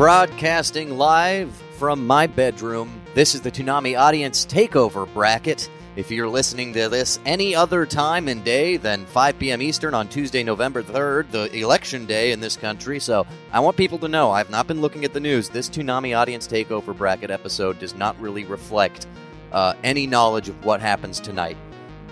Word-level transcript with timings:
Broadcasting 0.00 0.96
live 0.96 1.52
from 1.76 2.06
my 2.06 2.26
bedroom, 2.26 3.02
this 3.12 3.34
is 3.34 3.42
the 3.42 3.50
Toonami 3.50 4.00
Audience 4.00 4.46
Takeover 4.46 5.06
Bracket. 5.12 5.68
If 5.94 6.10
you're 6.10 6.26
listening 6.26 6.72
to 6.72 6.88
this 6.88 7.20
any 7.26 7.54
other 7.54 7.84
time 7.84 8.26
and 8.26 8.42
day 8.42 8.78
than 8.78 9.04
5 9.04 9.38
p.m. 9.38 9.60
Eastern 9.60 9.92
on 9.92 10.08
Tuesday, 10.08 10.42
November 10.42 10.82
3rd, 10.82 11.30
the 11.32 11.60
election 11.60 12.06
day 12.06 12.32
in 12.32 12.40
this 12.40 12.56
country, 12.56 12.98
so 12.98 13.26
I 13.52 13.60
want 13.60 13.76
people 13.76 13.98
to 13.98 14.08
know 14.08 14.30
I've 14.30 14.48
not 14.48 14.66
been 14.66 14.80
looking 14.80 15.04
at 15.04 15.12
the 15.12 15.20
news. 15.20 15.50
This 15.50 15.68
Toonami 15.68 16.16
Audience 16.16 16.48
Takeover 16.48 16.96
Bracket 16.96 17.30
episode 17.30 17.78
does 17.78 17.94
not 17.94 18.18
really 18.18 18.44
reflect 18.44 19.06
uh, 19.52 19.74
any 19.84 20.06
knowledge 20.06 20.48
of 20.48 20.64
what 20.64 20.80
happens 20.80 21.20
tonight. 21.20 21.58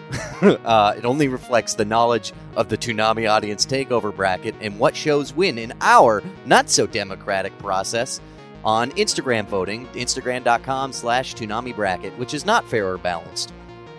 uh, 0.42 0.94
it 0.96 1.04
only 1.04 1.28
reflects 1.28 1.74
the 1.74 1.84
knowledge 1.84 2.32
of 2.56 2.68
the 2.68 2.76
Toonami 2.76 3.30
audience 3.30 3.66
takeover 3.66 4.14
bracket 4.14 4.54
and 4.60 4.78
what 4.78 4.96
shows 4.96 5.34
win 5.34 5.58
in 5.58 5.72
our 5.80 6.22
not 6.46 6.70
so 6.70 6.86
democratic 6.86 7.56
process 7.58 8.20
on 8.64 8.90
Instagram 8.92 9.46
voting, 9.46 9.86
instagram.com 9.88 10.92
slash 10.92 11.34
Toonami 11.34 11.74
bracket, 11.74 12.16
which 12.18 12.34
is 12.34 12.44
not 12.44 12.68
fair 12.68 12.88
or 12.88 12.98
balanced. 12.98 13.52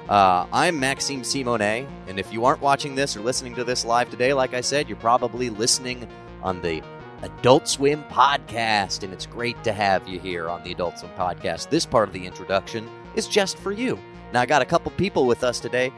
Uh, 0.09 0.47
I'm 0.52 0.80
Maxime 0.80 1.22
Simonet, 1.22 1.88
and 2.08 2.19
if 2.19 2.34
you 2.34 2.44
aren't 2.44 2.62
watching 2.62 2.95
this 2.95 3.16
or 3.16 3.19
listening 3.19 3.53
to 3.56 3.64
this 3.64 3.86
live 3.86 4.09
today, 4.09 4.34
like 4.34 4.56
I 4.56 4.62
said, 4.62 4.89
you're 4.89 4.97
probably 4.97 5.52
listening 5.52 6.08
on 6.41 6.62
the 6.62 6.81
Adult 7.22 7.67
Swim 7.67 8.03
podcast, 8.06 9.03
and 9.03 9.14
it's 9.14 9.28
great 9.28 9.62
to 9.64 9.72
have 9.72 10.08
you 10.08 10.19
here 10.19 10.50
on 10.50 10.64
the 10.64 10.72
Adult 10.72 10.97
Swim 10.97 11.12
podcast. 11.12 11.69
This 11.69 11.86
part 11.86 12.08
of 12.08 12.14
the 12.14 12.25
introduction 12.25 12.89
is 13.16 13.28
just 13.28 13.58
for 13.59 13.72
you. 13.72 14.00
Now, 14.33 14.41
I 14.41 14.45
got 14.45 14.61
a 14.61 14.66
couple 14.66 14.91
people 14.91 15.25
with 15.25 15.44
us 15.44 15.59
today 15.59 15.91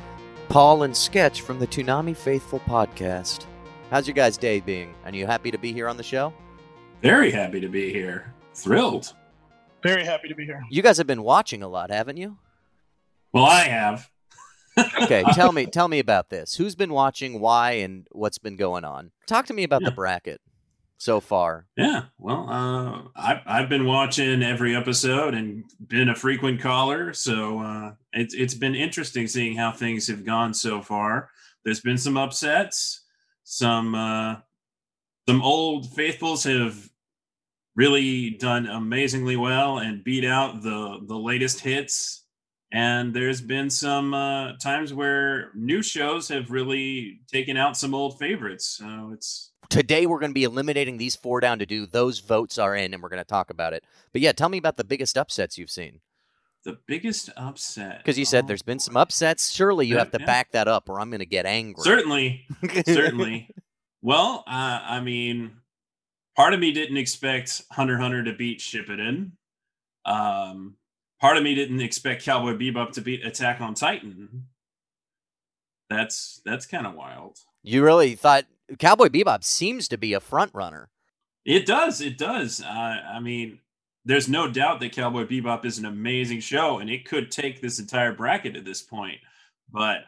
Paul 0.49 0.83
and 0.83 0.95
Sketch 0.95 1.41
from 1.41 1.59
the 1.59 1.67
Toonami 1.67 2.15
Faithful 2.15 2.59
podcast. 2.61 3.45
How's 3.89 4.07
your 4.07 4.13
guys' 4.13 4.37
day 4.37 4.59
being? 4.59 4.93
Are 5.05 5.11
you 5.13 5.25
happy 5.25 5.51
to 5.51 5.57
be 5.57 5.73
here 5.73 5.87
on 5.87 5.97
the 5.97 6.03
show? 6.03 6.33
Very 7.01 7.31
happy 7.31 7.59
to 7.59 7.67
be 7.67 7.91
here. 7.91 8.33
Thrilled. 8.53 9.13
Very 9.83 10.05
happy 10.05 10.27
to 10.27 10.35
be 10.35 10.45
here. 10.45 10.61
You 10.69 10.81
guys 10.81 10.97
have 10.97 11.07
been 11.07 11.23
watching 11.23 11.63
a 11.63 11.67
lot, 11.67 11.89
haven't 11.89 12.17
you? 12.17 12.37
Well, 13.33 13.45
I 13.45 13.61
have. 13.61 14.09
okay, 15.03 15.23
tell 15.33 15.51
me 15.51 15.65
tell 15.65 15.87
me 15.89 15.99
about 15.99 16.29
this. 16.29 16.55
Who's 16.55 16.75
been 16.75 16.93
watching, 16.93 17.39
why, 17.41 17.71
and 17.73 18.07
what's 18.11 18.37
been 18.37 18.55
going 18.55 18.85
on? 18.85 19.11
Talk 19.27 19.45
to 19.47 19.53
me 19.53 19.63
about 19.63 19.81
Yeah. 19.81 19.89
the 19.89 19.95
bracket 19.95 20.39
so 21.01 21.19
far. 21.19 21.65
Yeah, 21.75 22.03
well, 22.19 22.47
uh, 22.47 23.01
I've 23.15 23.41
I've 23.47 23.69
been 23.69 23.87
watching 23.87 24.43
every 24.43 24.75
episode 24.75 25.33
and 25.33 25.63
been 25.87 26.09
a 26.09 26.15
frequent 26.15 26.61
caller, 26.61 27.11
so 27.11 27.59
uh, 27.59 27.93
it's 28.13 28.35
it's 28.35 28.53
been 28.53 28.75
interesting 28.75 29.25
seeing 29.25 29.57
how 29.57 29.71
things 29.71 30.07
have 30.09 30.23
gone 30.23 30.53
so 30.53 30.79
far. 30.79 31.31
There's 31.65 31.81
been 31.81 31.97
some 31.97 32.17
upsets, 32.17 33.03
some 33.43 33.95
uh, 33.95 34.35
some 35.27 35.41
old 35.41 35.91
faithfuls 35.91 36.43
have 36.43 36.77
really 37.75 38.31
done 38.31 38.67
amazingly 38.67 39.37
well 39.37 39.79
and 39.79 40.03
beat 40.03 40.23
out 40.23 40.61
the 40.61 40.99
the 41.07 41.17
latest 41.17 41.61
hits. 41.61 42.25
And 42.73 43.11
there's 43.11 43.41
been 43.41 43.71
some 43.71 44.13
uh, 44.13 44.53
times 44.57 44.93
where 44.93 45.49
new 45.55 45.81
shows 45.81 46.27
have 46.29 46.51
really 46.51 47.21
taken 47.29 47.57
out 47.57 47.75
some 47.75 47.95
old 47.95 48.19
favorites. 48.19 48.77
So 48.77 49.11
it's 49.13 49.50
Today 49.71 50.05
we're 50.05 50.19
going 50.19 50.29
to 50.31 50.35
be 50.35 50.43
eliminating 50.43 50.97
these 50.97 51.15
four 51.15 51.39
down 51.39 51.57
to 51.59 51.65
do. 51.65 51.85
Those 51.85 52.19
votes 52.19 52.57
are 52.59 52.75
in, 52.75 52.93
and 52.93 53.01
we're 53.01 53.09
going 53.09 53.21
to 53.23 53.27
talk 53.27 53.49
about 53.49 53.73
it. 53.73 53.83
But 54.11 54.21
yeah, 54.21 54.33
tell 54.33 54.49
me 54.49 54.57
about 54.57 54.75
the 54.77 54.83
biggest 54.83 55.17
upsets 55.17 55.57
you've 55.57 55.71
seen. 55.71 56.01
the 56.65 56.77
biggest 56.85 57.29
upset. 57.37 57.99
Because 57.99 58.19
you 58.19 58.25
said 58.25 58.43
Oh, 58.43 58.47
there's 58.47 58.61
been 58.61 58.79
some 58.79 58.95
upsets. 58.97 59.49
Surely 59.51 59.87
you 59.87 59.95
Yeah, 59.95 59.99
have 60.01 60.11
to 60.11 60.19
yeah. 60.19 60.25
back 60.27 60.51
that 60.51 60.67
up, 60.67 60.89
or 60.89 60.99
I'm 60.99 61.09
going 61.09 61.19
to 61.21 61.25
get 61.25 61.45
angry. 61.47 61.81
Certainly, 61.83 62.45
certainly. 62.85 63.49
Well, 64.03 64.43
uh, 64.45 64.81
I 64.83 64.99
mean, 64.99 65.53
part 66.35 66.53
of 66.53 66.59
me 66.59 66.71
didn't 66.71 66.97
expect 66.97 67.63
Hunter 67.71 67.97
Hunter 67.97 68.23
to 68.25 68.33
beat 68.33 68.59
Shippuden. 68.59 69.31
Um, 70.05 70.75
part 71.21 71.37
of 71.37 71.43
me 71.43 71.55
didn't 71.55 71.79
expect 71.81 72.25
Cowboy 72.25 72.53
Bebop 72.57 72.91
to 72.93 73.01
beat 73.01 73.25
Attack 73.25 73.61
on 73.61 73.73
Titan. 73.73 74.47
That's 75.89 76.41
that's 76.45 76.65
kind 76.65 76.85
of 76.85 76.93
wild. 76.93 77.37
You 77.63 77.83
really 77.83 78.15
thought 78.15 78.45
Cowboy 78.79 79.07
Bebop 79.07 79.43
seems 79.43 79.87
to 79.89 79.97
be 79.97 80.13
a 80.13 80.19
front 80.19 80.51
runner. 80.53 80.89
It 81.45 81.65
does. 81.65 82.01
It 82.01 82.17
does. 82.17 82.61
Uh, 82.61 82.67
I 83.13 83.19
mean, 83.19 83.59
there's 84.05 84.29
no 84.29 84.49
doubt 84.49 84.79
that 84.79 84.93
Cowboy 84.93 85.25
Bebop 85.25 85.65
is 85.65 85.77
an 85.77 85.85
amazing 85.85 86.39
show, 86.39 86.79
and 86.79 86.89
it 86.89 87.05
could 87.05 87.31
take 87.31 87.61
this 87.61 87.79
entire 87.79 88.13
bracket 88.13 88.55
at 88.55 88.65
this 88.65 88.81
point. 88.81 89.19
But 89.71 89.99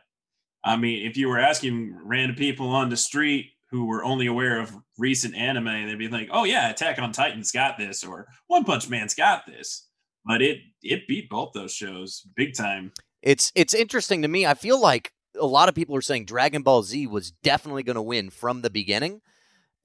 I 0.63 0.77
mean, 0.77 1.05
if 1.05 1.17
you 1.17 1.27
were 1.27 1.39
asking 1.39 1.97
random 2.03 2.35
people 2.35 2.69
on 2.69 2.89
the 2.89 2.97
street 2.97 3.51
who 3.69 3.85
were 3.85 4.03
only 4.03 4.27
aware 4.27 4.59
of 4.59 4.75
recent 4.97 5.35
anime, 5.35 5.87
they'd 5.87 5.97
be 5.97 6.07
like, 6.07 6.29
"Oh 6.31 6.43
yeah, 6.43 6.69
Attack 6.69 6.99
on 6.99 7.11
Titan's 7.11 7.51
got 7.51 7.77
this," 7.77 8.03
or 8.03 8.27
"One 8.47 8.63
Punch 8.63 8.89
Man's 8.89 9.15
got 9.15 9.45
this." 9.45 9.87
But 10.25 10.41
it 10.41 10.59
it 10.81 11.07
beat 11.07 11.29
both 11.29 11.53
those 11.53 11.73
shows 11.73 12.27
big 12.35 12.55
time. 12.55 12.93
It's 13.21 13.51
it's 13.55 13.73
interesting 13.73 14.21
to 14.21 14.27
me. 14.27 14.45
I 14.45 14.53
feel 14.53 14.79
like 14.79 15.11
a 15.39 15.45
lot 15.45 15.69
of 15.69 15.75
people 15.75 15.95
are 15.95 16.01
saying 16.01 16.25
Dragon 16.25 16.61
Ball 16.61 16.83
Z 16.83 17.07
was 17.07 17.31
definitely 17.31 17.83
going 17.83 17.95
to 17.95 18.01
win 18.01 18.29
from 18.29 18.61
the 18.61 18.69
beginning. 18.69 19.21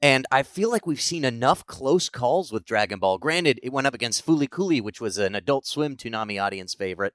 And 0.01 0.27
I 0.31 0.45
feel 0.45 0.71
like 0.71 0.87
we've 0.87 1.01
seen 1.01 1.25
enough 1.25 1.67
close 1.67 2.09
calls 2.09 2.53
with 2.53 2.65
Dragon 2.65 3.01
Ball. 3.01 3.19
Granted, 3.19 3.59
it 3.63 3.73
went 3.73 3.87
up 3.87 3.95
against 3.95 4.25
Fooly 4.25 4.49
Cooley, 4.49 4.81
which 4.81 5.01
was 5.01 5.19
an 5.19 5.35
Adult 5.35 5.67
Swim 5.67 5.97
Toonami 5.97 6.41
audience 6.41 6.73
favorite, 6.75 7.15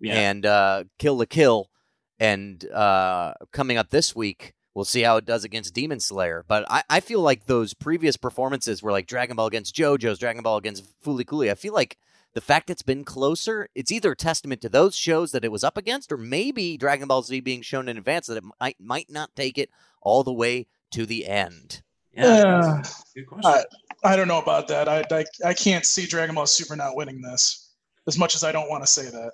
Yeah, 0.00 0.14
and 0.14 0.44
uh, 0.44 0.84
Kill 0.98 1.18
la 1.18 1.24
Kill. 1.24 1.70
And 2.18 2.68
uh, 2.70 3.34
coming 3.52 3.76
up 3.76 3.90
this 3.90 4.16
week, 4.16 4.54
we'll 4.74 4.84
see 4.84 5.02
how 5.02 5.18
it 5.18 5.24
does 5.24 5.44
against 5.44 5.74
Demon 5.74 6.00
Slayer. 6.00 6.44
But 6.48 6.64
I, 6.68 6.82
I 6.90 7.00
feel 7.00 7.20
like 7.20 7.46
those 7.46 7.74
previous 7.74 8.16
performances 8.16 8.82
were 8.82 8.90
like 8.90 9.06
Dragon 9.06 9.36
Ball 9.36 9.46
against 9.46 9.76
JoJo's, 9.76 10.18
Dragon 10.18 10.42
Ball 10.42 10.56
against 10.56 10.84
Fooly 11.04 11.26
Cooley. 11.26 11.50
I 11.50 11.54
feel 11.54 11.74
like 11.74 11.96
the 12.36 12.42
fact 12.42 12.68
it's 12.68 12.82
been 12.82 13.02
closer, 13.02 13.66
it's 13.74 13.90
either 13.90 14.12
a 14.12 14.16
testament 14.16 14.60
to 14.60 14.68
those 14.68 14.94
shows 14.94 15.32
that 15.32 15.42
it 15.42 15.50
was 15.50 15.64
up 15.64 15.78
against, 15.78 16.12
or 16.12 16.18
maybe 16.18 16.76
Dragon 16.76 17.08
Ball 17.08 17.22
Z 17.22 17.40
being 17.40 17.62
shown 17.62 17.88
in 17.88 17.96
advance 17.96 18.26
that 18.26 18.36
it 18.36 18.44
might 18.60 18.76
might 18.78 19.08
not 19.08 19.34
take 19.34 19.56
it 19.56 19.70
all 20.02 20.22
the 20.22 20.34
way 20.34 20.66
to 20.90 21.06
the 21.06 21.26
end. 21.26 21.80
yeah. 22.12 22.26
Uh, 22.26 22.76
that's 22.76 23.04
a 23.16 23.20
good 23.20 23.26
question. 23.26 23.64
I, 24.04 24.12
I 24.12 24.16
don't 24.16 24.28
know 24.28 24.42
about 24.42 24.68
that. 24.68 24.86
I, 24.86 25.02
I 25.10 25.24
I 25.46 25.54
can't 25.54 25.86
see 25.86 26.04
Dragon 26.04 26.34
Ball 26.34 26.46
Super 26.46 26.76
not 26.76 26.94
winning 26.94 27.22
this. 27.22 27.72
As 28.06 28.18
much 28.18 28.34
as 28.34 28.44
I 28.44 28.52
don't 28.52 28.68
want 28.68 28.84
to 28.84 28.86
say 28.86 29.06
that. 29.06 29.32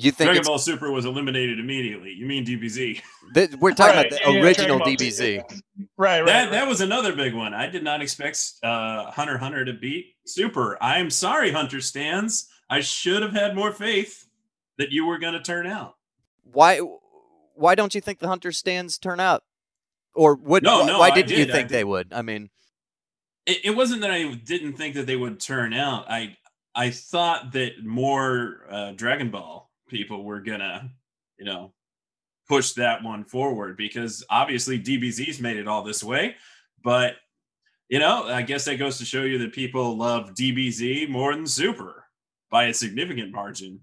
You 0.00 0.10
think 0.12 0.28
Dragon 0.28 0.42
Ball 0.44 0.58
Super 0.58 0.90
was 0.90 1.04
eliminated 1.04 1.58
immediately. 1.58 2.12
You 2.12 2.26
mean 2.26 2.44
DBZ? 2.44 3.00
th- 3.34 3.50
we're 3.56 3.72
talking 3.72 3.96
Right, 3.96 4.06
about 4.06 4.20
the 4.24 4.32
yeah, 4.32 4.40
original 4.42 4.78
Dragon 4.78 4.96
Ball 4.96 5.10
Z, 5.10 5.38
DBZ? 5.42 5.60
Right, 5.96 6.18
right. 6.20 6.26
that 6.26 6.42
right. 6.44 6.50
that 6.52 6.66
was 6.68 6.80
another 6.80 7.14
big 7.14 7.34
one. 7.34 7.54
I 7.54 7.66
did 7.68 7.82
not 7.84 8.00
expect 8.02 8.40
uh, 8.62 9.10
Hunter 9.10 9.38
Hunter 9.38 9.64
to 9.64 9.72
beat 9.72 10.14
Super. 10.26 10.76
I'm 10.82 11.10
sorry, 11.10 11.50
Hunter 11.52 11.80
stands. 11.80 12.48
I 12.70 12.80
should 12.80 13.22
have 13.22 13.32
had 13.32 13.54
more 13.56 13.72
faith 13.72 14.26
that 14.76 14.90
you 14.92 15.06
were 15.06 15.18
going 15.18 15.32
to 15.34 15.40
turn 15.40 15.66
out. 15.66 15.96
Why 16.44 16.80
why 17.54 17.74
don't 17.74 17.94
you 17.94 18.00
think 18.00 18.20
the 18.20 18.28
Hunter 18.28 18.52
stands 18.52 18.98
turn 18.98 19.20
out? 19.20 19.42
Or 20.14 20.34
would 20.36 20.62
No, 20.62 20.84
no, 20.86 20.98
why 20.98 21.08
I 21.08 21.14
didn't 21.14 21.30
you 21.30 21.36
did. 21.38 21.50
I 21.50 21.52
think 21.52 21.68
did. 21.68 21.74
they 21.74 21.84
would? 21.84 22.12
I 22.12 22.22
mean, 22.22 22.50
It, 23.46 23.64
it 23.64 23.70
wasn't 23.76 24.00
that 24.02 24.10
I 24.10 24.34
didn't 24.34 24.74
think 24.74 24.94
that 24.94 25.06
they 25.06 25.16
would 25.16 25.40
turn 25.40 25.72
out. 25.74 26.10
I 26.10 26.36
I 26.74 26.90
thought 26.90 27.52
that 27.52 27.84
more 27.84 28.66
uh, 28.70 28.92
Dragon 28.92 29.30
Ball 29.30 29.67
people 29.88 30.24
were 30.24 30.40
gonna, 30.40 30.90
you 31.38 31.44
know, 31.44 31.72
push 32.48 32.72
that 32.72 33.02
one 33.02 33.24
forward 33.24 33.76
because 33.76 34.24
obviously 34.30 34.78
DBZ's 34.78 35.40
made 35.40 35.56
it 35.56 35.68
all 35.68 35.82
this 35.82 36.02
way, 36.02 36.36
but 36.82 37.16
you 37.88 37.98
know, 37.98 38.24
I 38.24 38.42
guess 38.42 38.66
that 38.66 38.76
goes 38.76 38.98
to 38.98 39.04
show 39.04 39.22
you 39.22 39.38
that 39.38 39.52
people 39.52 39.96
love 39.96 40.34
DBZ 40.34 41.08
more 41.08 41.34
than 41.34 41.46
Super 41.46 42.04
by 42.50 42.64
a 42.64 42.74
significant 42.74 43.32
margin. 43.32 43.80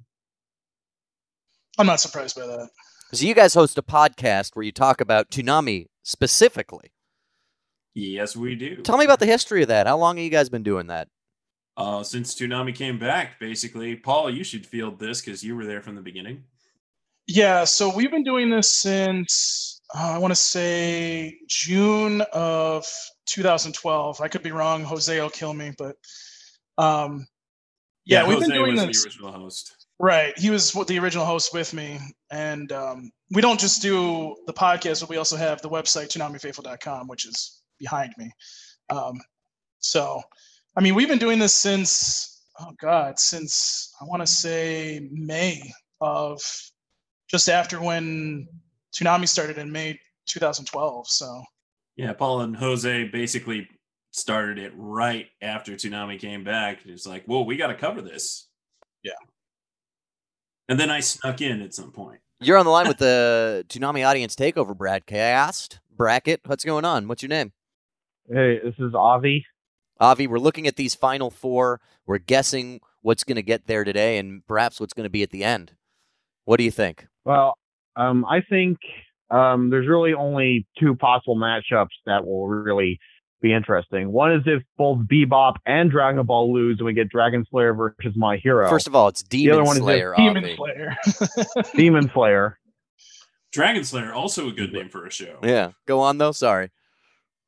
I'm 1.77 1.87
not 1.87 1.99
surprised 1.99 2.35
by 2.35 2.45
that. 2.45 2.69
so 3.13 3.25
you 3.25 3.33
guys 3.33 3.53
host 3.53 3.77
a 3.77 3.83
podcast 3.83 4.55
where 4.55 4.63
you 4.63 4.71
talk 4.71 5.01
about 5.01 5.29
Toonami 5.31 5.87
specifically. 6.03 6.91
Yes, 7.95 8.35
we 8.35 8.55
do. 8.55 8.77
Tell 8.77 8.97
me 8.97 9.05
about 9.05 9.19
the 9.19 9.25
history 9.25 9.61
of 9.61 9.69
that. 9.69 9.87
How 9.87 9.97
long 9.97 10.17
have 10.17 10.23
you 10.23 10.29
guys 10.29 10.49
been 10.49 10.63
doing 10.63 10.87
that? 10.87 11.07
Uh, 11.77 12.04
since 12.04 12.33
Toonami 12.36 12.74
came 12.74 12.98
back, 12.98 13.39
basically, 13.39 13.95
Paul, 13.95 14.30
you 14.30 14.44
should 14.44 14.66
field 14.66 15.00
this 15.00 15.22
because 15.22 15.44
you 15.44 15.56
were 15.56 15.66
there 15.66 15.81
from 15.81 15.95
the 15.95 16.01
beginning. 16.01 16.44
Yeah, 17.27 17.63
so 17.63 17.94
we've 17.94 18.12
been 18.12 18.24
doing 18.24 18.50
this 18.50 18.72
since 18.72 19.81
uh, 19.94 20.12
I 20.13 20.18
want 20.18 20.31
to 20.31 20.36
say 20.36 21.38
June 21.48 22.22
of 22.33 22.86
2012. 23.27 24.22
I 24.22 24.27
could 24.27 24.44
be 24.44 24.51
wrong. 24.51 24.83
Jose 24.83 25.19
will 25.19 25.30
kill 25.30 25.54
me, 25.54 25.74
but 25.77 25.95
um, 26.77 27.27
yeah, 28.06 28.22
Yeah, 28.22 28.27
we've 28.27 28.38
Jose 28.38 28.48
been 28.48 28.57
doing 28.57 28.75
was 28.75 28.86
this. 28.86 29.04
the 29.04 29.07
original 29.10 29.31
host. 29.31 29.88
Right. 30.00 30.38
He 30.38 30.50
was 30.50 30.72
the 30.74 31.00
original 31.00 31.25
host 31.25 31.54
with 31.54 31.74
me. 31.74 32.00
And 32.30 32.72
um, 32.72 33.12
we 33.31 33.42
don't 33.42 33.60
just 33.60 33.81
do 33.81 34.36
the 34.45 34.54
podcast, 34.54 35.00
but 35.01 35.10
we 35.10 35.18
also 35.18 35.38
have 35.38 35.62
the 35.62 35.69
website, 35.69 36.07
toonamifaithful.com, 36.10 37.07
which 37.07 37.25
is 37.25 37.62
behind 37.80 38.13
me. 38.18 38.31
Um, 38.89 39.13
so, 39.80 40.22
I 40.77 40.81
mean, 40.81 40.94
we've 40.94 41.07
been 41.07 41.19
doing 41.19 41.39
this 41.39 41.54
since, 41.54 42.44
oh 42.60 42.74
God, 42.81 43.18
since 43.18 43.94
I 44.01 44.06
want 44.06 44.22
to 44.22 44.27
say 44.27 45.07
May 45.12 45.72
of 46.01 46.42
just 47.30 47.50
after 47.50 47.81
when 47.81 48.48
Toonami 48.95 49.27
started 49.27 49.57
in 49.57 49.72
May 49.72 50.00
2012. 50.27 51.07
So, 51.07 51.44
Yeah, 51.95 52.13
Paul 52.13 52.42
and 52.42 52.56
Jose 52.56 53.06
basically 53.06 53.68
started 54.12 54.57
it 54.57 54.74
right 54.75 55.27
after 55.42 55.74
Toonami 55.74 56.19
came 56.19 56.44
back. 56.44 56.80
It's 56.86 57.07
like, 57.07 57.25
whoa, 57.25 57.44
we 57.44 57.56
got 57.56 57.68
to 57.68 57.75
cover 57.75 58.01
this. 58.01 58.48
Yeah. 59.04 59.12
And 60.68 60.80
then 60.80 60.89
I 60.89 61.00
snuck 61.00 61.42
in 61.42 61.62
at 61.62 61.74
some 61.74 61.92
point. 61.92 62.19
You're 62.42 62.57
on 62.57 62.66
the 62.66 62.72
line 62.72 62.88
with 62.88 62.98
the 62.98 63.66
Toonami 63.69 64.06
Audience 64.06 64.36
Takeover 64.36 64.75
broadcast. 64.75 65.80
Bracket, 65.95 66.42
what's 66.45 66.66
going 66.66 66.83
on? 66.83 67.07
What's 67.07 67.24
your 67.24 67.30
name? 67.30 67.54
Hey, 68.27 68.60
this 68.62 68.75
is 68.80 68.94
Avi. 68.94 69.45
Avi, 70.00 70.27
we're 70.27 70.39
looking 70.39 70.68
at 70.68 70.75
these 70.75 70.95
final 70.95 71.30
four. 71.30 71.80
We're 72.06 72.18
guessing 72.18 72.81
what's 73.01 73.24
going 73.24 73.36
to 73.36 73.44
get 73.44 73.68
there 73.68 73.83
today 73.83 74.18
and 74.18 74.45
perhaps 74.47 74.80
what's 74.80 74.94
going 74.94 75.06
to 75.06 75.09
be 75.09 75.24
at 75.24 75.31
the 75.31 75.44
end. 75.44 75.74
What 76.45 76.57
do 76.57 76.63
you 76.63 76.71
think? 76.71 77.07
Well, 77.24 77.57
um, 77.95 78.25
I 78.25 78.42
think 78.42 78.77
um, 79.30 79.69
there's 79.69 79.88
really 79.88 80.13
only 80.13 80.68
two 80.80 80.95
possible 80.95 81.36
matchups 81.36 81.89
that 82.06 82.25
will 82.25 82.47
really 82.47 83.00
be 83.42 83.53
interesting. 83.53 84.12
One 84.12 84.33
is 84.33 84.42
if 84.45 84.63
both 84.77 85.00
Bebop 85.00 85.56
and 85.65 85.92
Dragon 85.92 86.25
Ball 86.25 86.53
lose, 86.53 86.80
and 86.80 86.86
we 86.86 86.94
get 86.94 87.09
Dragon 87.09 87.45
Slayer 87.50 87.74
versus 87.74 88.13
My 88.15 88.38
Hero. 88.38 88.68
First 88.69 88.88
of 88.88 88.95
all, 88.95 89.07
it's 89.07 89.21
other 89.21 89.30
Demon 89.30 89.65
one 89.65 89.77
is 89.77 89.83
Slayer, 89.83 90.13
Demon 90.18 90.56
Slayer. 90.56 90.98
Demon 91.75 92.12
Slayer. 92.13 92.59
Dragon 93.51 93.83
Slayer, 93.83 94.13
also 94.13 94.50
a 94.50 94.51
good 94.51 94.74
name 94.74 94.89
for 94.89 95.06
a 95.06 95.12
show. 95.12 95.39
Yeah, 95.44 95.71
go 95.86 96.01
on 96.01 96.18
though. 96.18 96.31
Sorry, 96.31 96.71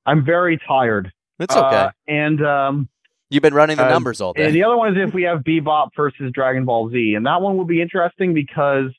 I'm 0.06 0.24
very 0.24 0.60
tired. 0.68 1.12
It's 1.40 1.56
okay. 1.56 1.76
Uh, 1.76 1.92
and 2.08 2.46
um, 2.46 2.90
You've 3.30 3.44
been 3.44 3.54
running 3.54 3.78
the 3.78 3.86
uh, 3.86 3.90
numbers 3.90 4.22
all 4.22 4.34
day. 4.34 4.46
and 4.46 4.56
the 4.56 4.64
other 4.64 4.78
one 4.78 4.96
is 4.96 5.08
if 5.08 5.14
we 5.14 5.24
have 5.24 5.40
Bebop 5.40 5.90
versus 5.96 6.32
Dragon 6.34 6.66
Ball 6.66 6.90
Z, 6.90 7.14
and 7.16 7.26
that 7.26 7.42
one 7.42 7.58
will 7.58 7.66
be 7.66 7.82
interesting 7.82 8.34
because 8.34 8.92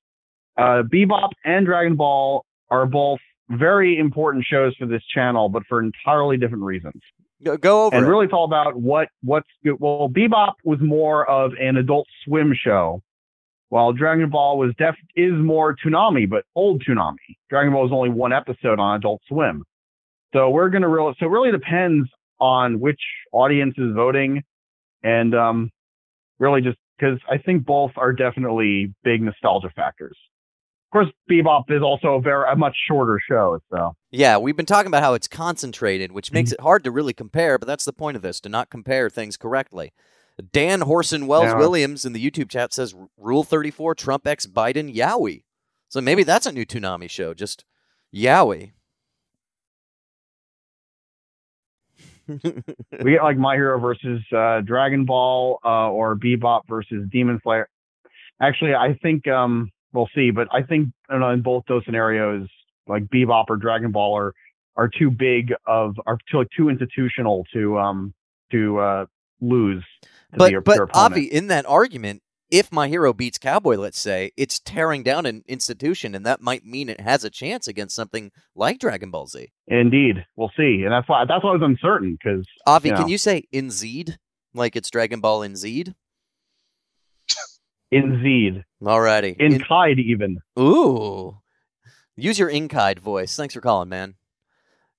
uh, 0.57 0.83
Bebop 0.83 1.31
and 1.45 1.65
Dragon 1.65 1.97
Ball 1.97 2.45
are 2.71 2.85
both 2.87 3.21
very 3.49 3.99
important 3.99 4.45
shows 4.45 4.75
for 4.77 4.87
this 4.87 5.03
channel, 5.15 5.49
but 5.49 5.63
for 5.69 5.81
entirely 5.81 6.37
different 6.37 6.65
reasons. 6.65 7.01
Go, 7.43 7.57
go 7.57 7.87
over 7.87 7.97
and 7.97 8.05
it. 8.05 8.09
really 8.09 8.25
it's 8.25 8.35
all 8.35 8.45
about 8.45 8.77
what 8.77 9.09
what's 9.23 9.49
good. 9.65 9.77
Well, 9.79 10.09
Bebop 10.09 10.55
was 10.65 10.81
more 10.81 11.29
of 11.31 11.53
an 11.59 11.77
Adult 11.77 12.07
Swim 12.25 12.53
show, 12.53 13.01
while 13.69 13.93
Dragon 13.93 14.29
Ball 14.29 14.59
was 14.59 14.75
def 14.77 14.97
is 15.15 15.33
more 15.33 15.77
Toonami, 15.77 16.29
but 16.29 16.45
old 16.57 16.83
Toonami. 16.83 17.15
Dragon 17.49 17.73
Ball 17.73 17.85
was 17.85 17.93
only 17.93 18.11
one 18.11 18.33
episode 18.33 18.81
on 18.81 18.97
Adult 18.97 19.23
Swim, 19.29 19.65
so 20.33 20.51
we're 20.51 20.69
gonna 20.69 20.89
real. 20.89 21.15
So 21.19 21.27
it 21.27 21.31
really 21.31 21.53
depends 21.53 22.11
on 22.41 22.81
which 22.81 23.01
audience 23.33 23.75
is 23.79 23.95
voting, 23.95 24.43
and 25.03 25.35
um, 25.35 25.71
really 26.39 26.61
just 26.61 26.79
because 26.99 27.19
I 27.31 27.39
think 27.39 27.65
both 27.65 27.93
are 27.97 28.13
definitely 28.13 28.95
big 29.05 29.23
nostalgia 29.23 29.71
factors. 29.75 30.17
Of 30.89 30.93
course, 30.93 31.09
Bebop 31.31 31.65
is 31.71 31.83
also 31.83 32.15
a 32.15 32.21
very 32.21 32.45
a 32.51 32.57
much 32.57 32.75
shorter 32.89 33.21
show, 33.29 33.59
so. 33.71 33.93
Yeah, 34.11 34.39
we've 34.39 34.57
been 34.57 34.65
talking 34.67 34.87
about 34.87 35.03
how 35.03 35.13
it's 35.15 35.29
concentrated, 35.29 36.13
which 36.13 36.29
Mm-hmm. 36.29 36.35
makes 36.35 36.53
it 36.53 36.61
hard 36.61 36.83
to 36.85 36.91
really 36.91 37.13
compare, 37.13 37.59
but 37.59 37.67
that's 37.67 37.85
the 37.85 37.93
point 37.93 38.17
of 38.17 38.23
this, 38.23 38.41
to 38.41 38.49
not 38.49 38.71
compare 38.71 39.11
things 39.11 39.37
correctly. 39.37 39.93
Dan 40.53 40.81
Horson 40.83 41.27
Wells 41.27 41.47
Yeah. 41.47 41.59
Williams 41.59 42.05
in 42.07 42.15
the 42.15 42.31
YouTube 42.31 42.49
chat 42.49 42.73
says 42.73 42.95
Rule 43.19 43.45
34, 43.45 43.97
Trump 43.97 44.27
X 44.27 44.47
Biden, 44.47 44.95
Yowie. 44.95 45.43
So 45.91 46.01
maybe 46.01 46.23
that's 46.23 46.47
a 46.47 46.53
new 46.53 46.65
Toonami 46.65 47.11
show, 47.11 47.35
just 47.35 47.65
Yowie. 48.15 48.73
we 53.03 53.13
get 53.13 53.23
like 53.23 53.39
My 53.39 53.55
Hero 53.55 53.79
versus 53.81 54.21
uh, 54.37 54.61
Dragon 54.61 55.05
Ball 55.05 55.59
uh, 55.65 55.91
or 55.91 56.15
Bebop 56.15 56.63
versus 56.69 57.07
Demon 57.11 57.41
Slayer. 57.43 57.69
Actually, 58.41 58.75
I 58.75 58.99
think 59.03 59.27
um, 59.27 59.71
we'll 59.93 60.09
see, 60.15 60.31
but 60.31 60.49
I 60.53 60.63
think 60.63 60.89
you 61.11 61.19
know, 61.19 61.31
in 61.31 61.43
both 61.43 61.65
those 61.69 61.83
scenarios, 61.85 62.49
like 62.87 63.05
Bebop 63.05 63.47
or 63.49 63.57
Dragon 63.57 63.91
Ball 63.91 64.17
are 64.17 64.35
are 64.77 64.89
too 64.89 65.11
big 65.11 65.53
of 65.67 65.97
are 66.07 66.19
too 66.31 66.39
like 66.39 66.49
too 66.57 66.69
institutional 66.69 67.45
to 67.53 67.79
um 67.79 68.15
to 68.53 68.79
uh, 68.79 69.07
lose. 69.41 69.85
to 70.33 70.61
but 70.61 70.65
but. 70.65 70.91
Avi, 70.95 71.25
in 71.25 71.49
that 71.49 71.67
argument, 71.67 72.23
if 72.51 72.73
my 72.73 72.89
hero 72.89 73.13
beats 73.13 73.39
Cowboy, 73.39 73.77
let's 73.77 73.99
say, 73.99 74.31
it's 74.37 74.59
tearing 74.59 75.03
down 75.03 75.27
an 75.27 75.43
institution, 75.47 76.15
and 76.15 76.25
that 76.27 76.41
might 76.41 76.65
mean 76.65 76.89
it 76.89 77.01
has 77.01 77.25
a 77.25 77.31
chance 77.31 77.69
against 77.69 77.95
something 77.95 78.31
like 78.55 78.79
Dragon 78.79 79.11
Ball 79.11 79.27
Z. 79.27 79.49
Indeed, 79.67 80.25
we'll 80.37 80.51
see, 80.57 80.83
and 80.85 80.93
that's 80.93 81.09
why 81.09 81.25
that's 81.27 81.45
why 81.45 81.51
I 81.51 81.55
was 81.55 81.63
uncertain 81.63 82.17
because 82.21 82.47
Avi, 82.67 82.89
You 82.91 82.95
can 82.95 83.09
you 83.09 83.19
say 83.19 83.45
In 83.53 83.67
Inzeed 83.69 84.17
like 84.55 84.77
it's 84.77 84.91
Dragon 84.91 85.21
Ball 85.21 85.43
In 85.43 85.53
Inzeed? 85.53 85.95
in 87.91 88.21
Zed, 88.23 88.65
Alrighty. 88.83 89.37
in 89.39 89.55
In- 89.55 89.99
even. 89.99 90.39
Ooh. 90.59 91.39
Use 92.17 92.39
your 92.39 92.51
Inkide 92.51 92.99
voice. 92.99 93.35
Thanks 93.37 93.55
for 93.55 93.61
calling, 93.61 93.89
man. 93.89 94.15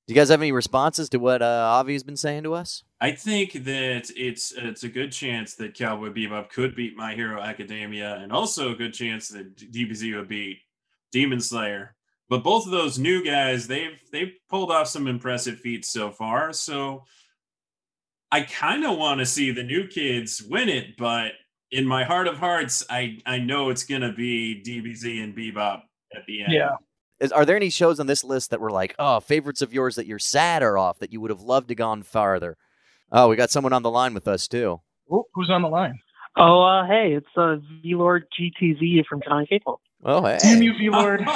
Do 0.09 0.15
you 0.15 0.19
guys 0.19 0.29
have 0.29 0.41
any 0.41 0.51
responses 0.51 1.07
to 1.09 1.19
what 1.19 1.43
uh, 1.43 1.79
Avi's 1.79 2.01
been 2.01 2.17
saying 2.17 2.41
to 2.41 2.55
us? 2.55 2.83
I 2.99 3.11
think 3.11 3.53
that 3.53 4.09
it's 4.17 4.51
it's 4.57 4.83
a 4.83 4.89
good 4.89 5.11
chance 5.11 5.53
that 5.57 5.75
Cowboy 5.75 6.09
Bebop 6.09 6.49
could 6.49 6.75
beat 6.75 6.97
My 6.97 7.13
Hero 7.13 7.39
Academia, 7.39 8.15
and 8.15 8.31
also 8.31 8.71
a 8.71 8.75
good 8.75 8.91
chance 8.91 9.27
that 9.27 9.55
DBZ 9.55 10.15
would 10.15 10.27
beat 10.27 10.61
Demon 11.11 11.39
Slayer. 11.39 11.95
But 12.27 12.43
both 12.43 12.65
of 12.65 12.71
those 12.71 12.97
new 12.97 13.23
guys, 13.23 13.67
they've 13.67 13.99
they've 14.11 14.33
pulled 14.49 14.71
off 14.71 14.87
some 14.87 15.05
impressive 15.05 15.59
feats 15.59 15.91
so 15.91 16.09
far. 16.09 16.53
So 16.53 17.03
I 18.31 18.41
kind 18.41 18.85
of 18.85 18.97
want 18.97 19.19
to 19.19 19.27
see 19.27 19.51
the 19.51 19.61
new 19.61 19.85
kids 19.85 20.41
win 20.41 20.69
it, 20.69 20.97
but 20.97 21.33
in 21.69 21.85
my 21.85 22.03
heart 22.03 22.25
of 22.25 22.39
hearts, 22.39 22.83
I 22.89 23.19
I 23.27 23.37
know 23.37 23.69
it's 23.69 23.83
gonna 23.83 24.13
be 24.13 24.63
DBZ 24.65 25.23
and 25.23 25.37
Bebop 25.37 25.83
at 26.15 26.25
the 26.25 26.41
end. 26.41 26.53
yeah. 26.53 26.77
Is, 27.19 27.31
are 27.31 27.45
there 27.45 27.55
any 27.55 27.69
shows 27.69 27.99
on 27.99 28.07
this 28.07 28.23
list 28.23 28.49
that 28.51 28.61
were 28.61 28.71
like, 28.71 28.95
oh, 28.97 29.19
favorites 29.19 29.61
of 29.61 29.73
yours 29.73 29.95
that 29.95 30.05
you're 30.05 30.19
sad 30.19 30.63
are 30.63 30.77
off 30.77 30.99
that 30.99 31.11
you 31.11 31.19
would 31.21 31.31
have 31.31 31.41
loved 31.41 31.67
to 31.69 31.75
gone 31.75 32.03
farther? 32.03 32.57
Oh, 33.11 33.27
we 33.27 33.35
got 33.35 33.49
someone 33.49 33.73
on 33.73 33.83
the 33.83 33.89
line 33.89 34.13
with 34.13 34.27
us 34.27 34.47
too. 34.47 34.81
Ooh, 35.11 35.23
who's 35.33 35.49
on 35.49 35.61
the 35.61 35.67
line? 35.67 35.99
Oh, 36.37 36.61
uh, 36.61 36.87
hey, 36.87 37.13
it's 37.13 37.27
uh, 37.35 37.57
V-Lord 37.81 38.25
GTZ 38.39 39.05
from 39.05 39.21
Toonami 39.21 39.47
Faithful. 39.47 39.81
Oh, 40.05 40.23
hey. 40.23 40.37
Damn 40.41 40.61
you, 40.61 40.73
V 40.77 40.89
Lord. 40.89 41.25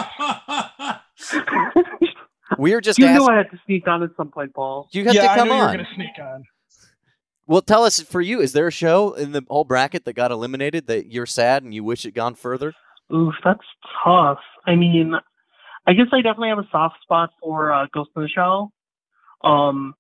We 2.58 2.74
were 2.74 2.82
just 2.82 3.00
you 3.00 3.06
asking. 3.06 3.26
knew 3.26 3.32
I 3.32 3.38
had 3.38 3.52
to 3.52 3.60
sneak 3.66 3.88
on 3.88 4.04
at 4.04 4.12
some 4.18 4.30
point, 4.30 4.54
Paul. 4.54 4.88
You 4.92 5.06
have 5.06 5.16
yeah, 5.16 5.24
to 5.24 5.32
I 5.32 5.36
come 5.38 5.48
knew 5.48 5.54
you 5.56 5.60
were 5.60 5.68
on. 5.68 5.74
going 5.76 5.86
to 5.86 5.96
sneak 5.96 6.20
on. 6.20 6.44
Well, 7.46 7.62
tell 7.62 7.84
us 7.84 8.00
for 8.00 8.22
you, 8.22 8.40
is 8.40 8.54
there 8.54 8.68
a 8.68 8.72
show 8.72 9.14
in 9.14 9.32
the 9.32 9.44
whole 9.50 9.66
bracket 9.66 10.06
that 10.06 10.14
got 10.14 10.32
eliminated 10.32 10.88
that 10.88 11.12
you're 11.12 11.26
sad 11.26 11.64
and 11.64 11.74
you 11.74 11.84
wish 11.84 12.06
it 12.06 12.14
gone 12.14 12.36
further? 12.36 12.74
Oof, 13.14 13.34
that's 13.44 13.66
tough. 14.04 14.40
I 14.66 14.76
mean, 14.76 15.14
I 15.86 15.94
guess 15.94 16.08
I 16.12 16.18
definitely 16.22 16.50
have 16.50 16.60
a 16.60 16.68
soft 16.72 17.02
spot 17.02 17.32
for 17.42 17.72
uh, 17.72 17.88
Ghost 17.94 18.12
in 18.16 18.24
the 18.24 18.30
Shell. 18.30 18.72
Um, 19.44 19.96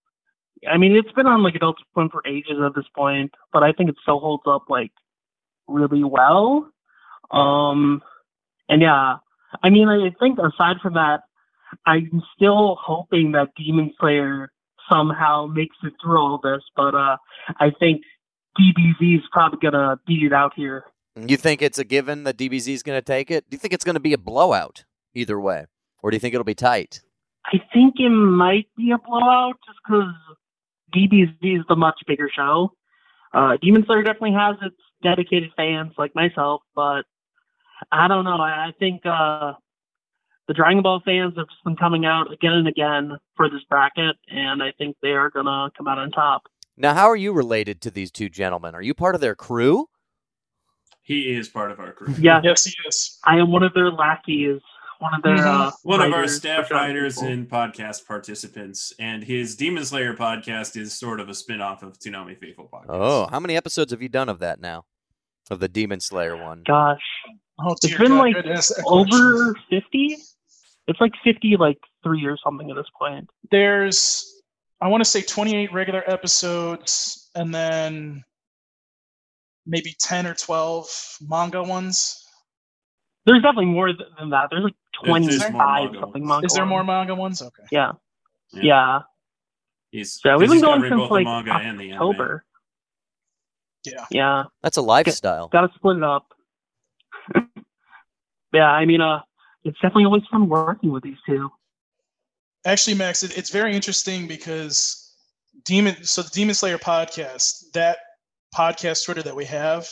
I 0.69 0.77
mean, 0.77 0.95
it's 0.95 1.11
been 1.11 1.27
on 1.27 1.43
like 1.43 1.55
Adult 1.55 1.77
Swim 1.93 2.09
for 2.09 2.21
ages 2.25 2.57
at 2.65 2.73
this 2.75 2.85
point, 2.95 3.33
but 3.51 3.63
I 3.63 3.73
think 3.73 3.89
it 3.89 3.95
still 4.01 4.19
holds 4.19 4.43
up 4.47 4.69
like 4.69 4.91
really 5.67 6.03
well. 6.03 6.71
Um, 7.31 8.01
and 8.69 8.81
yeah, 8.81 9.17
I 9.61 9.69
mean, 9.69 9.87
I 9.89 10.11
think 10.19 10.39
aside 10.39 10.77
from 10.81 10.93
that, 10.93 11.21
I'm 11.85 12.21
still 12.35 12.77
hoping 12.79 13.33
that 13.33 13.49
Demon 13.57 13.93
Slayer 13.99 14.51
somehow 14.91 15.47
makes 15.47 15.75
it 15.83 15.93
through 16.01 16.17
all 16.17 16.39
this, 16.41 16.61
but 16.75 16.95
uh, 16.95 17.17
I 17.59 17.71
think 17.79 18.03
DBZ 18.59 19.17
is 19.17 19.23
probably 19.31 19.59
gonna 19.61 19.99
beat 20.05 20.23
it 20.23 20.33
out 20.33 20.53
here. 20.55 20.85
You 21.15 21.37
think 21.37 21.61
it's 21.61 21.77
a 21.77 21.83
given 21.83 22.23
that 22.23 22.37
DBZ 22.37 22.73
is 22.73 22.83
to 22.97 23.01
take 23.01 23.29
it? 23.29 23.49
Do 23.49 23.55
you 23.55 23.59
think 23.59 23.73
it's 23.73 23.83
to 23.95 23.99
be 23.99 24.13
a 24.13 24.17
blowout 24.17 24.83
either 25.13 25.39
way? 25.39 25.65
Or 26.03 26.11
do 26.11 26.15
you 26.15 26.19
think 26.19 26.33
it'll 26.35 26.43
be 26.43 26.53
tight? 26.53 27.01
I 27.45 27.59
think 27.73 27.95
it 27.97 28.09
might 28.09 28.67
be 28.77 28.91
a 28.91 28.97
blowout 28.97 29.55
just 29.65 29.79
because 29.85 30.13
DBZ 30.93 31.59
is 31.59 31.65
the 31.67 31.75
much 31.75 31.99
bigger 32.05 32.29
show. 32.33 32.73
Uh, 33.33 33.57
Demon 33.61 33.83
Slayer 33.85 34.03
definitely 34.03 34.33
has 34.33 34.57
its 34.61 34.75
dedicated 35.01 35.51
fans 35.57 35.93
like 35.97 36.13
myself, 36.13 36.61
but 36.75 37.03
I 37.91 38.07
don't 38.07 38.25
know. 38.25 38.37
I, 38.37 38.67
I 38.67 38.73
think 38.77 39.05
uh, 39.05 39.53
the 40.47 40.53
Dragon 40.53 40.83
Ball 40.83 41.01
fans 41.03 41.33
have 41.37 41.47
just 41.47 41.63
been 41.63 41.75
coming 41.75 42.05
out 42.05 42.31
again 42.31 42.53
and 42.53 42.67
again 42.67 43.17
for 43.35 43.49
this 43.49 43.63
bracket, 43.69 44.15
and 44.27 44.61
I 44.61 44.71
think 44.77 44.97
they 45.01 45.11
are 45.11 45.29
gonna 45.29 45.71
come 45.75 45.87
out 45.87 45.97
on 45.97 46.11
top. 46.11 46.43
Now, 46.77 46.93
how 46.93 47.09
are 47.09 47.15
you 47.15 47.33
related 47.33 47.81
to 47.81 47.91
these 47.91 48.11
two 48.11 48.29
gentlemen? 48.29 48.75
Are 48.75 48.81
you 48.81 48.93
part 48.93 49.15
of 49.15 49.21
their 49.21 49.35
crew? 49.35 49.87
he 51.03 51.35
is 51.35 51.49
part 51.49 51.69
of 51.69 51.79
our 51.79 51.91
crew. 51.91 52.15
Yeah, 52.17 52.39
Yes, 52.43 52.63
he 52.63 52.73
is. 52.87 53.19
I 53.25 53.37
am 53.37 53.51
one 53.51 53.61
of 53.61 53.73
their 53.73 53.91
lackeys 53.91 54.61
one 55.03 55.13
of 55.13 55.21
their 55.21 55.35
Mhm. 55.37 55.67
uh, 55.67 55.71
One 55.83 56.01
of 56.01 56.13
our 56.13 56.27
staff 56.27 56.71
writers 56.71 57.15
people. 57.15 57.29
and 57.29 57.49
podcast 57.49 58.07
participants, 58.07 58.93
and 58.99 59.23
his 59.23 59.55
Demon 59.55 59.83
Slayer 59.85 60.13
podcast 60.15 60.77
is 60.77 60.97
sort 60.97 61.19
of 61.19 61.27
a 61.29 61.33
spin-off 61.33 61.83
of 61.83 61.99
Toonami 61.99 62.39
Faithful 62.39 62.69
podcast. 62.71 62.85
Oh, 62.89 63.27
how 63.27 63.39
many 63.39 63.55
episodes 63.57 63.91
have 63.91 64.01
you 64.01 64.09
done 64.09 64.29
of 64.29 64.39
that 64.39 64.59
now? 64.59 64.85
Of 65.51 65.59
the 65.59 65.67
Demon 65.67 65.99
Slayer 65.99 66.37
one? 66.37 66.63
Gosh, 66.65 67.01
Oh, 67.59 67.73
It's 67.73 67.81
dear 67.87 67.97
been, 67.99 68.07
God, 68.09 68.17
like, 68.19 68.33
goodness. 68.35 68.71
over 68.87 69.53
fifty. 69.69 70.17
It's 70.87 70.99
like 70.99 71.11
fifty, 71.23 71.55
like 71.57 71.77
three 72.01 72.25
or 72.25 72.35
something 72.43 72.69
at 72.71 72.75
this 72.75 72.89
point. 72.97 73.29
There's, 73.51 74.41
I 74.81 74.87
want 74.87 75.03
to 75.03 75.09
say 75.09 75.21
28 75.21 75.71
regular 75.71 76.03
episodes, 76.09 77.29
and 77.35 77.53
then 77.53 78.23
maybe 79.65 79.95
10 79.99 80.25
or 80.25 80.33
12 80.33 80.87
manga 81.21 81.61
ones. 81.63 82.19
There's 83.25 83.41
definitely 83.41 83.67
more 83.67 83.91
than 83.93 84.29
that. 84.31 84.47
There's 84.49 84.63
like 84.63 84.75
There's- 85.03 85.25
there's 85.27 85.41
twenty-five 85.41 85.89
something 85.99 86.21
ones. 86.21 86.27
manga. 86.27 86.45
Is 86.45 86.53
there 86.53 86.65
more 86.65 86.83
manga 86.83 87.15
ones? 87.15 87.41
Okay. 87.41 87.63
Yeah, 87.71 87.93
Yeah. 88.51 88.61
yeah. 88.63 88.99
He's, 89.91 90.19
Yeah, 90.25 90.37
we've 90.37 90.47
'cause 90.49 90.55
been 90.55 90.61
going 90.61 90.73
covering 90.81 90.91
since 90.91 90.99
both 91.01 91.11
like 91.11 91.25
the 91.25 91.31
manga 91.31 91.51
and 91.67 91.79
the 91.79 91.91
anime. 91.91 92.01
October. 92.09 92.45
Yeah. 93.85 94.05
Yeah, 94.11 94.43
That's 94.61 94.77
a 94.77 94.81
lifestyle. 94.81 95.49
got 95.49 95.67
to 95.67 95.73
split 95.75 95.97
it 95.97 96.03
up. 96.03 96.33
yeah, 98.53 98.69
I 98.71 98.85
mean, 98.85 99.01
uh, 99.01 99.21
it's 99.63 99.75
definitely 99.79 100.05
always 100.05 100.23
fun 100.31 100.47
working 100.47 100.91
with 100.91 101.03
these 101.03 101.17
two. 101.25 101.51
Actually, 102.65 102.93
Max, 102.95 103.23
it, 103.23 103.37
it's 103.37 103.49
very 103.49 103.75
interesting 103.75 104.27
because 104.27 105.15
Demon. 105.65 106.01
So 106.03 106.21
the 106.21 106.29
Demon 106.29 106.55
Slayer 106.55 106.77
podcast, 106.77 107.71
that 107.73 107.97
podcast 108.55 109.03
Twitter 109.05 109.21
that 109.23 109.35
we 109.35 109.45
have, 109.45 109.87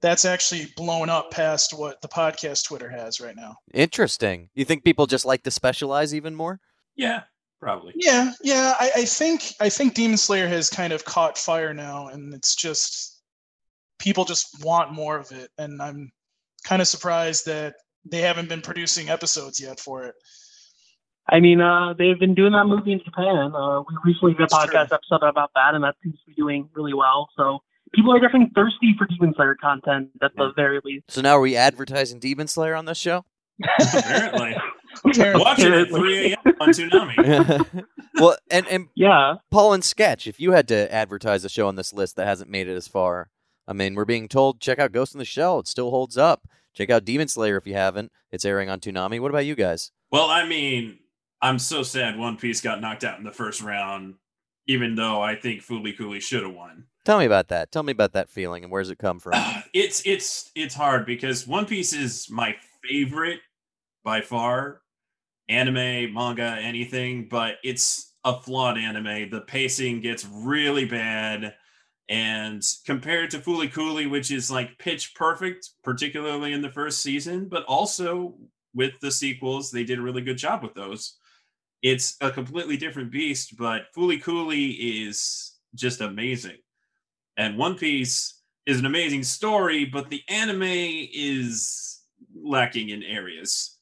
that's 0.00 0.24
actually 0.24 0.66
blown 0.76 1.08
up 1.08 1.30
past 1.30 1.72
what 1.76 2.00
the 2.02 2.08
podcast 2.08 2.66
Twitter 2.66 2.88
has 2.88 3.20
right 3.20 3.36
now. 3.36 3.56
Interesting. 3.74 4.48
You 4.54 4.64
think 4.64 4.84
people 4.84 5.06
just 5.06 5.24
like 5.24 5.42
to 5.44 5.50
specialize 5.50 6.14
even 6.14 6.34
more? 6.34 6.60
Yeah, 6.96 7.22
probably. 7.60 7.92
Yeah, 7.96 8.32
yeah. 8.42 8.74
I, 8.78 8.90
I 8.96 9.04
think 9.04 9.52
I 9.60 9.68
think 9.68 9.94
Demon 9.94 10.16
Slayer 10.16 10.48
has 10.48 10.70
kind 10.70 10.92
of 10.92 11.04
caught 11.04 11.38
fire 11.38 11.74
now, 11.74 12.08
and 12.08 12.34
it's 12.34 12.54
just 12.54 13.20
people 13.98 14.24
just 14.24 14.64
want 14.64 14.92
more 14.92 15.16
of 15.16 15.32
it, 15.32 15.50
and 15.58 15.80
I'm 15.82 16.12
kind 16.64 16.82
of 16.82 16.88
surprised 16.88 17.46
that 17.46 17.74
they 18.04 18.20
haven't 18.20 18.48
been 18.48 18.62
producing 18.62 19.10
episodes 19.10 19.60
yet 19.60 19.80
for 19.80 20.04
it. 20.04 20.14
I 21.30 21.40
mean, 21.40 21.60
uh, 21.60 21.92
they've 21.92 22.18
been 22.18 22.34
doing 22.34 22.52
that 22.52 22.64
movie 22.64 22.92
in 22.92 23.00
Japan. 23.04 23.52
Uh, 23.54 23.80
we 23.80 23.96
recently 24.04 24.32
did 24.32 24.40
a 24.40 24.46
That's 24.50 24.64
true. 24.64 24.74
podcast 24.74 24.92
episode 24.94 25.26
about 25.26 25.50
that, 25.54 25.74
and 25.74 25.84
that 25.84 25.96
seems 26.02 26.18
to 26.20 26.26
be 26.26 26.34
doing 26.34 26.68
really 26.74 26.94
well. 26.94 27.28
So 27.36 27.58
people 27.94 28.14
are 28.14 28.20
definitely 28.20 28.50
thirsty 28.54 28.94
for 28.98 29.06
Demon 29.06 29.34
Slayer 29.36 29.56
content 29.60 30.10
at 30.22 30.32
the 30.36 30.52
very 30.56 30.80
least. 30.84 31.04
So 31.08 31.20
now 31.20 31.36
are 31.36 31.40
we 31.40 31.56
advertising 31.56 32.18
Demon 32.18 32.48
Slayer 32.48 32.74
on 32.74 32.84
this 32.84 32.98
show? 32.98 33.24
Apparently. 33.80 34.56
Apparently. 35.04 35.44
Watch 35.44 35.58
it 35.60 35.72
at 35.72 35.88
3 35.88 36.32
a.m. 36.32 36.54
on 36.60 36.68
Toonami. 36.70 37.86
well, 38.14 38.36
and 38.50 38.66
and 38.68 38.88
Yeah, 38.94 39.34
Paul 39.50 39.74
and 39.74 39.84
Sketch, 39.84 40.26
if 40.26 40.40
you 40.40 40.52
had 40.52 40.66
to 40.68 40.92
advertise 40.92 41.44
a 41.44 41.48
show 41.48 41.68
on 41.68 41.76
this 41.76 41.92
list 41.92 42.16
that 42.16 42.26
hasn't 42.26 42.50
made 42.50 42.68
it 42.68 42.76
as 42.76 42.88
far, 42.88 43.30
I 43.66 43.74
mean, 43.74 43.94
we're 43.94 44.04
being 44.04 44.28
told 44.28 44.60
check 44.60 44.78
out 44.78 44.92
Ghost 44.92 45.14
in 45.14 45.18
the 45.18 45.24
Shell. 45.24 45.60
It 45.60 45.68
still 45.68 45.90
holds 45.90 46.16
up. 46.16 46.48
Check 46.74 46.90
out 46.90 47.04
Demon 47.04 47.28
Slayer 47.28 47.56
if 47.56 47.66
you 47.66 47.74
haven't. 47.74 48.12
It's 48.30 48.44
airing 48.44 48.70
on 48.70 48.80
Toonami. 48.80 49.20
What 49.20 49.30
about 49.30 49.46
you 49.46 49.54
guys? 49.54 49.90
Well, 50.10 50.30
I 50.30 50.46
mean, 50.46 50.98
I'm 51.42 51.58
so 51.58 51.82
sad 51.82 52.18
One 52.18 52.36
Piece 52.36 52.60
got 52.60 52.80
knocked 52.80 53.04
out 53.04 53.18
in 53.18 53.24
the 53.24 53.32
first 53.32 53.60
round, 53.62 54.14
even 54.66 54.94
though 54.94 55.20
I 55.20 55.36
think 55.36 55.62
Fooly 55.62 55.96
Cooley 55.96 56.20
should 56.20 56.42
have 56.42 56.54
won. 56.54 56.84
Tell 57.08 57.18
me 57.18 57.24
about 57.24 57.48
that. 57.48 57.72
Tell 57.72 57.82
me 57.82 57.92
about 57.92 58.12
that 58.12 58.28
feeling 58.28 58.64
and 58.64 58.70
where's 58.70 58.90
it 58.90 58.98
come 58.98 59.18
from? 59.18 59.32
it's 59.72 60.02
it's 60.04 60.50
it's 60.54 60.74
hard 60.74 61.06
because 61.06 61.46
One 61.46 61.64
Piece 61.64 61.94
is 61.94 62.28
my 62.30 62.54
favorite 62.86 63.40
by 64.04 64.20
far, 64.20 64.82
anime, 65.48 66.12
manga, 66.12 66.58
anything, 66.60 67.26
but 67.30 67.54
it's 67.64 68.12
a 68.24 68.38
flawed 68.38 68.76
anime. 68.76 69.30
The 69.30 69.40
pacing 69.40 70.02
gets 70.02 70.26
really 70.26 70.84
bad. 70.84 71.54
And 72.10 72.62
compared 72.84 73.30
to 73.30 73.38
Fooly 73.38 73.72
Cooley, 73.72 74.06
which 74.06 74.30
is 74.30 74.50
like 74.50 74.76
pitch 74.76 75.14
perfect, 75.14 75.70
particularly 75.82 76.52
in 76.52 76.60
the 76.60 76.72
first 76.72 77.00
season, 77.00 77.48
but 77.48 77.64
also 77.64 78.34
with 78.74 79.00
the 79.00 79.10
sequels, 79.10 79.70
they 79.70 79.84
did 79.84 79.98
a 79.98 80.02
really 80.02 80.20
good 80.20 80.36
job 80.36 80.62
with 80.62 80.74
those. 80.74 81.16
It's 81.80 82.18
a 82.20 82.30
completely 82.30 82.76
different 82.76 83.10
beast, 83.10 83.56
but 83.56 83.84
Fooly 83.96 84.22
Cooley 84.22 84.72
is 84.72 85.54
just 85.74 86.02
amazing. 86.02 86.58
And 87.38 87.56
One 87.56 87.76
Piece 87.76 88.34
is 88.66 88.78
an 88.78 88.84
amazing 88.84 89.22
story, 89.22 89.86
but 89.86 90.10
the 90.10 90.22
anime 90.28 90.62
is 90.62 92.02
lacking 92.34 92.90
in 92.90 93.02
areas. 93.02 93.78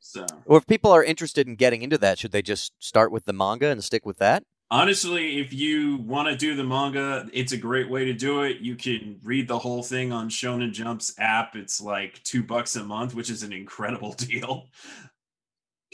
So 0.00 0.26
Or 0.44 0.58
if 0.58 0.66
people 0.66 0.90
are 0.90 1.04
interested 1.04 1.46
in 1.48 1.54
getting 1.56 1.80
into 1.82 1.96
that, 1.98 2.18
should 2.18 2.32
they 2.32 2.42
just 2.42 2.72
start 2.78 3.10
with 3.12 3.24
the 3.24 3.32
manga 3.32 3.68
and 3.68 3.82
stick 3.82 4.04
with 4.04 4.18
that? 4.18 4.42
honestly, 4.70 5.40
if 5.40 5.50
you 5.50 5.96
want 5.96 6.28
to 6.28 6.36
do 6.36 6.54
the 6.54 6.62
manga, 6.64 7.26
it's 7.32 7.52
a 7.52 7.56
great 7.56 7.88
way 7.88 8.04
to 8.04 8.12
do 8.12 8.42
it. 8.42 8.58
You 8.58 8.76
can 8.76 9.18
read 9.22 9.48
the 9.48 9.58
whole 9.58 9.82
thing 9.82 10.12
on 10.12 10.28
Shonen 10.28 10.72
Jump's 10.72 11.14
app. 11.18 11.56
It's 11.56 11.80
like 11.80 12.22
two 12.22 12.42
bucks 12.42 12.76
a 12.76 12.84
month, 12.84 13.14
which 13.14 13.30
is 13.30 13.42
an 13.42 13.52
incredible 13.54 14.12
deal. 14.18 14.66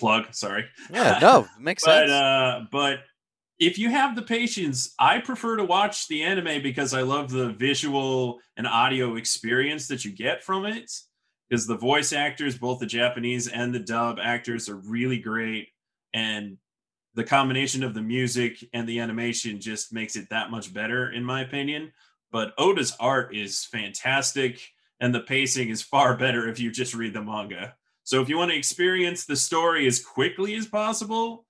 Plug, 0.00 0.34
sorry. 0.34 0.64
Yeah, 0.90 1.18
no, 1.22 1.46
makes 1.58 1.84
but 1.86 2.08
sense. 2.08 2.10
uh 2.10 2.64
but 2.72 3.00
if 3.58 3.78
you 3.78 3.90
have 3.90 4.16
the 4.16 4.22
patience 4.22 4.94
i 4.98 5.18
prefer 5.18 5.56
to 5.56 5.64
watch 5.64 6.08
the 6.08 6.22
anime 6.22 6.62
because 6.62 6.92
i 6.94 7.02
love 7.02 7.30
the 7.30 7.50
visual 7.52 8.38
and 8.56 8.66
audio 8.66 9.16
experience 9.16 9.86
that 9.88 10.04
you 10.04 10.12
get 10.12 10.42
from 10.42 10.64
it 10.64 10.90
because 11.48 11.66
the 11.66 11.76
voice 11.76 12.12
actors 12.12 12.58
both 12.58 12.80
the 12.80 12.86
japanese 12.86 13.48
and 13.48 13.74
the 13.74 13.78
dub 13.78 14.18
actors 14.20 14.68
are 14.68 14.76
really 14.76 15.18
great 15.18 15.68
and 16.12 16.56
the 17.14 17.24
combination 17.24 17.82
of 17.84 17.94
the 17.94 18.02
music 18.02 18.64
and 18.72 18.88
the 18.88 18.98
animation 18.98 19.60
just 19.60 19.92
makes 19.92 20.16
it 20.16 20.28
that 20.30 20.50
much 20.50 20.74
better 20.74 21.12
in 21.12 21.24
my 21.24 21.42
opinion. 21.42 21.92
But 22.32 22.54
oda's 22.58 22.96
art 22.98 23.34
is 23.34 23.64
fantastic 23.64 24.60
and 25.00 25.14
the 25.14 25.20
pacing 25.20 25.68
is 25.68 25.82
far 25.82 26.16
better 26.18 26.48
if 26.48 26.58
you 26.58 26.70
just 26.70 26.94
read 26.94 27.14
the 27.14 27.22
manga. 27.22 27.74
So 28.02 28.20
if 28.20 28.28
you 28.28 28.36
want 28.36 28.50
to 28.50 28.56
experience 28.56 29.24
the 29.24 29.36
story 29.36 29.86
as 29.86 30.04
quickly 30.04 30.54
as 30.56 30.66
possible 30.66 31.43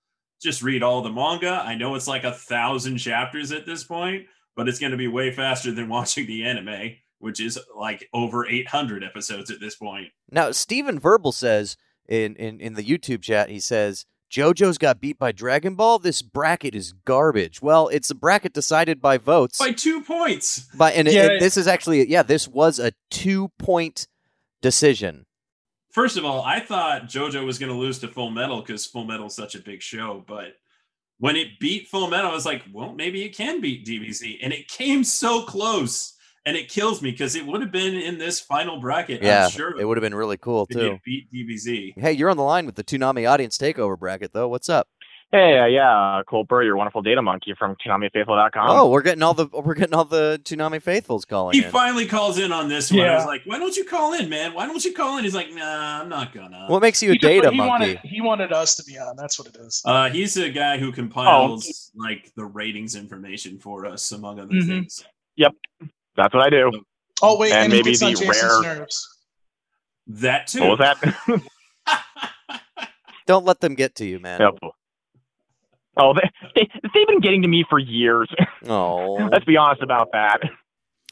just 0.45 0.63
read 0.63 0.83
all 0.85 1.03
the 1.03 1.11
manga. 1.11 1.63
I 1.67 1.75
know 1.75 1.97
it's 1.97 2.07
like 2.07 2.23
a 2.25 2.31
thousand 2.33 2.99
chapters 2.99 3.51
at 3.51 3.67
this 3.67 3.83
point, 3.83 4.27
but 4.55 4.69
it's 4.69 4.79
going 4.79 4.93
to 4.93 4.97
be 4.99 5.09
way 5.09 5.33
faster 5.33 5.73
than 5.73 5.89
watching 5.97 6.27
the 6.27 6.45
anime, 6.45 6.93
which 7.19 7.41
is 7.41 7.59
like 7.77 8.09
over 8.13 8.47
800 8.47 9.03
episodes 9.03 9.51
at 9.51 9.59
this 9.59 9.75
point. 9.75 10.09
now, 10.31 10.53
Stephen 10.53 11.01
Verbal 11.01 11.33
says 11.33 11.77
in, 12.09 12.37
in, 12.37 12.61
in 12.61 12.75
the 12.75 12.85
YouTube 12.85 13.23
chat, 13.23 13.49
he 13.51 13.59
says, 13.59 14.07
JoJo's 14.31 14.79
got 14.79 15.01
beat 15.01 15.19
by 15.19 15.31
Dragon 15.33 15.75
Ball. 15.77 15.99
This 16.01 16.21
bracket 16.21 16.75
is 16.75 16.93
garbage. 17.05 17.63
Well, 17.63 17.87
it's 17.89 18.11
a 18.11 18.15
bracket 18.17 18.53
decided 18.53 19.01
by 19.01 19.17
votes. 19.17 19.59
By 19.59 19.71
two 19.73 20.03
points. 20.03 20.67
By, 20.75 20.93
and 20.93 21.07
it- 21.09 21.15
Yeah. 21.15 21.27
it- 21.33 21.41
this 21.41 21.57
is 21.57 21.67
actually, 21.69 22.09
yeah, 22.11 22.23
this 22.25 22.49
was 22.49 22.79
a 22.81 22.93
two 23.11 23.51
point 23.59 24.09
decision. 24.61 25.27
First 25.95 26.17
of 26.17 26.25
all, 26.25 26.43
I 26.43 26.59
thought 26.59 27.05
JoJo 27.05 27.47
was 27.47 27.57
going 27.57 27.71
to 27.71 27.79
lose 27.79 28.01
to 28.01 28.09
Full 28.09 28.31
Metal 28.31 28.61
because 28.61 28.85
Full 28.85 29.05
Metal 29.05 29.27
is 29.27 29.37
such 29.37 29.55
a 29.55 29.61
big 29.61 29.81
show, 29.81 30.25
but 30.27 30.57
when 31.19 31.37
it 31.37 31.61
beat 31.61 31.87
Full 31.87 32.11
Metal, 32.11 32.33
I 32.33 32.35
was 32.35 32.45
like, 32.45 32.65
well, 32.73 32.93
maybe 32.93 33.23
it 33.23 33.37
can 33.37 33.61
beat 33.61 33.87
DBZ. 33.87 34.41
And 34.43 34.53
it 34.53 34.67
came 34.67 35.05
so 35.05 35.43
close. 35.43 36.11
And 36.47 36.57
it 36.57 36.69
kills 36.69 37.01
me 37.01 37.13
because 37.13 37.37
it 37.37 37.47
would 37.47 37.63
have 37.63 37.71
been 37.71 37.95
in 37.95 38.19
this 38.19 38.39
final 38.41 38.79
bracket. 38.79 39.23
Yeah, 39.23 39.45
I'm 39.45 39.51
sure 39.51 39.81
it 39.81 39.87
would 39.87 39.97
have 39.97 40.03
been 40.03 40.17
really 40.17 40.37
cool, 40.37 40.67
too. 40.67 40.99
beat 41.05 41.33
DBZ. 41.33 41.95
Hey, 41.97 42.13
you're 42.13 42.29
on 42.29 42.37
the 42.37 42.43
line 42.43 42.67
with 42.67 42.75
the 42.75 42.85
Toonami 42.85 43.31
audience 43.31 43.57
takeover 43.57 43.99
bracket, 43.99 44.33
though. 44.35 44.49
What's 44.49 44.69
up? 44.69 44.89
Hey, 45.35 45.59
uh, 45.59 45.67
yeah, 45.67 46.23
Cole 46.29 46.45
Burr, 46.45 46.63
your 46.63 46.77
wonderful 46.77 47.03
data 47.03 47.21
monkey 47.21 47.55
from 47.59 47.75
ToonamiFaithful.com. 47.85 48.71
oh, 48.71 48.89
we're 48.89 49.03
getting 49.03 49.25
all 49.25 49.35
the 49.35 49.49
we're 49.53 49.75
getting 49.75 49.93
all 49.93 50.05
the 50.05 50.41
Toonami 50.45 50.81
faithfuls 50.81 51.25
calling 51.25 51.59
He 51.59 51.65
in. 51.65 51.73
finally 51.73 52.07
calls 52.07 52.39
in 52.39 52.53
on 52.53 52.69
this 52.69 52.93
one. 52.93 53.01
I 53.01 53.17
was 53.17 53.27
like, 53.27 53.43
why 53.45 53.59
don't 53.59 53.77
you 53.77 53.85
call 53.85 54.13
in, 54.13 54.29
man? 54.29 54.55
Why 54.55 54.67
don't 54.67 54.85
you 54.85 54.93
call 54.95 55.19
in? 55.19 55.25
He's 55.25 55.35
like, 55.35 55.53
nah, 55.53 56.01
I'm 56.03 56.09
not 56.09 56.33
gonna. 56.33 56.67
what 56.69 56.81
makes 56.83 57.03
you 57.03 57.11
a 57.11 57.13
He 57.15 57.19
just- 57.19 57.29
data 57.29 57.51
he 57.51 57.57
monkey? 57.57 57.69
Wanted, 57.69 57.99
he 58.05 58.21
wanted 58.21 58.53
us 58.53 58.77
to 58.77 58.85
be 58.85 58.97
on. 58.97 59.17
That's 59.17 59.37
what 59.37 59.49
it 59.49 59.57
is. 59.57 59.83
Uh, 59.85 60.09
he's 60.09 60.37
a 60.37 60.51
guy 60.51 60.79
who 60.79 60.93
compiles 60.93 61.91
like 61.97 62.31
the 62.37 62.45
ratings 62.45 62.95
information 62.95 63.59
for 63.59 63.87
us, 63.87 64.13
among 64.13 64.39
other 64.39 64.55
Mhm. 64.55 64.69
things. 64.69 65.05
Yep, 65.35 65.53
that's 66.15 66.33
what 66.33 66.45
I 66.45 66.51
do. 66.51 66.71
Oh 67.23 67.37
wait, 67.39 67.51
and 67.51 67.65
and, 67.65 67.73
maybe 67.73 67.91
the 67.91 67.99
Jason's 67.99 68.41
rare- 68.41 68.63
nerves. 68.63 69.19
That 70.07 70.47
too. 70.47 70.61
What 70.61 70.79
was 70.79 70.97
that? 71.87 72.01
Don't 73.27 73.45
let 73.45 73.59
them 73.61 73.75
get 73.75 73.97
to 73.97 74.05
you, 74.05 74.21
man. 74.21 74.41
Yep. 74.41 74.59
Oh, 75.97 76.13
they, 76.15 76.29
they, 76.57 76.69
they've 76.95 77.07
been 77.07 77.21
getting 77.21 77.43
to 77.43 77.49
me 77.49 77.65
for 77.69 77.79
years. 77.79 78.29
Oh, 78.67 79.29
Let's 79.31 79.45
be 79.45 79.57
honest 79.59 79.83
about 79.83 80.09
that. 80.13 80.39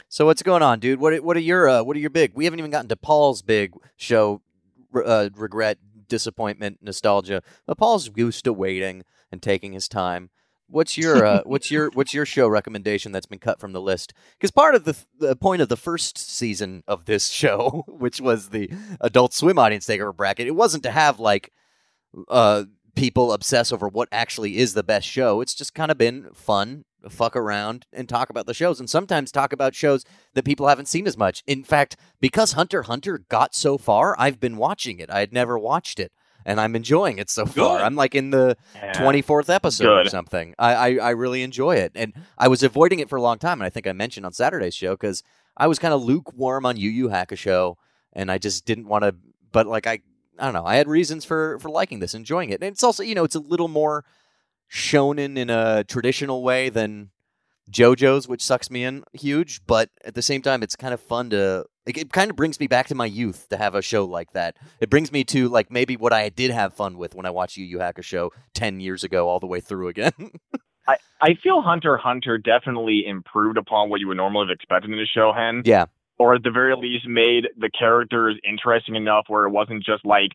so 0.09 0.25
what's 0.27 0.43
going 0.43 0.63
on, 0.63 0.81
dude? 0.81 0.99
What 1.01 1.13
are- 1.13 1.23
what 1.23 1.37
are 1.37 1.41
your 1.41 1.69
uh, 1.69 1.83
what 1.83 1.97
are 1.97 2.01
your 2.01 2.11
big? 2.11 2.33
We 2.35 2.45
haven't 2.45 2.59
even 2.61 2.71
gotten 2.71 2.89
to 2.89 2.97
Paul's 2.97 3.43
big 3.43 3.73
show. 3.97 4.41
Uh, 4.95 5.29
regret, 5.37 5.79
disappointment, 6.09 6.79
nostalgia. 6.83 7.43
But 7.67 7.79
Paul's 7.79 8.11
used 8.17 8.45
to 8.45 8.53
waiting 8.53 9.05
and 9.31 9.41
taking 9.43 9.73
his 9.73 9.89
time. 9.89 10.31
What's 10.69 10.97
your 10.99 11.25
uh, 11.27 11.41
what's 11.47 11.71
your 11.71 11.91
what's 11.91 12.13
your 12.15 12.25
show 12.27 12.49
recommendation 12.49 13.13
that's 13.13 13.27
been 13.27 13.39
cut 13.39 13.61
from 13.61 13.73
the 13.73 13.81
list? 13.81 14.13
Because 14.39 14.51
part 14.51 14.75
of 14.75 14.85
the 14.85 14.97
the 15.19 15.37
point 15.37 15.61
of 15.63 15.69
the 15.69 15.77
first 15.77 16.17
season 16.19 16.83
of 16.89 17.05
this 17.05 17.29
show, 17.43 17.85
which 17.87 18.21
was 18.21 18.49
the 18.49 18.71
Adult 19.03 19.35
Swim 19.35 19.59
audience 19.59 19.87
takeover 19.87 20.17
bracket, 20.17 20.47
it 20.47 20.55
wasn't 20.55 20.83
to 20.85 20.91
have 20.91 21.21
like 21.21 21.53
uh 22.29 22.65
people 22.95 23.33
obsess 23.33 23.73
over 23.73 23.89
what 23.89 24.09
actually 24.13 24.59
is 24.59 24.75
the 24.75 24.83
best 24.83 25.07
show. 25.09 25.41
It's 25.41 25.55
just 25.55 25.75
kind 25.75 25.91
of 25.91 25.97
been 25.99 26.29
fun, 26.35 26.85
fuck 27.09 27.35
around 27.35 27.87
and 27.93 28.09
talk 28.09 28.29
about 28.31 28.47
the 28.47 28.55
shows 28.55 28.79
and 28.79 28.89
sometimes 28.89 29.33
talk 29.33 29.53
about 29.53 29.75
shows 29.75 30.05
that 30.35 30.45
people 30.45 30.69
haven't 30.69 30.89
seen 30.89 31.07
as 31.07 31.17
much. 31.17 31.43
In 31.47 31.65
fact, 31.65 31.97
because 32.21 32.53
Hunter 32.53 32.83
Hunter 32.83 33.19
got 33.29 33.55
so 33.55 33.79
far, 33.79 34.15
I've 34.19 34.39
been 34.41 34.57
watching 34.57 34.99
it. 34.99 35.11
I 35.11 35.21
had 35.21 35.33
never 35.33 35.59
watched 35.59 35.99
it 35.99 36.13
and 36.45 36.61
I'm 36.61 36.77
enjoying 36.77 37.19
it 37.19 37.31
so 37.31 37.47
far. 37.47 37.79
Good. 37.79 37.85
I'm 37.85 37.97
like 37.97 38.15
in 38.15 38.31
the 38.31 38.57
Yeah. 38.75 38.93
24th 39.01 39.49
episode 39.49 40.07
or 40.07 40.11
something. 40.11 40.55
I, 40.59 40.75
I, 40.75 40.95
I 40.97 41.11
really 41.11 41.43
enjoy 41.43 41.77
it. 41.77 41.93
And 41.95 42.13
I 42.37 42.49
was 42.49 42.63
avoiding 42.63 42.99
it 42.99 43.09
for 43.09 43.17
a 43.17 43.23
long 43.23 43.39
time. 43.39 43.61
And 43.61 43.67
I 43.67 43.71
think 43.71 43.87
I 43.87 43.93
mentioned 43.93 44.27
on 44.27 44.33
Saturday's 44.33 44.75
show 44.75 44.93
because 44.93 45.23
I 45.57 45.67
was 45.67 45.79
kind 45.79 45.95
of 45.95 46.03
lukewarm 46.03 46.67
on 46.67 46.77
Yu 46.77 46.91
Yu 46.91 47.09
Hakusho 47.09 47.77
and 48.13 48.31
I 48.31 48.39
just 48.39 48.67
didn't 48.67 48.87
want 48.89 49.05
to, 49.05 49.15
but 49.51 49.67
like 49.67 49.87
I, 49.87 50.01
I 50.39 50.45
don't 50.45 50.55
know. 50.55 50.65
I 50.65 50.77
had 50.77 50.89
reasons 50.89 51.25
for, 51.25 51.59
for 51.59 51.71
liking 51.71 52.01
this, 52.01 52.15
enjoying 52.15 52.51
it. 52.51 52.63
And 52.63 52.73
it's 52.73 52.83
also, 52.83 53.03
you 53.03 53.15
know, 53.15 53.25
it's 53.25 53.35
a 53.35 53.41
little 53.41 53.69
more 53.69 54.05
shonen 54.71 55.37
in 55.37 55.51
a 55.51 55.85
traditional 55.85 56.43
way 56.43 56.69
than 56.69 57.11
JoJo's, 57.71 58.29
which 58.29 58.43
sucks 58.43 58.71
me 58.71 58.85
in 58.85 59.05
huge. 59.13 59.61
But 59.67 59.91
at 60.05 60.15
the 60.15 60.23
same 60.23 60.43
time, 60.43 60.63
it's 60.63 60.77
kind 60.77 60.95
of 60.95 61.01
fun 61.01 61.31
to. 61.31 61.67
It, 61.85 61.97
it 61.97 62.13
kind 62.13 62.31
of 62.31 62.37
brings 62.37 62.61
me 62.61 62.67
back 62.67 62.87
to 62.89 62.95
my 62.95 63.07
youth 63.07 63.49
to 63.49 63.57
have 63.57 63.75
a 63.75 63.83
show 63.83 64.05
like 64.05 64.33
that. 64.33 64.57
It 64.81 64.89
brings 64.89 65.11
me 65.11 65.25
to 65.25 65.49
like 65.49 65.71
maybe 65.71 65.97
what 65.97 66.13
I 66.13 66.29
did 66.29 66.51
have 66.51 66.75
fun 66.75 66.97
with 66.97 67.15
when 67.15 67.27
I 67.27 67.31
watched 67.31 67.57
Yu 67.57 67.65
Yu 67.65 67.79
Hakusho 67.79 68.31
ten 68.55 68.81
years 68.81 69.05
ago, 69.05 69.29
all 69.29 69.41
the 69.41 69.47
way 69.47 69.61
through 69.61 69.89
again. 69.89 70.13
I, 70.89 70.97
I 71.21 71.35
feel 71.43 71.63
Hunter 71.63 71.97
Hunter 71.97 72.39
definitely 72.39 73.05
improved 73.07 73.57
upon 73.57 73.89
what 73.91 74.01
you 74.01 74.09
would 74.09 74.17
normally 74.17 74.47
have 74.49 74.55
expected 74.55 74.91
in 74.91 74.99
a 74.99 75.07
show, 75.07 75.33
Hen. 75.33 75.63
yeah, 75.65 75.87
Or 76.23 76.37
at 76.37 76.45
the 76.45 76.53
very 76.53 76.77
least, 76.77 77.09
made 77.09 77.49
the 77.59 77.69
characters 77.69 78.39
interesting 78.49 78.95
enough 78.95 79.25
where 79.27 79.45
it 79.45 79.51
wasn't 79.51 79.85
just 79.85 80.05
like 80.05 80.31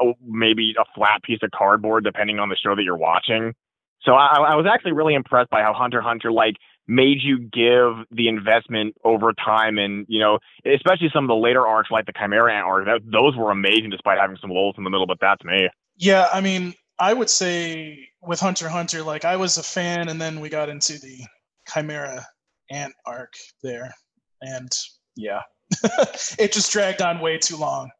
oh, 0.00 0.14
maybe 0.24 0.74
a 0.78 0.84
flat 0.94 1.24
piece 1.24 1.40
of 1.42 1.50
cardboard, 1.50 2.04
depending 2.04 2.38
on 2.38 2.50
the 2.50 2.56
show 2.56 2.76
that 2.76 2.84
you're 2.84 2.96
watching. 2.96 3.52
So 4.02 4.12
I, 4.12 4.52
I 4.52 4.54
was 4.54 4.64
actually 4.72 4.92
really 4.92 5.14
impressed 5.14 5.50
by 5.50 5.62
how 5.62 5.72
Hunter 5.72 6.00
Hunter 6.00 6.30
like 6.30 6.54
made 6.86 7.18
you 7.20 7.38
give 7.40 8.06
the 8.12 8.28
investment 8.28 8.94
over 9.04 9.32
time, 9.32 9.76
and 9.76 10.06
you 10.08 10.20
know, 10.20 10.38
especially 10.72 11.10
some 11.12 11.24
of 11.24 11.28
the 11.28 11.34
later 11.34 11.66
arcs 11.66 11.90
like 11.90 12.06
the 12.06 12.12
Chimera 12.16 12.54
Ant 12.54 12.64
arc. 12.64 12.84
That, 12.84 13.00
those 13.10 13.34
were 13.36 13.50
amazing, 13.50 13.90
despite 13.90 14.20
having 14.20 14.36
some 14.40 14.50
lulls 14.50 14.76
in 14.78 14.84
the 14.84 14.90
middle. 14.90 15.08
But 15.08 15.18
that's 15.20 15.42
me. 15.42 15.68
Yeah, 15.96 16.28
I 16.32 16.40
mean, 16.40 16.74
I 17.00 17.12
would 17.12 17.28
say 17.28 17.98
with 18.22 18.38
Hunter 18.38 18.68
Hunter, 18.68 19.02
like 19.02 19.24
I 19.24 19.34
was 19.34 19.56
a 19.56 19.64
fan, 19.64 20.08
and 20.08 20.20
then 20.20 20.38
we 20.38 20.48
got 20.48 20.68
into 20.68 20.92
the 20.92 21.24
Chimera 21.72 22.24
Ant 22.70 22.94
arc 23.04 23.32
there, 23.64 23.92
and 24.40 24.70
yeah, 25.16 25.42
it 26.38 26.52
just 26.52 26.72
dragged 26.72 27.02
on 27.02 27.20
way 27.20 27.38
too 27.38 27.56
long. 27.56 27.90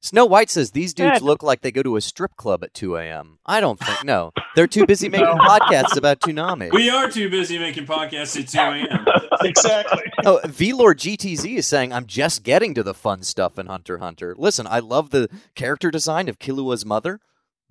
Snow 0.00 0.26
White 0.26 0.50
says 0.50 0.72
these 0.72 0.92
dudes 0.92 1.22
look 1.22 1.42
like 1.42 1.62
they 1.62 1.72
go 1.72 1.82
to 1.82 1.96
a 1.96 2.00
strip 2.02 2.36
club 2.36 2.62
at 2.62 2.74
two 2.74 2.96
a.m. 2.96 3.38
I 3.46 3.60
don't 3.60 3.80
think 3.80 4.04
no. 4.04 4.32
They're 4.54 4.66
too 4.66 4.84
busy 4.86 5.08
making 5.08 5.26
podcasts 5.26 5.96
about 5.96 6.20
Toonami. 6.20 6.72
We 6.72 6.90
are 6.90 7.10
too 7.10 7.30
busy 7.30 7.58
making 7.58 7.86
podcasts 7.86 8.38
at 8.38 8.48
2 8.48 8.58
a.m. 8.58 9.06
Exactly. 9.42 10.02
Oh, 10.26 10.40
V-Lord 10.44 10.98
GTZ 10.98 11.56
is 11.56 11.66
saying 11.66 11.92
I'm 11.92 12.06
just 12.06 12.44
getting 12.44 12.72
to 12.74 12.82
the 12.82 12.94
fun 12.94 13.22
stuff 13.24 13.58
in 13.58 13.66
Hunter 13.66 13.98
Hunter. 13.98 14.34
Listen, 14.38 14.66
I 14.66 14.78
love 14.78 15.10
the 15.10 15.28
character 15.54 15.90
design 15.90 16.28
of 16.28 16.38
Killua's 16.38 16.86
mother. 16.86 17.20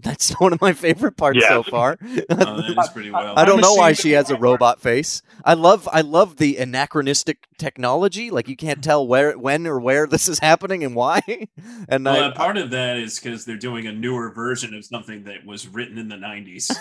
That's 0.03 0.31
one 0.39 0.53
of 0.53 0.61
my 0.61 0.73
favorite 0.73 1.17
parts 1.17 1.39
so 1.47 1.63
far. 1.63 1.97
Oh, 2.29 2.61
that 2.61 2.75
is 2.77 2.89
pretty 2.89 3.11
well. 3.11 3.33
I 3.37 3.45
don't 3.45 3.61
know 3.61 3.73
why 3.73 3.93
she 3.93 4.11
has 4.11 4.29
a 4.29 4.35
robot 4.35 4.79
face. 4.81 5.21
I 5.43 5.53
love 5.53 5.87
I 5.91 6.01
love 6.01 6.37
the 6.37 6.57
anachronistic 6.57 7.47
technology. 7.57 8.29
Like 8.29 8.47
you 8.47 8.55
can't 8.55 8.83
tell 8.83 9.07
where 9.07 9.37
when 9.37 9.67
or 9.67 9.79
where 9.79 10.07
this 10.07 10.27
is 10.27 10.39
happening 10.39 10.83
and 10.83 10.95
why. 10.95 11.21
And 11.87 12.05
Well, 12.05 12.31
I, 12.31 12.31
part 12.31 12.57
of 12.57 12.71
that 12.71 12.97
is 12.97 13.19
because 13.19 13.45
they're 13.45 13.55
doing 13.57 13.87
a 13.87 13.91
newer 13.91 14.31
version 14.31 14.73
of 14.73 14.85
something 14.85 15.23
that 15.23 15.45
was 15.45 15.67
written 15.67 15.97
in 15.97 16.09
the 16.09 16.15
90s. 16.15 16.75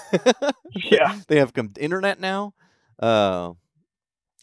Yeah. 0.74 1.18
they 1.28 1.36
have 1.38 1.52
com- 1.52 1.72
internet 1.78 2.20
now. 2.20 2.54
Uh, 2.98 3.52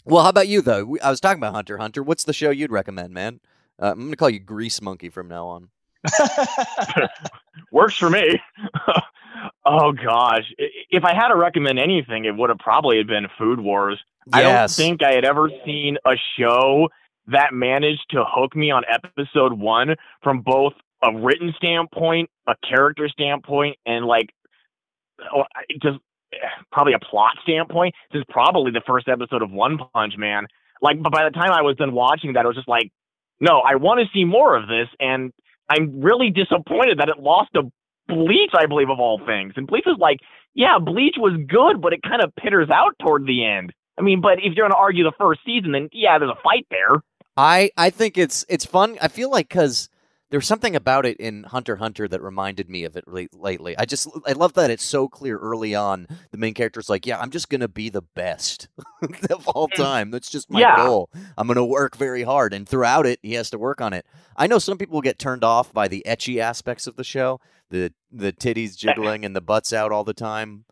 well, 0.05 0.23
how 0.23 0.29
about 0.29 0.47
you 0.47 0.61
though? 0.61 0.97
I 1.03 1.09
was 1.09 1.19
talking 1.19 1.39
about 1.39 1.53
Hunter 1.53 1.77
Hunter. 1.77 2.03
What's 2.03 2.23
the 2.23 2.33
show 2.33 2.49
you'd 2.49 2.71
recommend, 2.71 3.13
man? 3.13 3.39
Uh, 3.81 3.91
I'm 3.91 3.99
gonna 4.05 4.15
call 4.15 4.29
you 4.29 4.39
Grease 4.39 4.81
Monkey 4.81 5.09
from 5.09 5.27
now 5.27 5.47
on. 5.47 5.69
Works 7.71 7.95
for 7.95 8.09
me. 8.09 8.39
oh 9.65 9.91
gosh, 9.91 10.45
if 10.89 11.03
I 11.03 11.13
had 11.13 11.29
to 11.29 11.35
recommend 11.35 11.79
anything, 11.79 12.25
it 12.25 12.35
would 12.35 12.49
have 12.49 12.59
probably 12.59 13.03
been 13.03 13.27
Food 13.37 13.59
Wars. 13.59 13.99
I 14.31 14.41
don't 14.41 14.69
think 14.69 15.03
I 15.03 15.13
had 15.13 15.25
ever 15.25 15.49
seen 15.65 15.97
a 16.05 16.13
show 16.37 16.89
that 17.27 17.53
managed 17.53 18.05
to 18.11 18.23
hook 18.27 18.55
me 18.55 18.71
on 18.71 18.83
episode 18.89 19.53
one 19.53 19.95
from 20.23 20.41
both 20.41 20.73
a 21.03 21.15
written 21.15 21.53
standpoint, 21.57 22.29
a 22.47 22.55
character 22.67 23.07
standpoint, 23.07 23.77
and 23.85 24.05
like 24.05 24.29
oh, 25.33 25.43
just 25.81 25.97
eh, 26.33 26.37
probably 26.71 26.93
a 26.93 26.99
plot 26.99 27.37
standpoint. 27.43 27.95
This 28.11 28.21
is 28.21 28.25
probably 28.29 28.71
the 28.71 28.81
first 28.85 29.07
episode 29.07 29.41
of 29.41 29.51
One 29.51 29.77
Punch 29.93 30.15
Man. 30.17 30.47
Like, 30.81 31.01
but 31.01 31.11
by 31.11 31.23
the 31.25 31.31
time 31.31 31.51
I 31.51 31.61
was 31.61 31.75
done 31.75 31.93
watching 31.93 32.33
that, 32.33 32.45
it 32.45 32.47
was 32.47 32.55
just 32.55 32.69
like, 32.69 32.91
no, 33.39 33.59
I 33.59 33.75
want 33.75 33.99
to 33.99 34.05
see 34.13 34.25
more 34.25 34.55
of 34.55 34.67
this, 34.67 34.87
and 34.99 35.31
I'm 35.69 36.01
really 36.01 36.29
disappointed 36.29 36.99
that 36.99 37.09
it 37.09 37.19
lost 37.19 37.51
to 37.55 37.71
Bleach, 38.07 38.51
I 38.53 38.65
believe, 38.65 38.89
of 38.89 38.99
all 38.99 39.21
things. 39.25 39.53
And 39.55 39.67
Bleach 39.67 39.85
was 39.85 39.97
like, 39.99 40.19
yeah, 40.55 40.77
Bleach 40.79 41.15
was 41.17 41.39
good, 41.47 41.81
but 41.81 41.93
it 41.93 42.01
kind 42.01 42.21
of 42.21 42.35
pitters 42.35 42.69
out 42.69 42.95
toward 42.99 43.25
the 43.25 43.45
end. 43.45 43.71
I 43.97 44.01
mean, 44.01 44.21
but 44.21 44.39
if 44.39 44.55
you're 44.55 44.67
going 44.67 44.71
to 44.71 44.77
argue 44.77 45.03
the 45.03 45.13
first 45.17 45.41
season, 45.45 45.73
then 45.73 45.89
yeah, 45.91 46.17
there's 46.17 46.31
a 46.31 46.41
fight 46.41 46.65
there. 46.71 47.01
I 47.37 47.71
I 47.77 47.89
think 47.89 48.17
it's 48.17 48.45
it's 48.49 48.65
fun. 48.65 48.97
I 49.01 49.07
feel 49.07 49.29
like 49.29 49.47
because 49.47 49.89
there's 50.29 50.47
something 50.47 50.75
about 50.75 51.05
it 51.05 51.17
in 51.17 51.43
Hunter 51.43 51.77
Hunter 51.77 52.07
that 52.07 52.21
reminded 52.21 52.69
me 52.69 52.83
of 52.83 52.95
it 52.95 53.07
late, 53.07 53.33
lately. 53.33 53.75
I 53.77 53.85
just 53.85 54.07
I 54.27 54.33
love 54.33 54.53
that 54.53 54.69
it's 54.69 54.83
so 54.83 55.07
clear 55.07 55.37
early 55.37 55.73
on. 55.73 56.07
The 56.31 56.37
main 56.37 56.53
character's 56.53 56.89
like, 56.89 57.05
yeah, 57.05 57.19
I'm 57.19 57.31
just 57.31 57.49
gonna 57.49 57.67
be 57.67 57.89
the 57.89 58.01
best 58.01 58.67
of 59.29 59.47
all 59.47 59.67
mm. 59.67 59.75
time. 59.75 60.11
That's 60.11 60.29
just 60.29 60.49
my 60.51 60.59
Yeah. 60.59 60.75
goal. 60.75 61.09
I'm 61.37 61.47
gonna 61.47 61.65
work 61.65 61.97
very 61.97 62.23
hard, 62.23 62.53
and 62.53 62.67
throughout 62.67 63.05
it, 63.05 63.19
he 63.23 63.33
has 63.33 63.49
to 63.51 63.57
work 63.57 63.81
on 63.81 63.93
it. 63.93 64.05
I 64.37 64.47
know 64.47 64.59
some 64.59 64.77
people 64.77 65.01
get 65.01 65.17
turned 65.19 65.43
off 65.43 65.73
by 65.73 65.87
the 65.87 66.03
ecchi 66.05 66.39
aspects 66.39 66.85
of 66.85 66.95
the 66.95 67.03
show, 67.03 67.39
the 67.69 67.91
the 68.11 68.31
titties 68.31 68.77
jiggling 68.77 69.25
and 69.25 69.35
the 69.35 69.41
butts 69.41 69.73
out 69.73 69.91
all 69.91 70.03
the 70.03 70.13
time, 70.13 70.65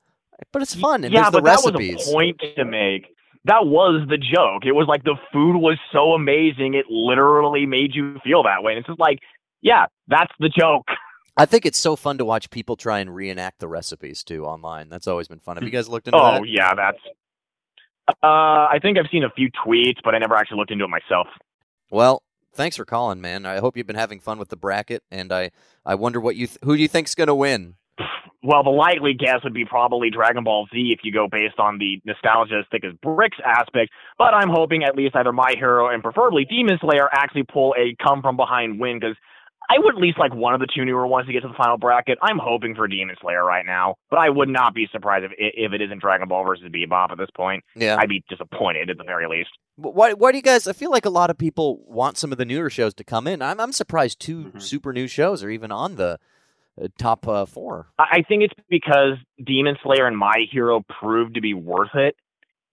but 0.51 0.61
it's 0.61 0.75
fun 0.75 1.03
and 1.03 1.13
yeah, 1.13 1.23
there's 1.23 1.33
the 1.33 1.41
but 1.41 1.45
that 1.45 1.71
recipes. 1.71 1.95
was 1.95 2.09
a 2.09 2.11
point 2.11 2.41
to 2.55 2.65
make. 2.65 3.07
That 3.45 3.65
was 3.65 4.05
the 4.09 4.17
joke. 4.17 4.65
It 4.65 4.73
was 4.73 4.87
like 4.87 5.03
the 5.03 5.15
food 5.31 5.55
was 5.55 5.77
so 5.93 6.11
amazing, 6.11 6.73
it 6.73 6.85
literally 6.89 7.65
made 7.65 7.95
you 7.95 8.19
feel 8.23 8.43
that 8.43 8.61
way. 8.61 8.73
And 8.73 8.79
it's 8.79 8.87
just 8.87 8.99
like, 8.99 9.19
yeah, 9.67 9.85
that's 10.07 10.31
the 10.39 10.49
joke. 10.49 10.85
I 11.37 11.45
think 11.45 11.65
it's 11.65 11.77
so 11.77 11.95
fun 11.95 12.17
to 12.17 12.25
watch 12.25 12.49
people 12.49 12.75
try 12.75 12.99
and 12.99 13.13
reenact 13.13 13.59
the 13.59 13.67
recipes 13.67 14.23
too 14.23 14.45
online. 14.45 14.89
That's 14.89 15.07
always 15.07 15.27
been 15.27 15.39
fun. 15.39 15.57
Have 15.57 15.63
you 15.63 15.69
guys 15.69 15.87
looked 15.87 16.07
into 16.07 16.17
Oh 16.17 16.31
that? 16.31 16.41
Oh 16.41 16.43
yeah, 16.43 16.73
that's. 16.73 16.97
Uh, 18.23 18.65
I 18.71 18.79
think 18.81 18.97
I've 18.97 19.09
seen 19.11 19.23
a 19.23 19.29
few 19.29 19.49
tweets, 19.51 19.97
but 20.03 20.15
I 20.15 20.17
never 20.17 20.35
actually 20.35 20.57
looked 20.57 20.71
into 20.71 20.85
it 20.85 20.89
myself. 20.89 21.27
Well, 21.91 22.23
thanks 22.53 22.77
for 22.77 22.85
calling, 22.85 23.21
man. 23.21 23.45
I 23.45 23.59
hope 23.59 23.77
you've 23.77 23.85
been 23.85 23.97
having 23.97 24.19
fun 24.19 24.39
with 24.39 24.49
the 24.49 24.55
bracket, 24.55 25.03
and 25.11 25.31
I 25.31 25.51
I 25.85 25.95
wonder 25.95 26.19
what 26.19 26.35
you 26.37 26.47
th- 26.47 26.59
who 26.63 26.75
do 26.75 26.81
you 26.81 26.87
think's 26.87 27.13
gonna 27.13 27.35
win? 27.35 27.75
Well, 28.43 28.63
the 28.63 28.69
likely 28.69 29.13
guess 29.13 29.43
would 29.43 29.53
be 29.53 29.65
probably 29.65 30.09
Dragon 30.09 30.43
Ball 30.43 30.67
Z 30.71 30.95
if 30.95 30.99
you 31.03 31.11
go 31.11 31.27
based 31.29 31.59
on 31.59 31.79
the 31.79 32.01
nostalgia 32.05 32.59
as 32.59 32.65
thick 32.71 32.85
as 32.85 32.93
bricks 33.03 33.37
aspect. 33.43 33.91
But 34.17 34.33
I'm 34.33 34.49
hoping 34.49 34.83
at 34.83 34.95
least 34.95 35.15
either 35.15 35.33
My 35.33 35.53
Hero 35.57 35.89
and 35.89 36.01
preferably 36.01 36.45
Demon 36.45 36.77
Slayer 36.81 37.09
actually 37.11 37.43
pull 37.43 37.75
a 37.77 37.95
come 38.01 38.21
from 38.21 38.37
behind 38.37 38.79
win 38.79 38.99
because 38.99 39.17
I 39.69 39.79
would 39.79 39.95
at 39.95 40.01
least 40.01 40.17
like 40.17 40.33
one 40.33 40.53
of 40.53 40.59
the 40.59 40.67
two 40.73 40.85
newer 40.85 41.05
ones 41.05 41.27
to 41.27 41.33
get 41.33 41.41
to 41.41 41.47
the 41.49 41.53
final 41.53 41.77
bracket. 41.77 42.17
I'm 42.21 42.39
hoping 42.41 42.73
for 42.75 42.87
Demon 42.87 43.15
Slayer 43.21 43.43
right 43.43 43.65
now, 43.65 43.95
but 44.09 44.17
I 44.19 44.29
would 44.29 44.47
not 44.49 44.73
be 44.73 44.87
surprised 44.91 45.25
if 45.25 45.31
if 45.37 45.73
it 45.73 45.81
isn't 45.81 45.99
Dragon 46.01 46.27
Ball 46.27 46.45
versus 46.45 46.69
Bebop 46.69 47.11
at 47.11 47.17
this 47.17 47.29
point. 47.35 47.63
Yeah. 47.75 47.97
I'd 47.99 48.09
be 48.09 48.23
disappointed 48.29 48.89
at 48.89 48.97
the 48.97 49.03
very 49.03 49.27
least. 49.27 49.49
Why 49.75 50.13
why 50.13 50.31
do 50.31 50.37
you 50.37 50.41
guys? 50.43 50.67
I 50.67 50.73
feel 50.73 50.91
like 50.91 51.05
a 51.05 51.09
lot 51.09 51.29
of 51.29 51.37
people 51.37 51.81
want 51.85 52.17
some 52.17 52.31
of 52.31 52.37
the 52.37 52.45
newer 52.45 52.69
shows 52.69 52.93
to 52.95 53.03
come 53.03 53.27
in. 53.27 53.41
I'm 53.41 53.59
I'm 53.59 53.73
surprised 53.73 54.19
2 54.21 54.37
Mhm. 54.55 54.61
super 54.61 54.93
new 54.93 55.07
shows 55.07 55.43
are 55.43 55.49
even 55.49 55.71
on 55.71 55.95
the 55.95 56.17
uh, 56.81 56.87
top 56.97 57.27
uh, 57.27 57.45
four. 57.45 57.87
I 57.99 58.21
think 58.27 58.43
it's 58.43 58.53
because 58.69 59.17
Demon 59.43 59.75
Slayer 59.83 60.05
and 60.07 60.17
My 60.17 60.45
Hero 60.51 60.83
proved 61.01 61.35
to 61.35 61.41
be 61.41 61.53
worth 61.53 61.93
it. 61.95 62.15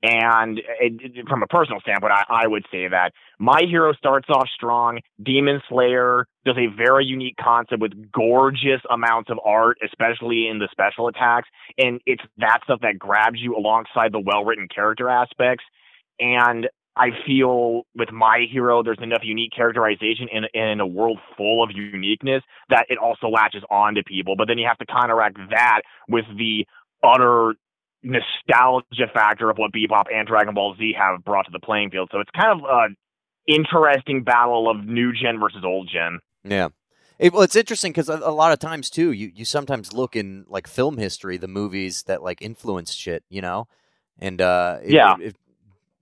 And 0.04 0.60
it, 0.80 1.26
from 1.26 1.42
a 1.42 1.46
personal 1.46 1.80
standpoint, 1.80 2.12
I, 2.12 2.42
I 2.44 2.46
would 2.46 2.66
say 2.70 2.88
that 2.88 3.12
My 3.38 3.62
Hero 3.66 3.94
starts 3.94 4.28
off 4.28 4.46
strong. 4.54 5.00
Demon 5.22 5.62
Slayer 5.66 6.26
does 6.44 6.56
a 6.58 6.66
very 6.76 7.06
unique 7.06 7.36
concept 7.42 7.80
with 7.80 8.12
gorgeous 8.12 8.82
amounts 8.90 9.30
of 9.30 9.38
art, 9.42 9.78
especially 9.82 10.46
in 10.48 10.58
the 10.58 10.68
special 10.70 11.08
attacks. 11.08 11.48
And 11.78 12.02
it's 12.04 12.22
that 12.36 12.58
stuff 12.64 12.80
that 12.82 12.98
grabs 12.98 13.38
you 13.40 13.56
alongside 13.56 14.12
the 14.12 14.20
well 14.20 14.44
written 14.44 14.68
character 14.68 15.08
aspects. 15.08 15.64
And 16.20 16.68
I 16.96 17.08
feel 17.26 17.86
with 17.94 18.12
My 18.12 18.44
Hero, 18.52 18.82
there's 18.82 18.98
enough 19.00 19.22
unique 19.22 19.52
characterization 19.56 20.28
in, 20.30 20.44
in 20.52 20.80
a 20.80 20.86
world 20.86 21.18
full 21.34 21.64
of 21.64 21.70
uniqueness 21.74 22.42
that 22.68 22.84
it 22.90 22.98
also 22.98 23.28
latches 23.28 23.62
on 23.70 23.94
to 23.94 24.04
people. 24.04 24.36
But 24.36 24.48
then 24.48 24.58
you 24.58 24.66
have 24.68 24.78
to 24.78 24.86
counteract 24.86 25.38
that 25.48 25.80
with 26.10 26.26
the 26.36 26.66
utter 27.02 27.54
nostalgia 28.04 29.10
factor 29.12 29.50
of 29.50 29.56
what 29.56 29.72
Bebop 29.72 30.04
and 30.12 30.28
Dragon 30.28 30.54
Ball 30.54 30.74
Z 30.78 30.94
have 30.98 31.24
brought 31.24 31.46
to 31.46 31.50
the 31.50 31.58
playing 31.58 31.90
field. 31.90 32.10
So 32.12 32.20
it's 32.20 32.30
kind 32.30 32.60
of 32.60 32.66
an 32.68 32.96
interesting 33.48 34.22
battle 34.22 34.70
of 34.70 34.84
new 34.84 35.12
gen 35.12 35.40
versus 35.40 35.64
old 35.64 35.90
gen. 35.92 36.20
Yeah. 36.44 36.68
It, 37.18 37.32
well, 37.32 37.42
it's 37.42 37.56
interesting 37.56 37.92
because 37.92 38.08
a, 38.08 38.16
a, 38.16 38.32
lot 38.32 38.52
of 38.52 38.58
times 38.58 38.90
too, 38.90 39.12
you, 39.12 39.30
you 39.34 39.44
sometimes 39.44 39.92
look 39.92 40.16
in 40.16 40.44
like 40.48 40.66
film 40.66 40.98
history, 40.98 41.36
the 41.36 41.48
movies 41.48 42.02
that 42.04 42.22
like 42.22 42.42
influenced 42.42 42.98
shit, 42.98 43.24
you 43.28 43.40
know, 43.40 43.68
and 44.18 44.40
uh, 44.40 44.78
yeah, 44.84 45.14
if, 45.20 45.34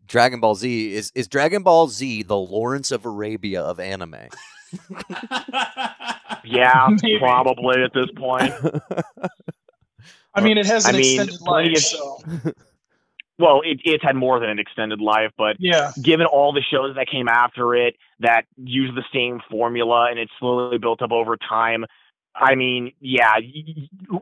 Dragon 0.07 0.41
Ball 0.41 0.55
Z 0.55 0.95
is 0.95 1.13
is 1.15 1.29
Dragon 1.29 1.63
Ball 1.63 1.89
Z 1.89 2.25
the 2.25 2.37
Lawrence 2.37 2.91
of 2.91 3.07
Arabia 3.07 3.63
of 3.63 3.79
anime. 3.81 4.17
yeah, 6.45 6.89
probably 7.19 7.83
at 7.83 7.93
this 7.95 8.11
point. 8.17 8.53
I 10.35 10.41
mean, 10.41 10.59
it 10.59 10.67
has 10.67 10.87
an 10.87 10.95
I 10.95 10.99
mean, 10.99 11.21
extended 11.21 11.41
life, 11.43 11.79
so. 11.79 12.19
well, 13.39 13.61
it, 13.65 13.81
it's 13.85 14.03
had 14.03 14.17
more 14.17 14.41
than 14.41 14.49
an 14.49 14.59
extended 14.59 15.01
life, 15.01 15.31
but 15.37 15.57
yeah, 15.59 15.93
given 16.01 16.27
all 16.27 16.53
the 16.53 16.63
shows 16.63 16.95
that 16.97 17.09
came 17.09 17.29
after 17.29 17.75
it 17.75 17.97
that 18.21 18.47
use 18.57 18.91
the 18.95 19.05
same 19.13 19.41
formula 19.51 20.09
and 20.11 20.19
it's 20.19 20.33
slowly 20.39 20.79
built 20.79 21.03
up 21.03 21.13
over 21.13 21.37
time, 21.37 21.85
I 22.35 22.55
mean, 22.55 22.93
yeah, 23.01 23.35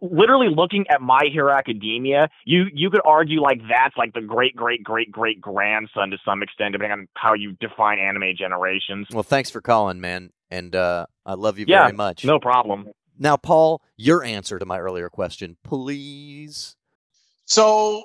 literally 0.03 0.49
looking 0.49 0.87
at 0.91 1.01
My 1.01 1.29
Hero 1.31 1.53
Academia, 1.53 2.29
you 2.45 2.67
you 2.73 2.91
could 2.91 3.03
argue 3.05 3.41
like 3.41 3.61
that's 3.69 3.97
like 3.97 4.13
the 4.15 4.21
great 4.21 4.57
great 4.57 4.83
great 4.83 5.13
great 5.13 5.41
grandson 5.41 6.11
to 6.11 6.19
some 6.25 6.43
extent, 6.43 6.73
depending 6.73 6.99
on 6.99 7.09
how 7.15 7.35
you 7.35 7.57
define 7.61 7.99
anime 7.99 8.35
generations. 8.37 9.07
Well, 9.13 9.23
thanks 9.23 9.51
for 9.51 9.61
calling, 9.61 10.01
man, 10.01 10.33
and 10.51 10.75
uh, 10.75 11.07
I 11.25 11.35
love 11.35 11.59
you 11.59 11.67
yeah, 11.69 11.85
very 11.85 11.97
much. 11.97 12.25
No 12.25 12.41
problem. 12.41 12.89
Now, 13.21 13.37
Paul, 13.37 13.83
your 13.99 14.25
answer 14.25 14.59
to 14.59 14.65
my 14.65 14.81
earlier 14.81 15.11
question, 15.11 15.59
please. 15.63 16.75
So, 17.45 18.05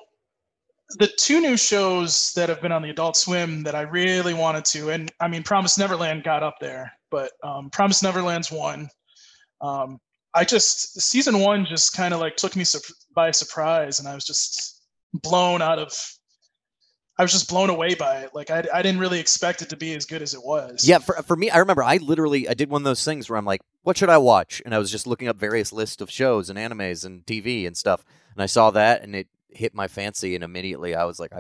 the 1.00 1.08
two 1.18 1.40
new 1.40 1.56
shows 1.56 2.34
that 2.36 2.50
have 2.50 2.62
been 2.62 2.74
on 2.74 2.82
the 2.82 2.90
Adult 2.90 3.16
Swim 3.16 3.64
that 3.64 3.76
I 3.76 3.82
really 3.82 4.34
wanted 4.34 4.66
to, 4.66 4.90
and 4.90 5.12
I 5.22 5.30
mean, 5.30 5.42
Promise 5.42 5.78
Neverland 5.78 6.24
got 6.24 6.44
up 6.44 6.58
there, 6.60 6.92
but 7.10 7.32
um, 7.44 7.70
Promise 7.70 8.04
Neverland's 8.04 8.52
one. 8.52 8.90
Um, 9.62 10.00
I 10.36 10.44
just 10.44 11.00
season 11.00 11.40
one 11.40 11.66
just 11.66 11.96
kind 11.96 12.14
of 12.14 12.20
like 12.20 12.36
took 12.36 12.58
me 12.58 12.66
by 13.16 13.32
surprise, 13.32 14.00
and 14.00 14.08
I 14.08 14.14
was 14.14 14.26
just 14.26 14.84
blown 15.14 15.62
out 15.62 15.80
of 15.80 15.94
I 17.18 17.22
was 17.24 17.32
just 17.32 17.50
blown 17.50 17.70
away 17.70 17.96
by 17.96 18.18
it. 18.20 18.32
Like 18.34 18.52
I, 18.52 18.66
I 18.74 18.82
didn't 18.82 19.00
really 19.00 19.20
expect 19.20 19.62
it 19.62 19.70
to 19.70 19.78
be 19.78 19.94
as 19.94 20.06
good 20.06 20.22
as 20.22 20.34
it 20.34 20.44
was. 20.44 20.88
Yeah, 20.88 21.00
for 21.00 21.16
for 21.24 21.36
me, 21.36 21.50
I 21.50 21.60
remember 21.60 21.84
I 21.84 21.98
literally 21.98 22.50
I 22.50 22.54
did 22.54 22.70
one 22.70 22.82
of 22.82 22.86
those 22.86 23.06
things 23.06 23.30
where 23.30 23.38
I'm 23.38 23.46
like, 23.46 23.62
what 23.84 23.98
should 23.98 24.10
I 24.10 24.18
watch? 24.18 24.62
And 24.66 24.76
I 24.76 24.80
was 24.80 24.92
just 24.92 25.08
looking 25.08 25.28
up 25.28 25.38
various 25.38 25.72
lists 25.72 26.02
of 26.02 26.12
shows 26.12 26.50
and 26.50 26.60
animes 26.60 27.06
and 27.06 27.26
TV 27.26 27.66
and 27.66 27.78
stuff, 27.78 28.04
and 28.34 28.44
I 28.44 28.48
saw 28.48 28.72
that 28.72 29.04
and 29.04 29.16
it 29.16 29.28
hit 29.50 29.74
my 29.74 29.88
fancy, 29.88 30.36
and 30.36 30.44
immediately 30.44 30.94
I 30.94 31.06
was 31.06 31.20
like, 31.20 31.34
I 31.34 31.40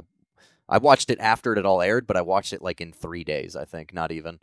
I 0.67 0.77
watched 0.77 1.09
it 1.09 1.19
after 1.19 1.53
it 1.53 1.57
had 1.57 1.65
all 1.65 1.81
aired, 1.81 2.07
but 2.07 2.17
I 2.17 2.21
watched 2.21 2.53
it 2.53 2.61
like 2.61 2.81
in 2.81 2.93
three 2.93 3.23
days, 3.23 3.55
I 3.55 3.65
think, 3.65 3.93
not 3.93 4.11
even. 4.11 4.39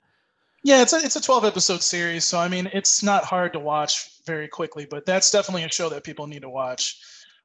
Yeah, 0.62 0.82
it's 0.82 0.92
a 0.92 0.96
it's 0.96 1.16
a 1.16 1.22
12 1.22 1.44
episode 1.44 1.82
series, 1.82 2.24
so 2.24 2.38
I 2.38 2.48
mean 2.48 2.68
it's 2.72 3.02
not 3.02 3.24
hard 3.24 3.54
to 3.54 3.58
watch 3.58 4.10
very 4.26 4.48
quickly, 4.48 4.86
but 4.88 5.04
that's 5.06 5.30
definitely 5.30 5.64
a 5.64 5.72
show 5.72 5.88
that 5.88 6.04
people 6.04 6.26
need 6.26 6.42
to 6.42 6.50
watch. 6.50 7.00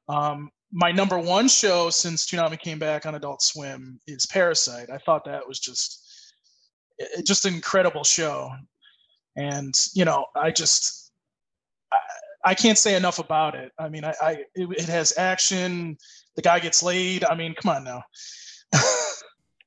Um, 0.08 0.50
my 0.72 0.92
number 0.92 1.18
one 1.18 1.48
show 1.48 1.90
since 1.90 2.26
Toonami 2.26 2.58
came 2.58 2.78
back 2.78 3.06
on 3.06 3.14
Adult 3.14 3.42
Swim 3.42 4.00
is 4.06 4.26
Parasyte. 4.26 4.90
I 4.90 4.98
thought 4.98 5.24
that 5.24 5.46
was 5.46 5.58
just 5.58 6.04
just 7.24 7.46
an 7.46 7.54
incredible 7.54 8.04
show, 8.04 8.50
and 9.36 9.72
you 9.94 10.04
know, 10.04 10.26
I 10.34 10.50
just 10.50 11.10
I, 11.92 12.50
I 12.50 12.54
can't 12.54 12.78
say 12.78 12.96
enough 12.96 13.18
about 13.18 13.54
it. 13.54 13.72
I 13.78 13.88
mean, 13.88 14.04
I, 14.04 14.14
I 14.20 14.30
it, 14.54 14.68
it, 14.70 14.88
has 14.88 15.12
action. 15.16 15.96
The 16.36 16.42
guy 16.42 16.58
gets 16.58 16.82
laid. 16.82 17.24
I 17.24 17.34
mean, 17.34 17.54
come 17.54 17.76
on 17.76 17.84
now. 17.84 18.02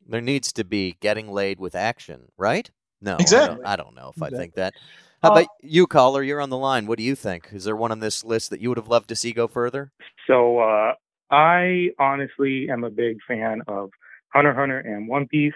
there 0.07 0.21
needs 0.21 0.53
to 0.53 0.63
be 0.63 0.97
getting 0.99 1.31
laid 1.31 1.59
with 1.59 1.73
action, 1.75 2.27
right? 2.37 2.69
No, 3.01 3.15
exactly. 3.15 3.53
I 3.53 3.55
don't, 3.55 3.67
I 3.67 3.75
don't 3.75 3.95
know 3.95 4.09
if 4.09 4.17
exactly. 4.17 4.37
I 4.37 4.41
think 4.41 4.55
that. 4.55 4.73
How 5.21 5.31
about 5.31 5.47
you, 5.61 5.85
caller? 5.85 6.23
You're 6.23 6.41
on 6.41 6.49
the 6.49 6.57
line. 6.57 6.87
What 6.87 6.97
do 6.97 7.03
you 7.03 7.15
think? 7.15 7.49
Is 7.51 7.63
there 7.65 7.75
one 7.75 7.91
on 7.91 7.99
this 7.99 8.23
list 8.23 8.49
that 8.49 8.59
you 8.59 8.69
would 8.69 8.79
have 8.79 8.87
loved 8.87 9.07
to 9.09 9.15
see 9.15 9.33
go 9.33 9.47
further? 9.47 9.91
So 10.25 10.59
uh, 10.59 10.93
I 11.29 11.89
honestly 11.99 12.69
am 12.71 12.83
a 12.83 12.89
big 12.89 13.17
fan 13.27 13.61
of 13.67 13.91
Hunter 14.33 14.53
Hunter 14.53 14.79
and 14.79 15.07
One 15.07 15.27
Piece. 15.27 15.53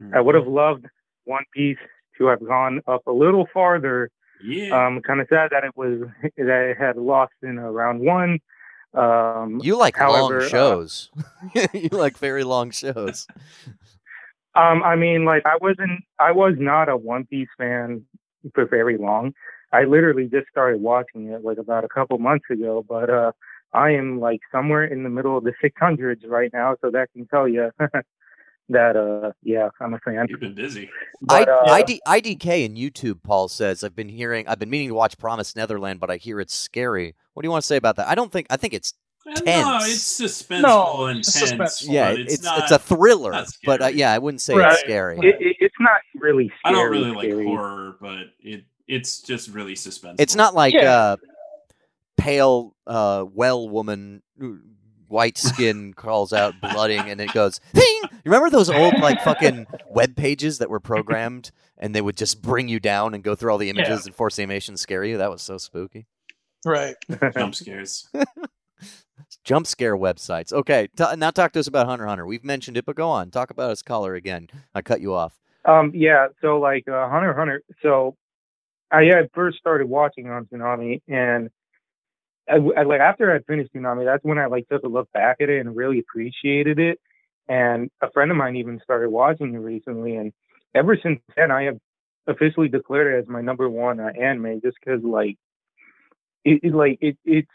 Mm-hmm. 0.00 0.14
I 0.14 0.20
would 0.20 0.36
have 0.36 0.46
loved 0.46 0.86
One 1.24 1.42
Piece 1.52 1.78
to 2.18 2.26
have 2.26 2.46
gone 2.46 2.82
up 2.86 3.06
a 3.08 3.12
little 3.12 3.48
farther. 3.52 4.10
Yeah. 4.44 4.86
Um, 4.86 5.00
kind 5.02 5.20
of 5.20 5.26
sad 5.28 5.50
that 5.50 5.64
it 5.64 5.76
was 5.76 6.02
that 6.36 6.70
it 6.70 6.76
had 6.78 6.96
lost 6.96 7.32
in 7.42 7.58
uh, 7.58 7.62
round 7.62 8.00
one. 8.00 8.38
Um, 8.94 9.60
you 9.62 9.76
like 9.76 9.96
however, 9.96 10.38
long 10.38 10.46
uh, 10.46 10.48
shows. 10.48 11.10
Uh, 11.56 11.66
you 11.74 11.88
like 11.90 12.16
very 12.16 12.44
long 12.44 12.70
shows. 12.70 13.26
Um, 14.54 14.82
I 14.82 14.96
mean, 14.96 15.24
like 15.24 15.44
I 15.46 15.56
wasn't, 15.60 16.04
I 16.18 16.32
was 16.32 16.54
not 16.58 16.88
a 16.88 16.96
One 16.96 17.24
Piece 17.24 17.48
fan 17.58 18.04
for 18.54 18.66
very 18.66 18.98
long. 18.98 19.32
I 19.72 19.84
literally 19.84 20.26
just 20.26 20.48
started 20.50 20.80
watching 20.80 21.28
it 21.28 21.44
like 21.44 21.58
about 21.58 21.84
a 21.84 21.88
couple 21.88 22.18
months 22.18 22.46
ago, 22.50 22.84
but 22.86 23.08
uh, 23.08 23.32
I 23.72 23.90
am 23.90 24.20
like 24.20 24.40
somewhere 24.50 24.84
in 24.84 25.04
the 25.04 25.10
middle 25.10 25.38
of 25.38 25.44
the 25.44 25.52
600s 25.62 26.26
right 26.26 26.50
now, 26.52 26.76
so 26.80 26.90
that 26.90 27.12
can 27.12 27.26
tell 27.26 27.46
you 27.46 27.70
that 28.68 28.96
uh, 28.96 29.32
yeah, 29.42 29.68
I'm 29.80 29.94
a 29.94 29.98
fan. 30.00 30.26
You've 30.28 30.40
been 30.40 30.54
busy. 30.54 30.90
But, 31.20 31.48
uh, 31.48 31.62
ID, 31.66 32.00
IDK 32.06 32.64
and 32.64 32.76
YouTube, 32.76 33.22
Paul 33.22 33.48
says, 33.48 33.84
I've 33.84 33.94
been 33.94 34.08
hearing, 34.08 34.46
I've 34.48 34.58
been 34.58 34.70
meaning 34.70 34.88
to 34.88 34.94
watch 34.94 35.18
Promise 35.18 35.54
Neverland, 35.54 36.00
but 36.00 36.10
I 36.10 36.16
hear 36.16 36.40
it's 36.40 36.54
scary. 36.54 37.14
What 37.34 37.42
do 37.42 37.46
you 37.46 37.50
want 37.50 37.62
to 37.62 37.66
say 37.66 37.76
about 37.76 37.96
that? 37.96 38.08
I 38.08 38.14
don't 38.14 38.32
think, 38.32 38.46
I 38.50 38.56
think 38.56 38.74
it's 38.74 38.94
tense. 39.24 39.44
No, 39.44 39.78
it's 39.82 40.20
suspenseful 40.20 40.62
no, 40.62 41.06
and 41.06 41.18
it's 41.20 41.38
tense. 41.38 41.52
Suspenseful. 41.52 41.92
Yeah, 41.92 42.10
it's 42.10 42.34
it's, 42.34 42.46
it's, 42.46 42.70
a 42.70 42.78
thriller, 42.78 43.44
but 43.64 43.82
uh, 43.82 43.86
yeah, 43.86 44.12
I 44.12 44.18
wouldn't 44.18 44.40
say 44.40 44.54
right. 44.54 44.72
it's 44.72 44.80
scary. 44.80 45.18
It, 45.18 45.36
it, 45.40 45.56
it's 45.60 45.74
not 45.80 46.00
really. 46.14 46.50
Scary, 46.60 46.60
I 46.64 46.72
don't 46.72 46.90
really 46.90 47.10
scary. 47.10 47.34
like 47.34 47.46
horror, 47.46 47.96
but 48.00 48.18
it 48.40 48.64
it's 48.86 49.22
just 49.22 49.50
really 49.50 49.74
suspenseful. 49.74 50.16
It's 50.18 50.34
not 50.34 50.54
like 50.54 50.74
yeah. 50.74 50.92
uh, 50.92 51.16
pale 52.16 52.74
uh, 52.86 53.24
well 53.32 53.68
woman. 53.68 54.22
White 55.08 55.38
skin 55.38 55.92
crawls 55.96 56.32
out, 56.32 56.54
blooding, 56.60 57.00
and 57.00 57.20
it 57.20 57.32
goes. 57.32 57.60
Ding! 57.74 58.00
You 58.12 58.20
remember 58.26 58.48
those 58.48 58.70
old 58.70 58.98
like 59.00 59.20
fucking 59.22 59.66
web 59.88 60.14
pages 60.14 60.58
that 60.58 60.70
were 60.70 60.78
programmed, 60.78 61.50
and 61.78 61.94
they 61.94 62.00
would 62.00 62.16
just 62.16 62.40
bring 62.40 62.68
you 62.68 62.78
down 62.78 63.14
and 63.14 63.24
go 63.24 63.34
through 63.34 63.50
all 63.50 63.58
the 63.58 63.70
images 63.70 63.88
yeah. 63.88 64.06
and 64.06 64.14
force 64.14 64.36
the 64.36 64.42
animation 64.42 64.76
scare 64.76 65.04
you? 65.04 65.18
That 65.18 65.30
was 65.30 65.42
so 65.42 65.58
spooky. 65.58 66.06
Right. 66.64 66.94
Jump 67.34 67.54
scares. 67.56 68.08
Jump 69.44 69.66
scare 69.66 69.96
websites. 69.96 70.52
Okay, 70.52 70.88
t- 70.96 71.16
now 71.16 71.30
talk 71.30 71.52
to 71.52 71.60
us 71.60 71.66
about 71.66 71.86
Hunter 71.86 72.06
Hunter. 72.06 72.26
We've 72.26 72.44
mentioned 72.44 72.76
it, 72.76 72.84
but 72.84 72.96
go 72.96 73.08
on. 73.08 73.30
Talk 73.30 73.50
about 73.50 73.70
his 73.70 73.82
collar 73.82 74.14
again. 74.14 74.48
I 74.74 74.82
cut 74.82 75.00
you 75.00 75.14
off. 75.14 75.38
Um, 75.64 75.92
yeah. 75.94 76.28
So 76.40 76.58
like 76.58 76.86
uh, 76.88 77.08
Hunter 77.08 77.34
Hunter. 77.34 77.62
So 77.82 78.16
I 78.90 79.04
had 79.04 79.30
first 79.34 79.58
started 79.58 79.88
watching 79.88 80.28
on 80.28 80.46
Toonami, 80.46 81.00
and 81.08 81.50
I, 82.48 82.56
I, 82.76 82.82
like 82.82 83.00
after 83.00 83.34
I 83.34 83.40
finished 83.40 83.72
Toonami, 83.74 84.04
that's 84.04 84.24
when 84.24 84.38
I 84.38 84.46
like 84.46 84.68
took 84.68 84.82
a 84.82 84.88
look 84.88 85.10
back 85.12 85.36
at 85.40 85.48
it 85.48 85.60
and 85.60 85.76
really 85.76 86.00
appreciated 86.00 86.78
it. 86.78 86.98
And 87.48 87.90
a 88.00 88.10
friend 88.10 88.30
of 88.30 88.36
mine 88.36 88.56
even 88.56 88.80
started 88.82 89.10
watching 89.10 89.54
it 89.54 89.58
recently, 89.58 90.16
and 90.16 90.32
ever 90.74 90.96
since 91.02 91.20
then, 91.36 91.50
I 91.50 91.64
have 91.64 91.78
officially 92.26 92.68
declared 92.68 93.14
it 93.14 93.18
as 93.22 93.28
my 93.28 93.40
number 93.40 93.68
one 93.68 94.00
uh, 94.00 94.10
anime, 94.20 94.60
just 94.62 94.76
because 94.84 95.02
like 95.02 95.36
it, 96.44 96.60
it 96.62 96.74
like 96.74 96.98
it 97.00 97.16
it's 97.24 97.50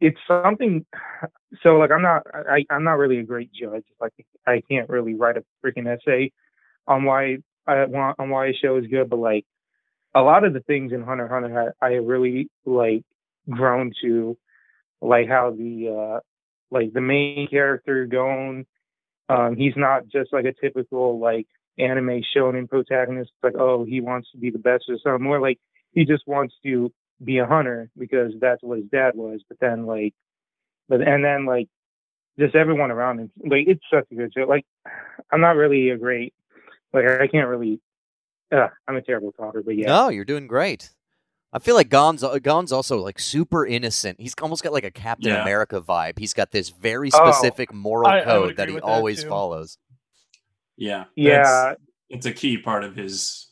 it's 0.00 0.18
something 0.28 0.84
so 1.62 1.76
like 1.76 1.90
i'm 1.90 2.02
not 2.02 2.22
I, 2.34 2.64
i'm 2.70 2.84
not 2.84 2.98
really 2.98 3.18
a 3.18 3.24
great 3.24 3.50
judge. 3.52 3.84
Like 4.00 4.12
i 4.46 4.62
can't 4.68 4.88
really 4.88 5.14
write 5.14 5.36
a 5.36 5.44
freaking 5.64 5.86
essay 5.86 6.32
on 6.86 7.04
why 7.04 7.38
i 7.66 7.84
want 7.86 8.18
on 8.18 8.30
why 8.30 8.46
a 8.46 8.52
show 8.52 8.76
is 8.76 8.86
good 8.86 9.08
but 9.10 9.18
like 9.18 9.44
a 10.14 10.20
lot 10.20 10.44
of 10.44 10.52
the 10.52 10.60
things 10.60 10.92
in 10.92 11.02
hunter 11.02 11.28
hunter 11.28 11.74
i, 11.82 11.86
I 11.86 11.92
really 11.94 12.48
like 12.64 13.04
grown 13.48 13.92
to 14.02 14.36
like 15.00 15.28
how 15.28 15.50
the 15.50 16.16
uh 16.16 16.20
like 16.70 16.92
the 16.92 17.00
main 17.00 17.48
character 17.48 18.06
going. 18.06 18.66
Um 19.28 19.56
he's 19.56 19.76
not 19.76 20.06
just 20.08 20.32
like 20.32 20.44
a 20.44 20.52
typical 20.52 21.18
like 21.18 21.46
anime 21.78 22.22
shonen 22.34 22.68
protagonist 22.68 23.30
like 23.42 23.54
oh 23.58 23.84
he 23.84 24.00
wants 24.00 24.30
to 24.32 24.38
be 24.38 24.50
the 24.50 24.58
best 24.58 24.84
or 24.88 24.96
something 25.02 25.22
more 25.22 25.40
like 25.40 25.58
he 25.92 26.04
just 26.04 26.26
wants 26.26 26.54
to 26.64 26.90
be 27.22 27.38
a 27.38 27.46
hunter 27.46 27.90
because 27.96 28.32
that's 28.40 28.62
what 28.62 28.78
his 28.78 28.88
dad 28.88 29.14
was. 29.14 29.40
But 29.48 29.58
then 29.60 29.86
like, 29.86 30.14
but 30.88 31.00
and 31.00 31.24
then 31.24 31.46
like, 31.46 31.68
just 32.38 32.54
everyone 32.54 32.90
around 32.90 33.20
him. 33.20 33.30
Like 33.44 33.66
it's 33.66 33.84
such 33.92 34.06
a 34.12 34.14
good 34.14 34.32
show. 34.36 34.44
Like 34.44 34.66
I'm 35.32 35.40
not 35.40 35.56
really 35.56 35.90
a 35.90 35.98
great 35.98 36.34
like 36.92 37.06
I 37.06 37.26
can't 37.26 37.48
really. 37.48 37.80
Uh, 38.52 38.68
I'm 38.86 38.96
a 38.96 39.02
terrible 39.02 39.32
talker, 39.32 39.62
but 39.62 39.76
yeah. 39.76 39.88
No, 39.88 40.08
you're 40.08 40.24
doing 40.24 40.46
great. 40.46 40.90
I 41.52 41.58
feel 41.58 41.74
like 41.74 41.88
Gon's 41.88 42.24
Gon's 42.42 42.72
also 42.72 42.98
like 42.98 43.18
super 43.18 43.66
innocent. 43.66 44.20
He's 44.20 44.34
almost 44.40 44.62
got 44.62 44.72
like 44.72 44.84
a 44.84 44.90
Captain 44.90 45.32
yeah. 45.32 45.42
America 45.42 45.80
vibe. 45.80 46.18
He's 46.18 46.32
got 46.32 46.52
this 46.52 46.70
very 46.70 47.10
oh, 47.12 47.30
specific 47.30 47.70
oh, 47.72 47.76
moral 47.76 48.08
I, 48.08 48.22
code 48.22 48.52
I 48.52 48.54
that 48.54 48.68
he 48.68 48.80
always 48.80 49.22
that 49.22 49.28
follows. 49.28 49.78
Yeah. 50.76 51.04
Yeah. 51.16 51.74
It's 52.08 52.26
a 52.26 52.32
key 52.32 52.58
part 52.58 52.84
of 52.84 52.94
his 52.94 53.48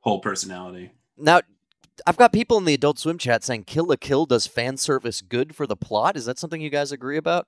whole 0.00 0.20
personality. 0.20 0.92
Now, 1.16 1.42
I've 2.06 2.16
got 2.16 2.32
people 2.32 2.58
in 2.58 2.64
the 2.64 2.74
Adult 2.74 2.98
Swim 2.98 3.18
chat 3.18 3.44
saying 3.44 3.64
Kill 3.64 3.86
la 3.86 3.96
Kill 3.96 4.26
does 4.26 4.46
fan 4.46 4.76
service 4.76 5.20
good 5.20 5.54
for 5.54 5.66
the 5.66 5.76
plot. 5.76 6.16
Is 6.16 6.24
that 6.26 6.38
something 6.38 6.60
you 6.60 6.70
guys 6.70 6.92
agree 6.92 7.16
about? 7.16 7.46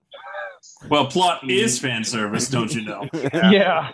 Well, 0.88 1.06
plot 1.06 1.40
hmm. 1.42 1.50
is 1.50 1.78
fan 1.78 2.04
service, 2.04 2.48
don't 2.48 2.72
you 2.74 2.84
know? 2.84 3.08
yeah. 3.32 3.90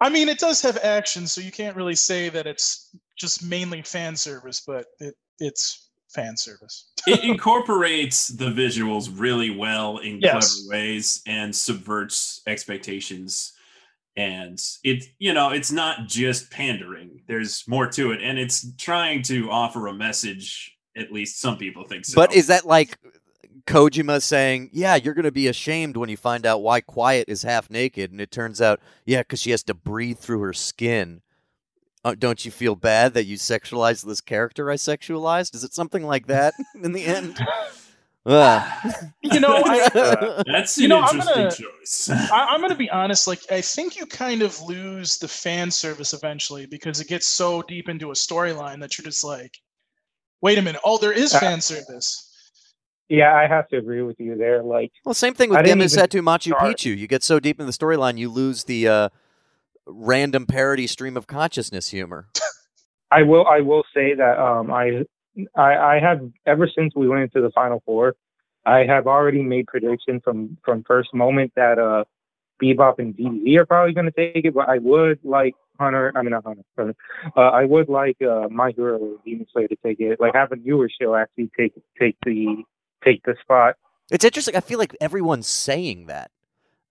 I 0.00 0.08
mean, 0.08 0.28
it 0.28 0.38
does 0.38 0.60
have 0.62 0.78
action, 0.78 1.26
so 1.26 1.40
you 1.40 1.52
can't 1.52 1.76
really 1.76 1.94
say 1.94 2.28
that 2.28 2.46
it's 2.46 2.90
just 3.16 3.44
mainly 3.44 3.82
fan 3.82 4.16
service, 4.16 4.62
but 4.66 4.86
it, 5.00 5.14
it's 5.38 5.90
fan 6.08 6.36
service. 6.36 6.90
it 7.06 7.24
incorporates 7.24 8.28
the 8.28 8.46
visuals 8.46 9.10
really 9.12 9.50
well 9.50 9.98
in 9.98 10.20
Yes. 10.20 10.62
clever 10.62 10.76
ways 10.78 11.22
and 11.26 11.54
subverts 11.54 12.40
expectations. 12.46 13.52
And 14.16 14.60
it, 14.84 15.04
you 15.18 15.32
know, 15.32 15.50
it's 15.50 15.72
not 15.72 16.06
just 16.06 16.50
pandering. 16.50 17.22
There's 17.26 17.64
more 17.66 17.88
to 17.88 18.12
it, 18.12 18.20
and 18.22 18.38
it's 18.38 18.72
trying 18.76 19.22
to 19.24 19.50
offer 19.50 19.86
a 19.88 19.94
message. 19.94 20.76
At 20.96 21.10
least 21.10 21.40
some 21.40 21.58
people 21.58 21.84
think 21.84 22.04
so. 22.04 22.14
But 22.14 22.32
is 22.32 22.46
that 22.46 22.64
like 22.64 22.98
Kojima 23.66 24.22
saying, 24.22 24.70
"Yeah, 24.72 24.94
you're 24.94 25.14
going 25.14 25.24
to 25.24 25.32
be 25.32 25.48
ashamed 25.48 25.96
when 25.96 26.08
you 26.08 26.16
find 26.16 26.46
out 26.46 26.62
why 26.62 26.80
Quiet 26.80 27.28
is 27.28 27.42
half 27.42 27.70
naked," 27.70 28.12
and 28.12 28.20
it 28.20 28.30
turns 28.30 28.60
out, 28.60 28.80
yeah, 29.04 29.22
because 29.22 29.40
she 29.40 29.50
has 29.50 29.64
to 29.64 29.74
breathe 29.74 30.18
through 30.18 30.40
her 30.40 30.52
skin. 30.52 31.22
Uh, 32.04 32.14
don't 32.16 32.44
you 32.44 32.50
feel 32.50 32.76
bad 32.76 33.14
that 33.14 33.24
you 33.24 33.36
sexualized 33.36 34.04
this 34.04 34.20
character 34.20 34.70
I 34.70 34.74
sexualized? 34.74 35.54
Is 35.54 35.64
it 35.64 35.72
something 35.72 36.04
like 36.04 36.26
that 36.26 36.52
in 36.82 36.92
the 36.92 37.04
end? 37.04 37.40
Ugh. 38.26 38.94
You 39.22 39.38
know, 39.40 39.62
I, 39.66 40.42
that's 40.46 40.78
you 40.78 40.84
an 40.84 40.90
know, 40.90 41.00
I'm 41.00 41.18
gonna- 41.18 41.50
choice. 41.50 42.08
I, 42.10 42.46
I'm 42.50 42.60
going 42.60 42.70
to 42.72 42.76
be 42.76 42.88
honest. 42.90 43.26
Like, 43.26 43.40
I 43.50 43.60
think 43.60 43.96
you 43.96 44.06
kind 44.06 44.40
of 44.42 44.60
lose 44.62 45.18
the 45.18 45.28
fan 45.28 45.70
service 45.70 46.12
eventually 46.14 46.66
because 46.66 47.00
it 47.00 47.08
gets 47.08 47.26
so 47.26 47.62
deep 47.62 47.88
into 47.88 48.10
a 48.10 48.14
storyline 48.14 48.80
that 48.80 48.96
you're 48.96 49.04
just 49.04 49.24
like, 49.24 49.52
wait 50.40 50.56
a 50.58 50.62
minute. 50.62 50.80
Oh, 50.84 50.96
there 50.98 51.12
is 51.12 51.34
Uh, 51.34 51.40
fan 51.40 51.60
service. 51.60 52.30
Yeah, 53.10 53.34
I 53.34 53.46
have 53.46 53.68
to 53.68 53.76
agree 53.76 54.00
with 54.00 54.18
you 54.18 54.34
there. 54.36 54.62
Like, 54.62 54.90
well, 55.04 55.14
same 55.14 55.34
thing 55.34 55.52
I 55.54 55.58
with 55.58 55.66
didn't 55.66 55.82
Demisetu 55.82 56.20
Machu 56.22 56.54
start. 56.56 56.62
Picchu. 56.78 56.96
You 56.96 57.06
get 57.06 57.22
so 57.22 57.38
deep 57.38 57.60
in 57.60 57.66
the 57.66 57.72
storyline, 57.72 58.16
you 58.16 58.30
lose 58.30 58.64
the 58.64 58.88
uh, 58.88 59.08
random 59.86 60.46
parody 60.46 60.86
stream 60.86 61.14
of 61.18 61.26
consciousness 61.26 61.90
humor. 61.90 62.28
I 63.10 63.22
will 63.22 63.46
I 63.46 63.60
will 63.60 63.84
say 63.94 64.14
that 64.14 64.38
um 64.40 64.72
I 64.72 65.04
I 65.56 65.74
I 65.76 66.00
have 66.00 66.20
ever 66.46 66.68
since 66.68 66.94
we 66.94 67.08
went 67.08 67.22
into 67.22 67.40
the 67.40 67.50
final 67.52 67.82
four, 67.84 68.14
I 68.64 68.84
have 68.84 69.06
already 69.06 69.42
made 69.42 69.66
predictions 69.66 70.22
from 70.24 70.56
from 70.64 70.84
first 70.84 71.14
moment 71.14 71.52
that 71.56 71.78
uh 71.78 72.04
Bebop 72.62 72.98
and 72.98 73.16
DBZ 73.16 73.56
are 73.58 73.66
probably 73.66 73.94
going 73.94 74.06
to 74.06 74.12
take 74.12 74.44
it, 74.44 74.54
but 74.54 74.68
I 74.68 74.78
would 74.78 75.18
like 75.24 75.54
Hunter. 75.78 76.12
I 76.14 76.22
mean 76.22 76.30
not 76.30 76.44
Hunter. 76.44 76.62
Hunter. 76.78 76.94
Uh, 77.36 77.40
I 77.40 77.64
would 77.64 77.88
like 77.88 78.16
uh 78.22 78.48
My 78.50 78.72
Hero 78.76 78.98
or 78.98 79.16
Demon 79.24 79.46
Slayer 79.52 79.68
to 79.68 79.76
take 79.84 80.00
it. 80.00 80.20
Like 80.20 80.34
have 80.34 80.52
a 80.52 80.56
newer 80.56 80.88
show 81.00 81.14
actually 81.14 81.50
take 81.56 81.74
take 81.98 82.16
the 82.24 82.64
take 83.04 83.22
the 83.24 83.34
spot. 83.42 83.74
It's 84.10 84.24
interesting. 84.24 84.56
I 84.56 84.60
feel 84.60 84.78
like 84.78 84.94
everyone's 85.00 85.48
saying 85.48 86.06
that. 86.06 86.30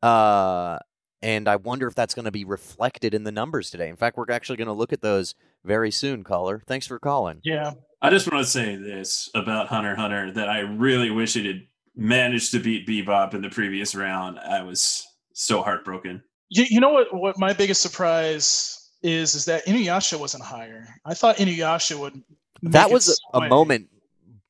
Uh, 0.01 0.79
and 1.21 1.47
I 1.47 1.55
wonder 1.55 1.87
if 1.87 1.95
that's 1.95 2.13
going 2.13 2.25
to 2.25 2.31
be 2.31 2.43
reflected 2.43 3.13
in 3.13 3.23
the 3.23 3.31
numbers 3.31 3.69
today. 3.69 3.87
In 3.87 3.95
fact, 3.95 4.17
we're 4.17 4.25
actually 4.29 4.57
going 4.57 4.67
to 4.67 4.73
look 4.73 4.91
at 4.91 5.01
those 5.01 5.35
very 5.63 5.91
soon, 5.91 6.23
caller. 6.23 6.61
Thanks 6.67 6.85
for 6.85 6.99
calling. 6.99 7.39
Yeah. 7.43 7.71
I 8.03 8.09
just 8.09 8.29
want 8.29 8.43
to 8.43 8.51
say 8.51 8.75
this 8.75 9.29
about 9.33 9.67
Hunter 9.67 9.95
Hunter 9.95 10.29
that 10.33 10.49
I 10.49 10.59
really 10.59 11.09
wish 11.09 11.37
it 11.37 11.45
had 11.45 11.61
managed 11.95 12.51
to 12.51 12.59
beat 12.59 12.85
Bebop 12.85 13.33
in 13.33 13.41
the 13.41 13.49
previous 13.49 13.95
round. 13.95 14.37
I 14.39 14.61
was 14.61 15.07
so 15.31 15.61
heartbroken. 15.63 16.21
You, 16.49 16.65
you 16.69 16.79
know 16.81 16.89
what? 16.89 17.07
What 17.13 17.39
my 17.39 17.53
biggest 17.53 17.81
surprise 17.81 18.91
is 19.01 19.35
is 19.35 19.45
that 19.45 19.65
Inuyasha 19.65 20.19
wasn't 20.19 20.43
higher. 20.43 20.85
I 21.05 21.13
thought 21.13 21.37
Inuyasha 21.37 21.97
would. 21.97 22.21
That 22.63 22.83
make 22.83 22.91
it 22.91 22.93
was 22.93 23.19
a, 23.33 23.37
a 23.39 23.47
moment. 23.47 23.87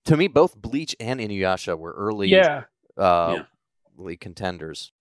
To 0.05 0.17
me, 0.17 0.27
both 0.27 0.55
Bleach 0.55 0.95
and 0.99 1.19
Inuyasha 1.19 1.77
were 1.77 1.93
early 1.93 2.29
Yeah. 2.29 2.63
uh, 2.97 3.35
Yeah. 3.37 3.43
early 3.99 4.17
contenders. 4.17 4.91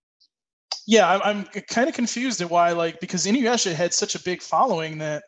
Yeah, 0.85 1.09
I'm, 1.09 1.21
I'm 1.23 1.43
kind 1.69 1.87
of 1.89 1.95
confused 1.95 2.41
at 2.41 2.49
why, 2.49 2.71
like, 2.71 2.99
because 2.99 3.25
Inuyasha 3.25 3.73
had 3.73 3.93
such 3.93 4.15
a 4.15 4.19
big 4.23 4.41
following 4.41 4.97
that 4.99 5.23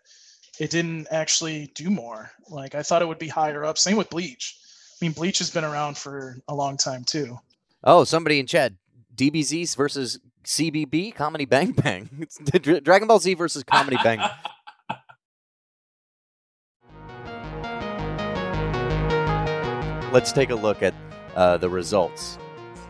it 0.60 0.70
didn't 0.70 1.08
actually 1.12 1.72
do 1.76 1.90
more. 1.90 2.32
Like, 2.50 2.76
I 2.76 2.84
thought 2.84 3.02
it 3.02 3.08
would 3.08 3.20
be 3.20 3.28
higher 3.28 3.66
up. 3.66 3.78
Same 3.78 3.98
with 3.98 4.10
Bleach. 4.10 4.58
I 5.02 5.06
mean, 5.06 5.12
Bleach 5.12 5.40
has 5.40 5.50
been 5.50 5.64
around 5.64 5.98
for 5.98 6.38
a 6.48 6.56
long 6.56 6.78
time 6.78 7.04
too. 7.04 7.40
Oh, 7.84 8.04
somebody 8.04 8.40
in 8.40 8.48
chat. 8.48 8.74
DBZ 9.16 9.76
versus 9.76 10.20
CBB, 10.44 11.14
Comedy 11.16 11.46
Bang 11.46 11.72
Bang. 11.72 12.10
It's 12.20 12.38
Dragon 12.82 13.08
Ball 13.08 13.20
Z 13.20 13.34
versus 13.36 13.64
Comedy 13.64 13.98
Bang. 14.04 14.20
Let's 20.12 20.32
take 20.32 20.50
a 20.50 20.56
look 20.56 20.82
at 20.82 20.94
uh, 21.36 21.58
the 21.58 21.70
results 21.70 22.38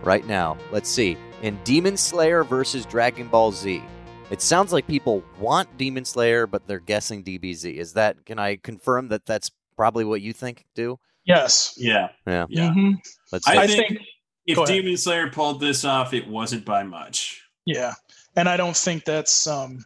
right 0.04 0.26
now. 0.28 0.58
Let's 0.72 0.90
see. 0.90 1.18
In 1.42 1.60
Demon 1.64 1.98
Slayer 1.98 2.44
versus 2.44 2.86
Dragon 2.86 3.28
Ball 3.28 3.52
Z, 3.52 3.82
it 4.32 4.42
sounds 4.42 4.74
like 4.74 4.88
people 4.88 5.24
want 5.40 5.78
Demon 5.78 6.06
Slayer, 6.06 6.48
but 6.48 6.68
they're 6.68 6.80
guessing 6.80 7.24
DBZ. 7.24 7.74
Is 7.76 7.94
that? 7.94 8.26
Can 8.26 8.40
I 8.40 8.56
confirm 8.58 9.08
that 9.10 9.26
that's 9.26 9.52
probably 9.76 10.06
what 10.06 10.22
you 10.22 10.34
think? 10.34 10.66
Do 10.76 11.00
Yes. 11.26 11.74
Yeah. 11.78 12.10
yeah. 12.28 12.46
Yeah. 12.50 12.70
Mhm. 12.70 12.96
Let's. 13.32 13.48
I 13.48 13.64
I 13.64 13.68
think, 13.68 13.88
think- 13.88 14.00
if. 14.46 14.64
Demon 14.68 14.96
Slayer 14.98 15.30
pulled 15.30 15.60
this 15.60 15.84
off, 15.86 16.14
it 16.14 16.28
wasn't 16.28 16.66
by 16.66 16.84
much. 16.84 17.42
Yeah, 17.66 17.94
and 18.36 18.48
I 18.48 18.58
don't 18.58 18.78
think 18.78 19.06
that's 19.06 19.48
um 19.48 19.84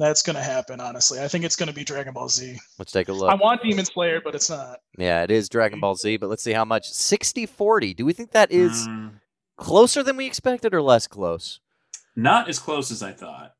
that's 0.00 0.22
gonna 0.22 0.42
happen. 0.42 0.80
Honestly, 0.80 1.20
I 1.20 1.28
think 1.28 1.44
it's 1.44 1.54
gonna 1.54 1.72
be 1.72 1.84
Dragon 1.84 2.12
Ball 2.14 2.28
Z. 2.28 2.58
let's 2.80 2.90
take 2.90 3.08
a 3.08 3.12
look. 3.12 3.30
I 3.30 3.36
want 3.36 3.62
Demon 3.62 3.84
Slayer, 3.84 4.20
but 4.20 4.34
it's 4.34 4.50
not. 4.50 4.80
Yeah, 4.98 5.22
it 5.22 5.30
is 5.30 5.48
Dragon 5.48 5.78
Ball 5.78 5.94
Z, 5.94 6.16
but 6.16 6.28
let's 6.28 6.42
see 6.42 6.52
how 6.52 6.64
much. 6.64 6.90
60 6.90 7.46
40. 7.46 7.94
Do 7.94 8.04
we 8.04 8.12
think 8.12 8.32
that 8.32 8.50
is 8.50 8.88
Mm, 8.88 9.20
closer 9.56 10.02
than 10.02 10.16
we 10.16 10.26
expected 10.26 10.74
or 10.74 10.82
less 10.82 11.06
close? 11.06 11.60
Not 12.16 12.48
as 12.48 12.58
close 12.58 12.90
as 12.90 13.02
I 13.02 13.12
thought. 13.12 13.54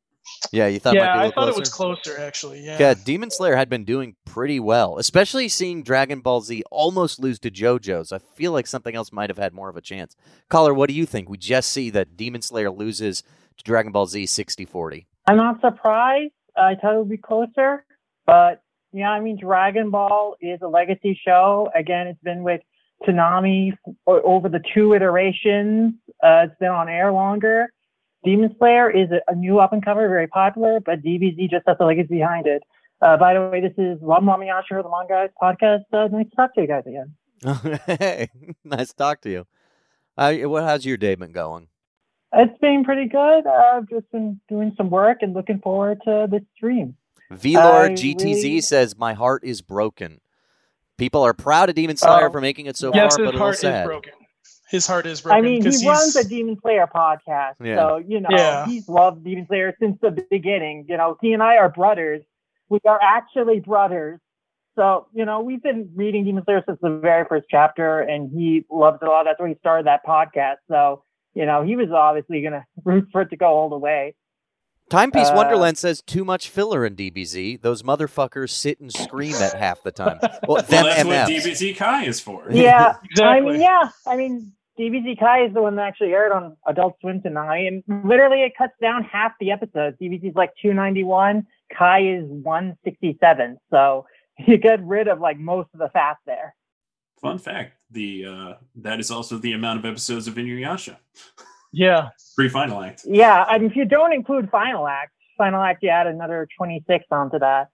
Yeah, 0.52 0.68
you 0.68 0.78
thought 0.78 0.96
it 0.96 1.00
might 1.00 1.12
be 1.12 1.18
yeah, 1.18 1.24
a 1.24 1.26
I 1.26 1.30
thought 1.30 1.34
closer? 1.34 1.50
it 1.50 1.60
was 1.60 1.68
closer 1.68 2.18
actually. 2.18 2.64
Yeah. 2.64 2.76
Yeah, 2.78 2.94
Demon 2.94 3.30
Slayer 3.30 3.56
had 3.56 3.68
been 3.68 3.84
doing 3.84 4.16
pretty 4.24 4.58
well, 4.58 4.98
especially 4.98 5.48
seeing 5.48 5.82
Dragon 5.82 6.20
Ball 6.20 6.40
Z 6.40 6.62
almost 6.70 7.20
lose 7.20 7.38
to 7.40 7.50
JoJo's. 7.50 8.12
I 8.12 8.18
feel 8.18 8.52
like 8.52 8.66
something 8.66 8.94
else 8.94 9.12
might 9.12 9.30
have 9.30 9.38
had 9.38 9.52
more 9.52 9.68
of 9.68 9.76
a 9.76 9.80
chance. 9.80 10.16
Caller, 10.48 10.72
what 10.72 10.88
do 10.88 10.94
you 10.94 11.06
think? 11.06 11.28
We 11.28 11.36
just 11.36 11.70
see 11.70 11.90
that 11.90 12.16
Demon 12.16 12.42
Slayer 12.42 12.70
loses 12.70 13.22
to 13.56 13.64
Dragon 13.64 13.92
Ball 13.92 14.06
Z 14.06 14.26
60 14.26 14.64
40. 14.64 15.06
I'm 15.26 15.36
not 15.36 15.60
surprised. 15.60 16.32
I 16.56 16.74
thought 16.76 16.94
it 16.94 16.98
would 16.98 17.10
be 17.10 17.16
closer, 17.16 17.84
but 18.26 18.62
yeah, 18.92 19.10
I 19.10 19.20
mean, 19.20 19.38
Dragon 19.38 19.90
Ball 19.90 20.36
is 20.40 20.60
a 20.62 20.68
legacy 20.68 21.18
show. 21.26 21.68
Again, 21.74 22.06
it's 22.06 22.22
been 22.22 22.44
with 22.44 22.60
Toonami 23.02 23.72
over 24.06 24.48
the 24.48 24.60
two 24.72 24.94
iterations. 24.94 25.94
Uh, 26.22 26.46
it's 26.46 26.54
been 26.60 26.70
on 26.70 26.88
air 26.88 27.12
longer. 27.12 27.66
Demon 28.24 28.54
Slayer 28.58 28.90
is 28.90 29.10
a, 29.10 29.20
a 29.30 29.34
new 29.34 29.58
up 29.58 29.72
and 29.72 29.84
comer, 29.84 30.08
very 30.08 30.26
popular, 30.26 30.80
but 30.80 31.02
DBZ 31.02 31.50
just 31.50 31.64
has 31.66 31.76
the 31.78 31.84
legacy 31.84 32.16
behind 32.16 32.46
it. 32.46 32.62
Uh, 33.02 33.16
by 33.16 33.34
the 33.34 33.48
way, 33.50 33.60
this 33.60 33.72
is 33.76 33.98
Ram 34.00 34.22
Ramiyasha 34.24 34.78
of 34.78 34.84
the 34.84 34.90
Manga 34.90 35.28
Podcast. 35.40 35.84
Uh, 35.92 36.08
nice 36.08 36.28
to 36.30 36.36
talk 36.36 36.54
to 36.54 36.60
you 36.62 36.66
guys 36.66 36.84
again. 36.86 37.80
hey, 37.98 38.28
nice 38.64 38.88
to 38.90 38.96
talk 38.96 39.20
to 39.22 39.30
you. 39.30 39.46
Uh, 40.16 40.32
what, 40.48 40.62
how's 40.64 40.86
your 40.86 40.96
day 40.96 41.14
been 41.14 41.32
going? 41.32 41.68
It's 42.32 42.58
been 42.60 42.82
pretty 42.84 43.08
good. 43.08 43.46
Uh, 43.46 43.76
I've 43.76 43.88
just 43.88 44.10
been 44.10 44.40
doing 44.48 44.72
some 44.76 44.88
work 44.90 45.18
and 45.20 45.34
looking 45.34 45.58
forward 45.60 45.98
to 46.04 46.26
this 46.30 46.42
stream. 46.56 46.96
VLord 47.32 47.92
GTZ 47.92 48.24
really- 48.44 48.60
says, 48.60 48.96
My 48.96 49.12
heart 49.14 49.44
is 49.44 49.60
broken. 49.60 50.20
People 50.96 51.22
are 51.22 51.34
proud 51.34 51.68
of 51.68 51.74
Demon 51.74 51.96
Slayer 51.96 52.28
Oh. 52.28 52.32
for 52.32 52.40
making 52.40 52.66
it 52.66 52.76
so 52.76 52.92
yes, 52.94 53.16
far, 53.16 53.24
but 53.26 53.34
a 53.34 53.38
little 53.38 53.52
sad. 53.52 53.86
broken. 53.86 54.12
His 54.74 54.86
heart 54.86 55.06
is 55.06 55.20
broken. 55.20 55.38
I 55.38 55.40
mean, 55.40 55.62
he 55.62 55.70
'cause 55.70 55.84
runs 55.86 56.14
he's- 56.14 56.26
a 56.26 56.28
Demon 56.28 56.58
Slayer 56.60 56.86
podcast, 56.92 57.54
Yeah. 57.62 57.76
so 57.76 57.96
you 57.98 58.20
know 58.20 58.28
Yeah. 58.30 58.66
he's 58.66 58.88
loved 58.88 59.24
Demon 59.24 59.46
Slayer 59.46 59.74
since 59.80 59.98
the 60.00 60.10
beginning. 60.30 60.86
You 60.88 60.96
know, 60.96 61.16
he 61.20 61.32
and 61.32 61.42
I 61.42 61.56
are 61.58 61.68
brothers. 61.68 62.22
We 62.68 62.80
are 62.86 62.98
actually 63.00 63.60
brothers. 63.60 64.18
So 64.76 65.06
you 65.14 65.24
know, 65.24 65.40
we've 65.40 65.62
been 65.62 65.90
reading 65.94 66.24
Demon 66.24 66.44
Slayer 66.44 66.64
since 66.66 66.78
the 66.82 66.90
very 66.90 67.24
first 67.26 67.46
chapter, 67.48 68.00
and 68.00 68.30
he 68.32 68.64
loves 68.68 68.98
it 69.00 69.06
a 69.06 69.10
lot. 69.10 69.24
That's 69.24 69.38
where 69.38 69.48
he 69.48 69.54
started 69.60 69.86
that 69.86 70.04
podcast. 70.04 70.56
So 70.68 71.04
you 71.34 71.46
know, 71.46 71.62
he 71.62 71.76
was 71.76 71.90
obviously 71.92 72.42
gonna 72.42 72.64
root 72.84 73.08
for 73.12 73.20
it 73.22 73.30
to 73.30 73.36
go 73.36 73.46
all 73.46 73.68
the 73.68 73.78
way. 73.78 74.14
Timepiece 74.90 75.30
Uh, 75.30 75.34
Wonderland 75.36 75.78
says 75.78 76.02
too 76.02 76.26
much 76.26 76.48
filler 76.50 76.84
in 76.84 76.94
DBZ. 76.94 77.56
Those 77.62 77.82
motherfuckers 77.82 78.50
sit 78.50 78.80
and 78.80 78.92
scream 78.92 79.34
at 79.36 79.54
half 79.54 79.82
the 79.82 79.90
time. 79.90 80.18
Well, 80.20 80.38
Well, 80.46 80.62
them 80.62 80.84
that's 80.84 81.04
what 81.06 81.26
DBZ 81.28 81.74
Kai 81.74 82.04
is 82.04 82.20
for. 82.20 82.44
Yeah, 82.50 82.96
I 83.22 83.40
mean, 83.40 83.60
yeah, 83.62 83.88
I 84.06 84.16
mean, 84.16 84.52
DBZ 84.78 85.18
Kai 85.18 85.46
is 85.46 85.54
the 85.54 85.62
one 85.62 85.76
that 85.76 85.86
actually 85.86 86.12
aired 86.12 86.32
on 86.32 86.56
Adult 86.66 86.96
Swim 87.00 87.22
tonight, 87.22 87.66
and 87.66 87.82
literally 88.04 88.42
it 88.42 88.52
cuts 88.56 88.74
down 88.80 89.04
half 89.04 89.32
the 89.38 89.52
episodes. 89.52 89.96
DBZ 90.00 90.30
is 90.30 90.34
like 90.34 90.52
291, 90.60 91.46
Kai 91.76 92.00
is 92.00 92.24
167, 92.26 93.58
so 93.70 94.06
you 94.46 94.58
get 94.58 94.84
rid 94.84 95.08
of 95.08 95.20
like 95.20 95.38
most 95.38 95.68
of 95.74 95.80
the 95.80 95.88
fat 95.90 96.16
there. 96.26 96.54
Fun 97.20 97.38
fact: 97.38 97.78
the 97.90 98.26
uh, 98.26 98.52
that 98.76 99.00
is 99.00 99.10
also 99.10 99.38
the 99.38 99.52
amount 99.52 99.78
of 99.78 99.84
episodes 99.84 100.26
of 100.26 100.34
Inuyasha 100.34 100.96
yeah. 101.74 102.08
pre-final 102.36 102.82
act. 102.82 103.02
Yeah, 103.04 103.44
I 103.44 103.58
mean, 103.58 103.70
if 103.70 103.76
you 103.76 103.84
don't 103.84 104.12
include 104.12 104.50
Final 104.50 104.86
Act, 104.86 105.12
Final 105.36 105.60
Act, 105.60 105.82
you 105.82 105.90
add 105.90 106.06
another 106.06 106.48
26 106.56 107.04
onto 107.10 107.38
that. 107.40 107.68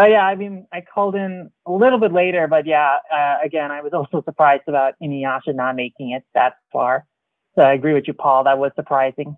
Oh 0.00 0.06
yeah, 0.06 0.24
I 0.26 0.34
mean, 0.34 0.66
I 0.72 0.80
called 0.80 1.14
in 1.14 1.50
a 1.66 1.72
little 1.72 1.98
bit 1.98 2.10
later, 2.10 2.46
but 2.48 2.64
yeah, 2.66 2.96
uh, 3.12 3.36
again, 3.44 3.70
I 3.70 3.82
was 3.82 3.92
also 3.94 4.22
surprised 4.24 4.62
about 4.66 4.94
Inuyasha 5.02 5.54
not 5.54 5.76
making 5.76 6.12
it 6.12 6.24
that 6.34 6.54
far. 6.72 7.06
So 7.54 7.62
I 7.62 7.74
agree 7.74 7.92
with 7.92 8.08
you, 8.08 8.14
Paul. 8.14 8.44
That 8.44 8.58
was 8.58 8.72
surprising. 8.76 9.36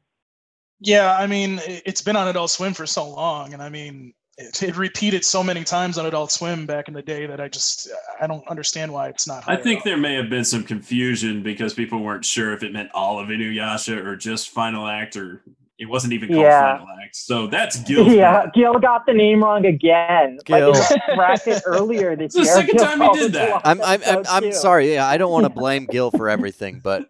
Yeah, 0.81 1.17
I 1.17 1.27
mean, 1.27 1.59
it- 1.67 1.83
it's 1.85 2.01
been 2.01 2.15
on 2.15 2.29
Adult 2.29 2.51
Swim 2.51 2.75
for 2.75 2.87
so 2.87 3.09
long, 3.09 3.55
and 3.55 3.63
I 3.63 3.71
mean, 3.71 4.15
it, 4.39 4.63
it 4.63 4.77
repeated 4.77 5.25
so 5.25 5.43
many 5.43 5.65
times 5.65 5.99
on 5.99 6.07
Adult 6.07 6.31
Swim 6.31 6.65
back 6.65 6.87
in 6.87 6.95
the 6.95 7.03
day 7.03 7.27
that 7.27 7.41
I 7.41 7.49
just 7.49 7.89
I 8.21 8.29
don't 8.29 8.47
understand 8.49 8.93
why 8.93 9.09
it's 9.09 9.27
not. 9.27 9.43
I 9.49 9.57
think 9.57 9.79
up. 9.81 9.85
there 9.85 9.97
may 9.97 10.15
have 10.15 10.31
been 10.31 10.45
some 10.45 10.63
confusion 10.63 11.43
because 11.43 11.75
people 11.75 11.99
weren't 12.05 12.25
sure 12.25 12.53
if 12.53 12.63
it 12.63 12.73
meant 12.73 12.91
all 12.95 13.19
of 13.19 13.29
Inuyasha 13.29 13.97
or 14.05 14.15
just 14.15 14.51
Final 14.51 14.87
Act, 14.87 15.17
or 15.17 15.43
it 15.79 15.87
wasn't 15.87 16.13
even 16.13 16.29
called 16.29 16.41
Yeah. 16.43 16.79
Final 16.79 16.97
Act. 17.03 17.17
So 17.17 17.47
that's 17.47 17.81
Gil. 17.85 18.07
yeah, 18.09 18.45
bad. 18.45 18.53
Gil 18.55 18.75
got 18.79 19.05
the 19.07 19.13
name 19.15 19.43
wrong 19.43 19.67
again. 19.67 20.39
Gil. 20.45 20.73
Like 20.73 20.91
in 20.91 20.99
the 21.09 21.13
bracket 21.17 21.63
earlier 21.67 22.15
this 22.17 22.27
It's 22.27 22.35
the 22.37 22.43
year. 22.45 22.55
second 22.55 22.77
Gil 22.79 22.85
time 22.87 23.01
he 23.01 23.13
did 23.21 23.33
that. 23.33 23.63
I'm 23.65 23.81
I'm 23.81 24.01
I'm, 24.05 24.19
episode 24.19 24.27
I'm 24.45 24.53
sorry. 24.53 24.93
Yeah, 24.93 25.07
I 25.07 25.17
don't 25.17 25.33
want 25.33 25.45
to 25.45 25.51
blame 25.61 25.87
Gil 25.87 26.11
for 26.11 26.29
everything, 26.29 26.81
but 26.83 27.07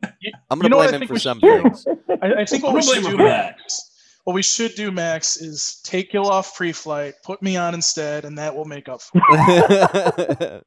I'm 0.51 0.59
gonna 0.59 0.69
know 0.71 0.77
what 0.79 0.87
I 0.89 0.91
blame 0.91 1.03
him 1.03 1.09
for 1.09 1.19
some 1.19 1.39
should- 1.41 1.63
things. 1.63 1.87
I, 2.23 2.33
I 2.41 2.45
think 2.45 2.63
what 2.65 2.75
we 2.75 2.83
should 2.83 3.03
do, 3.03 3.09
him 3.11 3.17
for 3.19 3.25
that. 3.25 3.57
Max. 3.59 3.89
What 4.25 4.35
we 4.35 4.43
should 4.43 4.77
do, 4.77 4.93
Max, 4.93 5.37
is 5.37 5.81
take 5.83 6.13
Gil 6.13 6.29
off 6.29 6.55
pre-flight, 6.57 7.15
put 7.25 7.43
me 7.43 7.57
on 7.57 7.75
instead, 7.75 8.25
and 8.25 8.39
that 8.39 8.55
will 8.55 8.65
make 8.67 8.89
up 8.89 9.03
for 9.03 9.21
it. 9.21 10.65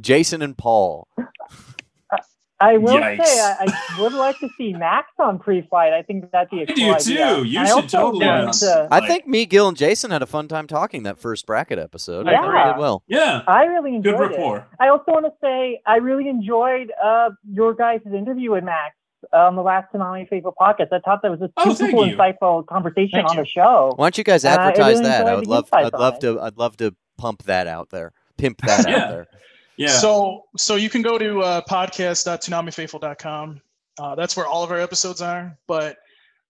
Jason 0.00 0.40
and 0.40 0.56
Paul. 0.56 1.06
I 2.68 2.76
will 2.78 2.94
Yikes. 2.96 3.24
say 3.26 3.40
I, 3.40 3.66
I 3.96 4.00
would 4.00 4.12
like 4.12 4.38
to 4.40 4.48
see 4.56 4.72
Max 4.72 5.08
on 5.18 5.38
pre-flight. 5.38 5.92
I 5.92 6.02
think 6.02 6.30
that'd 6.32 6.50
be 6.50 6.60
a 6.60 6.62
I 6.62 6.66
cool 6.66 6.74
do 6.76 6.94
idea. 6.94 7.34
too. 7.36 7.44
You 7.44 7.60
I 7.60 7.64
should 7.66 7.88
totally 7.88 8.26
want 8.26 8.44
want 8.44 8.52
to- 8.58 8.88
I 8.90 9.06
think 9.06 9.26
me, 9.26 9.46
Gil, 9.46 9.68
and 9.68 9.76
Jason 9.76 10.10
had 10.10 10.22
a 10.22 10.26
fun 10.26 10.48
time 10.48 10.66
talking 10.66 11.02
that 11.04 11.18
first 11.18 11.46
bracket 11.46 11.78
episode. 11.78 12.26
I 12.28 12.32
Yeah. 12.32 12.40
thought 12.42 12.66
we 12.66 12.72
did 12.72 12.78
well. 12.80 13.02
Yeah, 13.06 13.42
I 13.46 13.64
really 13.64 13.94
enjoyed 13.96 14.16
good 14.18 14.32
it. 14.32 14.62
I 14.80 14.88
also 14.88 15.04
want 15.08 15.26
to 15.26 15.32
say 15.42 15.80
I 15.86 15.96
really 15.96 16.28
enjoyed 16.28 16.92
uh, 17.04 17.30
your 17.52 17.74
guys' 17.74 18.00
interview 18.06 18.52
with 18.52 18.64
Max 18.64 18.94
on 19.32 19.56
the 19.56 19.62
last 19.62 19.92
Toonami 19.92 20.28
Faithful 20.28 20.54
podcast. 20.60 20.88
I 20.92 20.98
thought 21.00 21.20
that 21.22 21.30
was 21.30 21.40
a 21.40 21.50
Oh, 21.56 21.72
super 21.74 21.92
thank 21.92 22.16
insightful 22.18 22.66
conversation 22.66 23.10
Thank 23.20 23.30
on 23.30 23.36
you. 23.36 23.42
the 23.42 23.48
show. 23.48 23.92
Why 23.96 24.06
don't 24.06 24.18
you 24.18 24.24
guys 24.24 24.44
Uh, 24.44 24.48
I 24.48 24.52
advertise 24.52 24.98
really 24.98 25.04
that? 25.10 25.26
I 25.26 25.34
would 25.34 25.46
love. 25.46 25.68
I'd 25.72 25.92
love 25.92 26.14
it. 26.16 26.20
to. 26.20 26.40
I'd 26.40 26.56
love 26.58 26.76
to 26.78 26.94
pump 27.16 27.42
that 27.44 27.66
out 27.66 27.90
there. 27.90 28.12
Pimp 28.36 28.58
that 28.62 28.84
Yeah. 28.88 28.96
out 29.04 29.08
there. 29.10 29.26
Yeah. 29.76 29.88
So, 29.88 30.42
so 30.56 30.76
you 30.76 30.88
can 30.88 31.02
go 31.02 31.18
to 31.18 31.40
uh, 31.40 31.60
podcast.toonamifaithful.com. 31.68 33.60
Uh, 33.98 34.14
that's 34.14 34.36
where 34.36 34.46
all 34.46 34.64
of 34.64 34.70
our 34.70 34.80
episodes 34.80 35.20
are. 35.20 35.56
But 35.66 35.96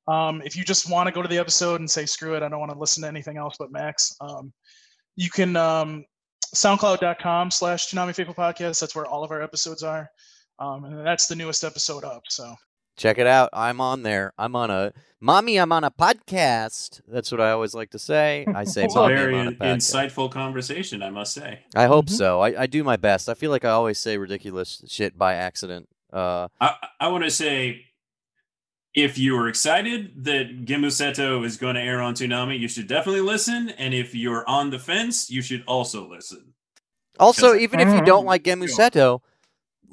um, 0.08 0.42
if 0.44 0.56
you 0.56 0.64
just 0.64 0.90
want 0.90 1.06
to 1.08 1.12
go 1.12 1.22
to 1.22 1.28
the 1.28 1.38
episode 1.38 1.80
and 1.80 1.90
say 1.90 2.06
screw 2.06 2.34
it, 2.34 2.42
I 2.42 2.48
don't 2.48 2.60
want 2.60 2.72
to 2.72 2.78
listen 2.78 3.02
to 3.02 3.08
anything 3.08 3.36
else 3.36 3.56
but 3.58 3.72
Max. 3.72 4.16
Um, 4.20 4.52
you 5.16 5.30
can 5.30 5.56
um, 5.56 6.04
SoundCloud.com 6.54 7.50
slash 7.50 7.88
Toonami 7.88 8.14
Faithful 8.14 8.34
Podcast. 8.34 8.80
That's 8.80 8.94
where 8.94 9.06
all 9.06 9.24
of 9.24 9.30
our 9.30 9.42
episodes 9.42 9.82
are, 9.82 10.10
um, 10.58 10.84
and 10.84 11.06
that's 11.06 11.26
the 11.26 11.36
newest 11.36 11.64
episode 11.64 12.04
up. 12.04 12.22
So 12.28 12.54
Check 12.96 13.18
it 13.18 13.26
out. 13.26 13.50
I'm 13.52 13.80
on 13.80 14.02
there. 14.02 14.32
I'm 14.38 14.54
on 14.54 14.70
a 14.70 14.92
mommy. 15.20 15.56
I'm 15.58 15.72
on 15.72 15.82
a 15.84 15.90
podcast. 15.90 17.00
That's 17.08 17.32
what 17.32 17.40
I 17.40 17.50
always 17.50 17.74
like 17.74 17.90
to 17.90 17.98
say. 17.98 18.46
I 18.54 18.64
say 18.64 18.84
it's 18.84 18.94
a 18.94 19.06
very 19.08 19.36
a 19.38 19.50
insightful 19.52 20.30
conversation, 20.30 21.02
I 21.02 21.10
must 21.10 21.32
say. 21.34 21.60
I 21.74 21.86
hope 21.86 22.06
Mhm. 22.06 22.10
so. 22.16 22.40
I, 22.40 22.62
I 22.62 22.66
do 22.66 22.84
my 22.84 22.96
best. 22.96 23.28
I 23.28 23.34
feel 23.34 23.50
like 23.50 23.64
I 23.64 23.70
always 23.70 23.98
say 23.98 24.16
ridiculous 24.16 24.82
shit 24.86 25.18
by 25.18 25.34
accident. 25.34 25.88
Uh, 26.12 26.48
I, 26.60 26.76
I 27.00 27.08
want 27.08 27.24
to 27.24 27.30
say, 27.30 27.86
if 28.94 29.18
you 29.18 29.36
are 29.36 29.48
excited 29.48 30.24
that 30.24 30.64
Gemusetto 30.64 31.44
is 31.44 31.56
going 31.56 31.74
to 31.74 31.80
air 31.80 32.00
on 32.00 32.14
Toonami, 32.14 32.60
you 32.60 32.68
should 32.68 32.86
definitely 32.86 33.22
listen. 33.22 33.70
And 33.70 33.92
if 33.92 34.14
you're 34.14 34.48
on 34.48 34.70
the 34.70 34.78
fence, 34.78 35.28
you 35.30 35.42
should 35.42 35.64
also 35.66 36.08
listen. 36.08 36.52
also, 37.18 37.54
even 37.56 37.78
if 37.80 37.88
you 37.88 38.04
don't 38.04 38.24
Mhm. 38.24 38.28
like 38.28 38.42
Gemusetto, 38.44 39.20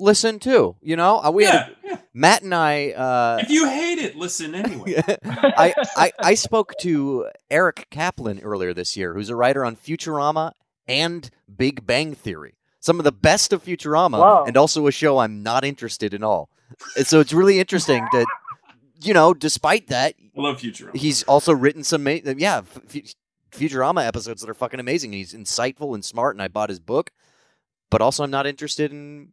listen 0.01 0.39
too. 0.39 0.75
You 0.81 0.95
know, 0.95 1.21
Uh, 1.23 1.31
we 1.31 1.45
had 1.45 1.55
a, 1.55 1.69
yeah. 1.83 1.97
Matt 2.13 2.41
and 2.43 2.53
I. 2.53 2.91
Uh, 2.91 3.37
If 3.41 3.49
you 3.49 3.69
hate 3.69 3.99
it, 3.99 4.15
listen 4.15 4.53
anyway. 4.55 5.01
I, 5.25 5.73
I 5.95 6.11
I 6.19 6.33
spoke 6.33 6.73
to 6.81 7.27
Eric 7.49 7.87
Kaplan 7.91 8.39
earlier 8.41 8.73
this 8.73 8.97
year, 8.97 9.13
who's 9.13 9.29
a 9.29 9.35
writer 9.35 9.63
on 9.63 9.75
Futurama 9.75 10.51
and 10.87 11.29
Big 11.55 11.85
Bang 11.85 12.13
Theory. 12.15 12.55
Some 12.79 12.99
of 12.99 13.03
the 13.03 13.11
best 13.11 13.53
of 13.53 13.63
Futurama, 13.63 14.17
Whoa. 14.19 14.43
and 14.47 14.57
also 14.57 14.87
a 14.87 14.91
show 14.91 15.19
I'm 15.19 15.43
not 15.43 15.63
interested 15.63 16.13
in 16.13 16.23
all. 16.23 16.49
And 16.97 17.05
so 17.05 17.19
it's 17.19 17.31
really 17.33 17.59
interesting 17.59 18.05
that, 18.11 18.25
you 19.03 19.13
know, 19.13 19.33
despite 19.35 19.87
that, 19.89 20.15
I 20.37 20.41
love 20.41 20.59
Futurama. 20.59 20.95
he's 20.97 21.21
also 21.23 21.53
written 21.53 21.83
some, 21.83 22.03
ma- 22.03 22.17
yeah, 22.37 22.59
F- 22.59 22.79
F- 22.95 23.13
Futurama 23.51 24.05
episodes 24.07 24.41
that 24.41 24.49
are 24.49 24.55
fucking 24.55 24.79
amazing. 24.79 25.13
He's 25.13 25.33
insightful 25.33 25.93
and 25.93 26.03
smart, 26.03 26.35
and 26.35 26.41
I 26.41 26.47
bought 26.47 26.69
his 26.69 26.79
book, 26.79 27.11
but 27.91 28.01
also 28.01 28.23
I'm 28.23 28.31
not 28.31 28.47
interested 28.47 28.91
in 28.91 29.29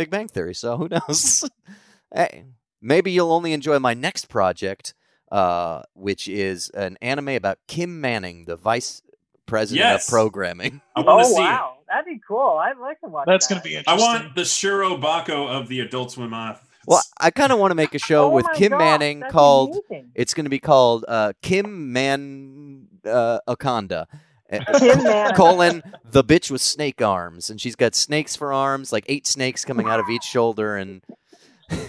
Big 0.00 0.08
Bang 0.08 0.28
Theory, 0.28 0.54
so 0.54 0.78
who 0.78 0.88
knows? 0.88 1.46
hey, 2.14 2.44
maybe 2.80 3.12
you'll 3.12 3.32
only 3.32 3.52
enjoy 3.52 3.78
my 3.78 3.92
next 3.92 4.30
project, 4.30 4.94
uh, 5.30 5.82
which 5.92 6.26
is 6.26 6.70
an 6.70 6.96
anime 7.02 7.28
about 7.28 7.58
Kim 7.68 8.00
Manning, 8.00 8.46
the 8.46 8.56
vice 8.56 9.02
president 9.44 9.84
Yes. 9.86 10.08
of 10.08 10.10
programming. 10.10 10.80
I 10.96 11.00
want 11.00 11.26
to 11.26 11.30
oh 11.32 11.34
see 11.34 11.40
wow, 11.42 11.74
that'd 11.86 12.06
be 12.06 12.18
cool. 12.26 12.56
I'd 12.56 12.78
like 12.78 12.98
to 13.02 13.08
watch. 13.08 13.26
That. 13.26 13.32
That's 13.32 13.46
that. 13.48 13.54
going 13.56 13.62
to 13.62 13.68
be 13.68 13.74
it. 13.74 13.84
I 13.86 13.94
want 13.98 14.34
the 14.34 14.40
Shirobako 14.40 15.48
of 15.50 15.68
the 15.68 15.80
Adult 15.80 16.12
Swim 16.12 16.32
office. 16.32 16.66
Well, 16.86 17.02
I 17.20 17.30
kind 17.30 17.52
of 17.52 17.58
want 17.58 17.72
to 17.72 17.74
make 17.74 17.94
a 17.94 17.98
show 17.98 18.24
Oh 18.24 18.30
with 18.30 18.46
Kim 18.54 18.70
gosh, 18.70 18.78
Manning 18.78 19.22
called. 19.30 19.76
amazing. 19.90 20.12
It's 20.14 20.32
going 20.32 20.46
to 20.46 20.50
be 20.50 20.60
called 20.60 21.04
uh, 21.06 21.34
Kim 21.42 21.92
Man 21.92 22.86
uh, 23.04 23.40
Akonda. 23.46 24.06
Kim 24.50 25.32
colon 25.34 25.82
the 26.04 26.24
bitch 26.24 26.50
with 26.50 26.60
snake 26.60 27.00
arms 27.00 27.50
and 27.50 27.60
she's 27.60 27.76
got 27.76 27.94
snakes 27.94 28.34
for 28.36 28.52
arms 28.52 28.92
like 28.92 29.04
eight 29.08 29.26
snakes 29.26 29.64
coming 29.64 29.86
out 29.86 30.00
of 30.00 30.08
each 30.08 30.24
shoulder 30.24 30.76
and 30.76 31.02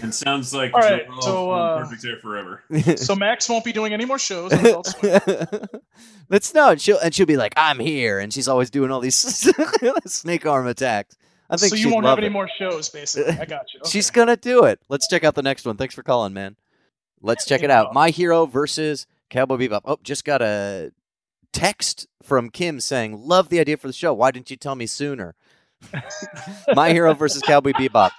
and 0.00 0.14
sounds 0.14 0.54
like 0.54 0.72
All 0.74 0.80
right, 0.80 1.06
Joel 1.06 1.22
so, 1.22 1.50
uh, 1.50 1.78
Perfect 1.84 2.04
Hair 2.04 2.16
Forever. 2.18 2.62
so 2.96 3.14
Max 3.16 3.48
won't 3.48 3.64
be 3.64 3.72
doing 3.72 3.92
any 3.92 4.04
more 4.04 4.18
shows. 4.18 4.52
on 4.52 4.60
Adult 4.60 4.86
Swim. 4.86 5.20
Let's 6.28 6.54
no, 6.54 6.70
and 6.70 6.80
she'll 6.80 6.98
and 6.98 7.14
she'll 7.14 7.26
be 7.26 7.36
like, 7.36 7.52
"I'm 7.56 7.78
here," 7.80 8.20
and 8.20 8.32
she's 8.32 8.48
always 8.48 8.70
doing 8.70 8.90
all 8.90 9.00
these 9.00 9.16
snake 10.06 10.46
arm 10.46 10.66
attacks. 10.66 11.16
I 11.50 11.56
think 11.56 11.70
so 11.70 11.76
you 11.76 11.82
she'd 11.84 11.92
won't 11.92 12.04
love 12.04 12.18
have 12.18 12.24
any 12.24 12.32
more 12.32 12.48
shows, 12.58 12.88
basically. 12.88 13.32
I 13.32 13.44
got 13.44 13.74
you. 13.74 13.80
Okay. 13.80 13.90
She's 13.90 14.10
gonna 14.10 14.36
do 14.36 14.64
it. 14.64 14.80
Let's 14.88 15.08
check 15.08 15.24
out 15.24 15.34
the 15.34 15.42
next 15.42 15.66
one. 15.66 15.76
Thanks 15.76 15.94
for 15.94 16.02
calling, 16.02 16.32
man. 16.32 16.56
Let's 17.20 17.44
check 17.44 17.62
it 17.62 17.70
out. 17.70 17.92
My 17.92 18.10
Hero 18.10 18.46
versus 18.46 19.06
Cowboy 19.30 19.56
Bebop. 19.56 19.82
Oh, 19.84 19.98
just 20.02 20.24
got 20.24 20.42
a 20.42 20.92
text 21.52 22.06
from 22.22 22.50
Kim 22.50 22.80
saying, 22.80 23.26
"Love 23.26 23.48
the 23.48 23.60
idea 23.60 23.76
for 23.76 23.86
the 23.86 23.92
show. 23.92 24.12
Why 24.14 24.30
didn't 24.30 24.50
you 24.50 24.56
tell 24.56 24.74
me 24.74 24.86
sooner?" 24.86 25.34
My 26.74 26.90
Hero 26.92 27.12
versus 27.14 27.42
Cowboy 27.42 27.72
Bebop. 27.72 28.10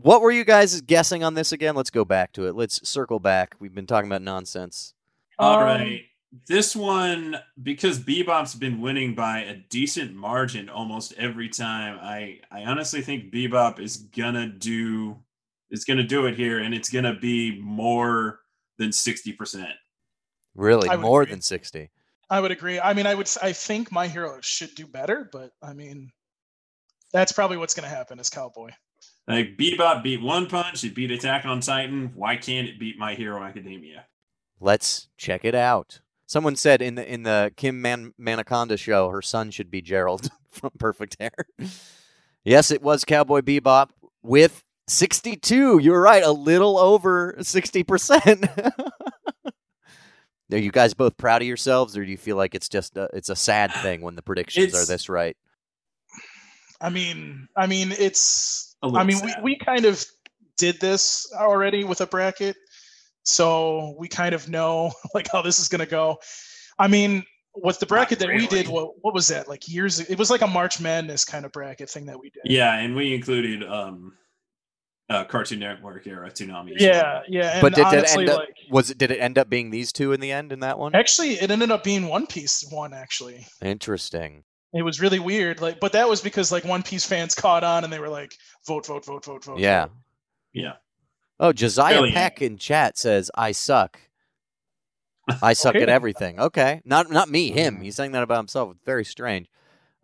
What 0.00 0.22
were 0.22 0.30
you 0.30 0.44
guys 0.44 0.80
guessing 0.80 1.22
on 1.24 1.34
this 1.34 1.52
again? 1.52 1.74
Let's 1.74 1.90
go 1.90 2.04
back 2.04 2.32
to 2.32 2.46
it. 2.46 2.54
Let's 2.54 2.86
circle 2.88 3.18
back. 3.18 3.54
We've 3.58 3.74
been 3.74 3.86
talking 3.86 4.08
about 4.08 4.22
nonsense. 4.22 4.94
All 5.38 5.58
Um, 5.58 5.64
right. 5.64 6.02
This 6.48 6.76
one, 6.76 7.36
because 7.62 7.98
Bebop's 7.98 8.54
been 8.54 8.80
winning 8.80 9.14
by 9.14 9.40
a 9.40 9.54
decent 9.54 10.14
margin 10.14 10.68
almost 10.68 11.14
every 11.16 11.48
time, 11.48 11.98
I, 12.02 12.40
I 12.50 12.64
honestly 12.64 13.00
think 13.00 13.32
Bebop 13.32 13.78
is 13.78 13.96
gonna 13.96 14.48
do 14.48 15.16
is 15.70 15.84
gonna 15.84 16.02
do 16.04 16.26
it 16.26 16.36
here, 16.36 16.58
and 16.58 16.74
it's 16.74 16.90
gonna 16.90 17.14
be 17.14 17.58
more 17.60 18.40
than 18.78 18.92
sixty 18.92 19.32
percent. 19.32 19.72
Really, 20.54 20.94
more 20.98 21.22
agree. 21.22 21.32
than 21.32 21.42
sixty. 21.42 21.90
I 22.28 22.40
would 22.40 22.50
agree. 22.50 22.80
I 22.80 22.92
mean, 22.92 23.06
I 23.06 23.14
would. 23.14 23.30
I 23.42 23.52
think 23.52 23.92
my 23.92 24.08
hero 24.08 24.38
should 24.40 24.74
do 24.74 24.86
better, 24.86 25.28
but 25.32 25.52
I 25.62 25.72
mean, 25.72 26.10
that's 27.12 27.32
probably 27.32 27.56
what's 27.56 27.74
going 27.74 27.88
to 27.88 27.94
happen. 27.94 28.18
Is 28.18 28.30
Cowboy? 28.30 28.70
Like 29.28 29.56
Bebop 29.56 30.02
beat 30.02 30.22
One 30.22 30.46
Punch, 30.46 30.84
it 30.84 30.94
beat 30.94 31.10
Attack 31.10 31.44
on 31.46 31.60
Titan. 31.60 32.12
Why 32.14 32.36
can't 32.36 32.68
it 32.68 32.78
beat 32.78 32.98
My 32.98 33.14
Hero 33.14 33.42
Academia? 33.42 34.06
Let's 34.60 35.08
check 35.16 35.44
it 35.44 35.54
out. 35.54 36.00
Someone 36.26 36.56
said 36.56 36.82
in 36.82 36.96
the 36.96 37.12
in 37.12 37.22
the 37.22 37.52
Kim 37.56 37.80
Man- 37.80 38.14
Manaconda 38.20 38.76
show, 38.76 39.10
her 39.10 39.22
son 39.22 39.50
should 39.50 39.70
be 39.70 39.82
Gerald 39.82 40.28
from 40.50 40.70
Perfect 40.78 41.16
Hair. 41.20 41.70
yes, 42.44 42.70
it 42.70 42.82
was 42.82 43.04
Cowboy 43.04 43.40
Bebop 43.40 43.90
with 44.22 44.64
62. 44.88 45.78
You 45.78 45.90
were 45.92 46.00
right, 46.00 46.22
a 46.22 46.32
little 46.32 46.78
over 46.78 47.34
60%. 47.38 48.72
Are 50.52 50.58
you 50.58 50.70
guys 50.70 50.94
both 50.94 51.16
proud 51.16 51.42
of 51.42 51.48
yourselves, 51.48 51.96
or 51.96 52.04
do 52.04 52.10
you 52.10 52.16
feel 52.16 52.36
like 52.36 52.54
it's 52.54 52.68
just 52.68 52.96
a, 52.96 53.08
it's 53.12 53.30
a 53.30 53.36
sad 53.36 53.72
thing 53.74 54.00
when 54.00 54.14
the 54.14 54.22
predictions 54.22 54.74
are 54.74 54.84
this 54.84 55.08
right? 55.08 55.36
I 56.80 56.90
mean, 56.90 57.48
I 57.56 57.66
mean, 57.66 57.92
it's. 57.98 58.76
A 58.82 58.88
I 58.88 59.04
mean, 59.04 59.16
sad. 59.16 59.42
we 59.42 59.54
we 59.54 59.58
kind 59.58 59.84
of 59.84 60.04
did 60.56 60.78
this 60.80 61.26
already 61.34 61.84
with 61.84 62.00
a 62.00 62.06
bracket, 62.06 62.56
so 63.24 63.96
we 63.98 64.08
kind 64.08 64.34
of 64.34 64.48
know 64.48 64.92
like 65.14 65.28
how 65.32 65.42
this 65.42 65.58
is 65.58 65.68
going 65.68 65.80
to 65.80 65.86
go. 65.86 66.18
I 66.78 66.86
mean, 66.86 67.24
with 67.54 67.80
the 67.80 67.86
bracket 67.86 68.18
that 68.20 68.28
we 68.28 68.46
did, 68.46 68.68
what 68.68 69.02
what 69.02 69.14
was 69.14 69.26
that 69.28 69.48
like 69.48 69.68
years? 69.68 69.98
It 69.98 70.18
was 70.18 70.30
like 70.30 70.42
a 70.42 70.46
March 70.46 70.80
Madness 70.80 71.24
kind 71.24 71.44
of 71.44 71.52
bracket 71.52 71.90
thing 71.90 72.06
that 72.06 72.20
we 72.20 72.30
did. 72.30 72.42
Yeah, 72.44 72.76
and 72.76 72.94
we 72.94 73.14
included 73.14 73.64
um 73.64 74.12
uh 75.08 75.24
Cartoon 75.24 75.60
Network 75.60 76.06
era 76.06 76.30
Toonami. 76.30 76.72
yeah, 76.78 77.22
yeah. 77.28 77.52
And 77.54 77.62
but 77.62 77.74
did 77.74 77.82
it 77.82 77.86
honestly, 77.86 78.22
end 78.24 78.30
up 78.30 78.38
like, 78.40 78.56
was 78.70 78.90
it 78.90 78.98
did 78.98 79.10
it 79.10 79.18
end 79.18 79.38
up 79.38 79.48
being 79.48 79.70
these 79.70 79.92
two 79.92 80.12
in 80.12 80.20
the 80.20 80.32
end 80.32 80.52
in 80.52 80.60
that 80.60 80.78
one? 80.78 80.94
actually, 80.94 81.34
it 81.34 81.50
ended 81.50 81.70
up 81.70 81.84
being 81.84 82.08
One 82.08 82.26
Piece 82.26 82.66
one. 82.70 82.92
Actually, 82.92 83.46
Interesting. 83.62 84.42
it 84.74 84.82
was 84.82 85.00
really 85.00 85.18
weird. 85.20 85.60
Like, 85.60 85.78
but 85.80 85.92
that 85.92 86.08
was 86.08 86.20
because 86.20 86.50
like 86.50 86.64
One 86.64 86.82
Piece 86.82 87.06
fans 87.06 87.34
caught 87.34 87.62
on 87.62 87.84
and 87.84 87.92
they 87.92 88.00
were 88.00 88.08
like, 88.08 88.34
vote, 88.66 88.86
vote, 88.86 89.04
vote, 89.04 89.24
vote, 89.24 89.44
vote. 89.44 89.58
Yeah. 89.58 89.86
vote. 89.86 89.94
Yeah. 90.52 90.72
Oh, 91.38 91.52
Josiah 91.52 91.94
Brilliant. 91.98 92.14
Peck 92.16 92.42
in 92.42 92.56
chat 92.56 92.96
says, 92.98 93.30
"I 93.34 93.52
suck. 93.52 94.00
I 95.42 95.52
suck 95.52 95.74
Okay. 95.74 95.82
at 95.82 95.88
everything." 95.88 96.40
Okay, 96.40 96.80
not 96.84 97.10
not 97.10 97.28
me, 97.28 97.50
him. 97.50 97.80
He's 97.80 97.94
saying 97.94 98.12
that 98.12 98.22
about 98.22 98.38
himself. 98.38 98.72
It's 98.72 98.84
very 98.84 99.04
strange. 99.04 99.46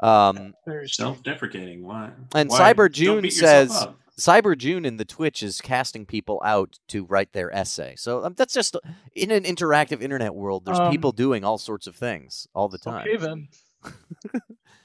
Um, 0.01 0.55
Very 0.67 0.89
strange. 0.89 0.95
Self-deprecating. 0.97 1.85
Why? 1.85 2.11
And 2.35 2.51
Why? 2.51 2.73
Cyber 2.73 2.77
Don't 2.87 2.93
June 2.93 3.23
beat 3.23 3.33
says- 3.33 3.71
up. 3.73 3.99
Cyber 4.19 4.57
June 4.57 4.85
in 4.85 4.99
the 4.99 5.05
Twitch 5.05 5.43
is 5.43 5.61
casting 5.61 6.05
people 6.07 6.41
out 6.45 6.79
to 6.89 7.05
write 7.07 7.33
their 7.33 7.55
essay. 7.55 7.95
So 7.97 8.25
um, 8.25 8.35
that's 8.37 8.53
just 8.53 8.77
in 9.15 9.31
an 9.31 9.45
interactive 9.45 10.03
internet 10.03 10.35
world. 10.35 10.65
There's 10.65 10.79
Um, 10.79 10.91
people 10.91 11.13
doing 11.13 11.45
all 11.45 11.59
sorts 11.59 11.87
of 11.87 11.97
things 11.97 12.47
all 12.55 12.69
the 12.69 12.79
time. 12.79 13.07
Okay 13.09 13.17
then. 13.17 13.49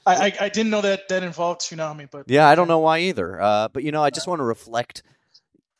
I, 0.06 0.14
I 0.28 0.32
I 0.40 0.48
didn't 0.48 0.70
know 0.70 0.80
that 0.80 1.08
that 1.08 1.22
involved 1.22 1.60
Toonami, 1.60 2.10
but 2.10 2.24
Yeah, 2.30 2.48
I 2.48 2.54
don't 2.54 2.68
know 2.68 2.78
why 2.78 3.00
either. 3.00 3.40
Uh, 3.40 3.68
but 3.68 3.82
you 3.84 3.92
know, 3.92 4.02
I 4.02 4.10
just 4.10 4.26
want 4.26 4.38
to 4.40 4.44
reflect 4.44 5.02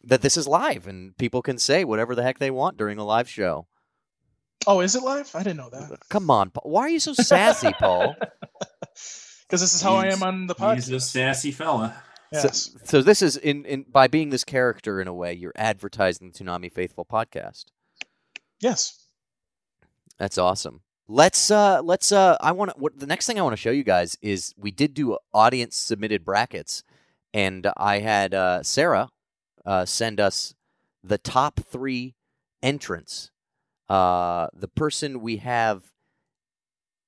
that 0.04 0.20
this 0.20 0.36
is 0.36 0.46
live 0.46 0.86
and 0.86 1.16
people 1.16 1.42
can 1.42 1.58
say 1.58 1.84
whatever 1.84 2.14
the 2.14 2.22
heck 2.22 2.38
they 2.38 2.50
want 2.50 2.76
during 2.76 2.98
a 2.98 3.04
live 3.04 3.28
show. 3.28 3.66
Oh, 4.66 4.80
is 4.80 4.94
it 4.94 5.02
live? 5.02 5.30
I 5.34 5.42
didn't 5.42 5.56
know 5.56 5.70
that. 5.70 6.00
Come 6.10 6.30
on, 6.30 6.50
Paul. 6.50 6.70
why 6.70 6.82
are 6.82 6.88
you 6.90 7.00
so 7.00 7.14
sassy, 7.14 7.72
Paul? 7.78 8.14
Because 9.48 9.62
this 9.62 9.72
is 9.74 9.80
how 9.80 9.94
I 9.94 10.08
am 10.08 10.22
on 10.22 10.46
the 10.46 10.54
podcast. 10.54 10.74
He's 10.74 10.90
a 10.90 11.00
sassy 11.00 11.52
fella. 11.52 11.96
Yes. 12.32 12.70
So, 12.72 12.78
so 12.84 13.02
this 13.02 13.22
is 13.22 13.36
in, 13.36 13.64
in 13.64 13.84
by 13.90 14.06
being 14.06 14.30
this 14.30 14.44
character 14.44 15.00
in 15.00 15.08
a 15.08 15.14
way, 15.14 15.32
you're 15.32 15.52
advertising 15.56 16.30
the 16.30 16.44
Toonami 16.44 16.70
Faithful 16.72 17.04
podcast. 17.04 17.66
yes. 18.60 19.04
That's 20.18 20.36
awesome. 20.36 20.80
Let's 21.06 21.50
uh 21.50 21.80
let's 21.82 22.10
uh 22.12 22.36
I 22.40 22.52
want 22.52 22.78
what 22.78 22.98
the 22.98 23.06
next 23.06 23.26
thing 23.26 23.38
I 23.38 23.42
want 23.42 23.52
to 23.54 23.60
show 23.60 23.70
you 23.70 23.84
guys 23.84 24.16
is 24.20 24.52
we 24.58 24.70
did 24.70 24.92
do 24.94 25.16
audience 25.32 25.76
submitted 25.76 26.24
brackets 26.24 26.82
and 27.32 27.66
I 27.76 28.00
had 28.00 28.34
uh 28.34 28.62
Sarah 28.62 29.10
uh 29.64 29.84
send 29.86 30.18
us 30.20 30.54
the 31.02 31.16
top 31.16 31.60
3 31.60 32.14
entrants. 32.62 33.30
Uh 33.88 34.48
the 34.52 34.68
person 34.68 35.20
we 35.20 35.36
have 35.38 35.84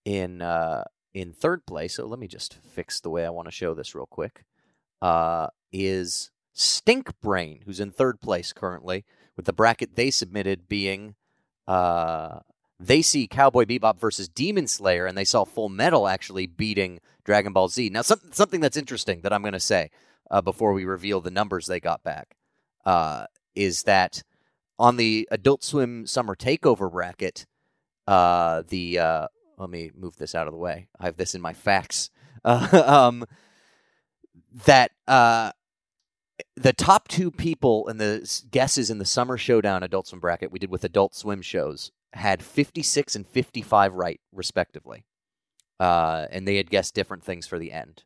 in 0.04 0.40
uh 0.40 0.84
in 1.12 1.32
third 1.32 1.66
place, 1.66 1.94
so 1.96 2.06
let 2.06 2.20
me 2.20 2.28
just 2.28 2.54
fix 2.54 3.00
the 3.00 3.10
way 3.10 3.26
I 3.26 3.30
want 3.30 3.48
to 3.48 3.52
show 3.52 3.74
this 3.74 3.94
real 3.94 4.06
quick. 4.06 4.44
Uh 5.00 5.48
is 5.72 6.30
Stink 6.52 7.20
Brain 7.20 7.60
who's 7.64 7.80
in 7.80 7.90
third 7.90 8.20
place 8.20 8.52
currently 8.52 9.04
with 9.36 9.46
the 9.46 9.52
bracket 9.52 9.94
they 9.94 10.10
submitted 10.10 10.68
being 10.68 11.14
uh 11.66 12.40
they 12.80 13.02
see 13.02 13.28
Cowboy 13.28 13.66
Bebop 13.66 14.00
versus 14.00 14.26
Demon 14.26 14.66
Slayer, 14.66 15.04
and 15.04 15.16
they 15.16 15.24
saw 15.24 15.44
Full 15.44 15.68
Metal 15.68 16.08
actually 16.08 16.46
beating 16.46 16.98
Dragon 17.24 17.52
Ball 17.52 17.68
Z. 17.68 17.90
Now, 17.90 18.00
some, 18.00 18.20
something 18.32 18.60
that's 18.60 18.76
interesting 18.76 19.20
that 19.20 19.32
I'm 19.34 19.42
going 19.42 19.52
to 19.52 19.60
say 19.60 19.90
uh, 20.30 20.40
before 20.40 20.72
we 20.72 20.86
reveal 20.86 21.20
the 21.20 21.30
numbers 21.30 21.66
they 21.66 21.78
got 21.78 22.02
back 22.02 22.36
uh, 22.86 23.26
is 23.54 23.82
that 23.82 24.22
on 24.78 24.96
the 24.96 25.28
Adult 25.30 25.62
Swim 25.62 26.06
Summer 26.06 26.34
Takeover 26.34 26.90
bracket, 26.90 27.46
uh, 28.06 28.62
the 28.66 28.98
uh, 28.98 29.28
let 29.58 29.68
me 29.68 29.90
move 29.94 30.16
this 30.16 30.34
out 30.34 30.46
of 30.46 30.54
the 30.54 30.58
way. 30.58 30.88
I 30.98 31.04
have 31.04 31.18
this 31.18 31.34
in 31.34 31.40
my 31.40 31.52
facts. 31.52 32.10
Um, 32.42 33.26
that 34.66 34.92
uh, 35.06 35.52
the 36.56 36.72
top 36.72 37.08
two 37.08 37.30
people 37.30 37.88
in 37.88 37.98
the 37.98 38.42
guesses 38.50 38.90
in 38.90 38.98
the 38.98 39.04
Summer 39.04 39.36
Showdown 39.36 39.82
Adult 39.82 40.08
Swim 40.08 40.20
bracket 40.20 40.50
we 40.50 40.58
did 40.58 40.70
with 40.70 40.84
Adult 40.84 41.14
Swim 41.14 41.42
shows 41.42 41.92
had 42.12 42.42
56 42.42 43.14
and 43.14 43.26
55 43.26 43.94
right, 43.94 44.20
respectively. 44.32 45.04
Uh, 45.78 46.26
and 46.30 46.46
they 46.46 46.56
had 46.56 46.70
guessed 46.70 46.94
different 46.94 47.24
things 47.24 47.46
for 47.46 47.58
the 47.58 47.72
end. 47.72 48.04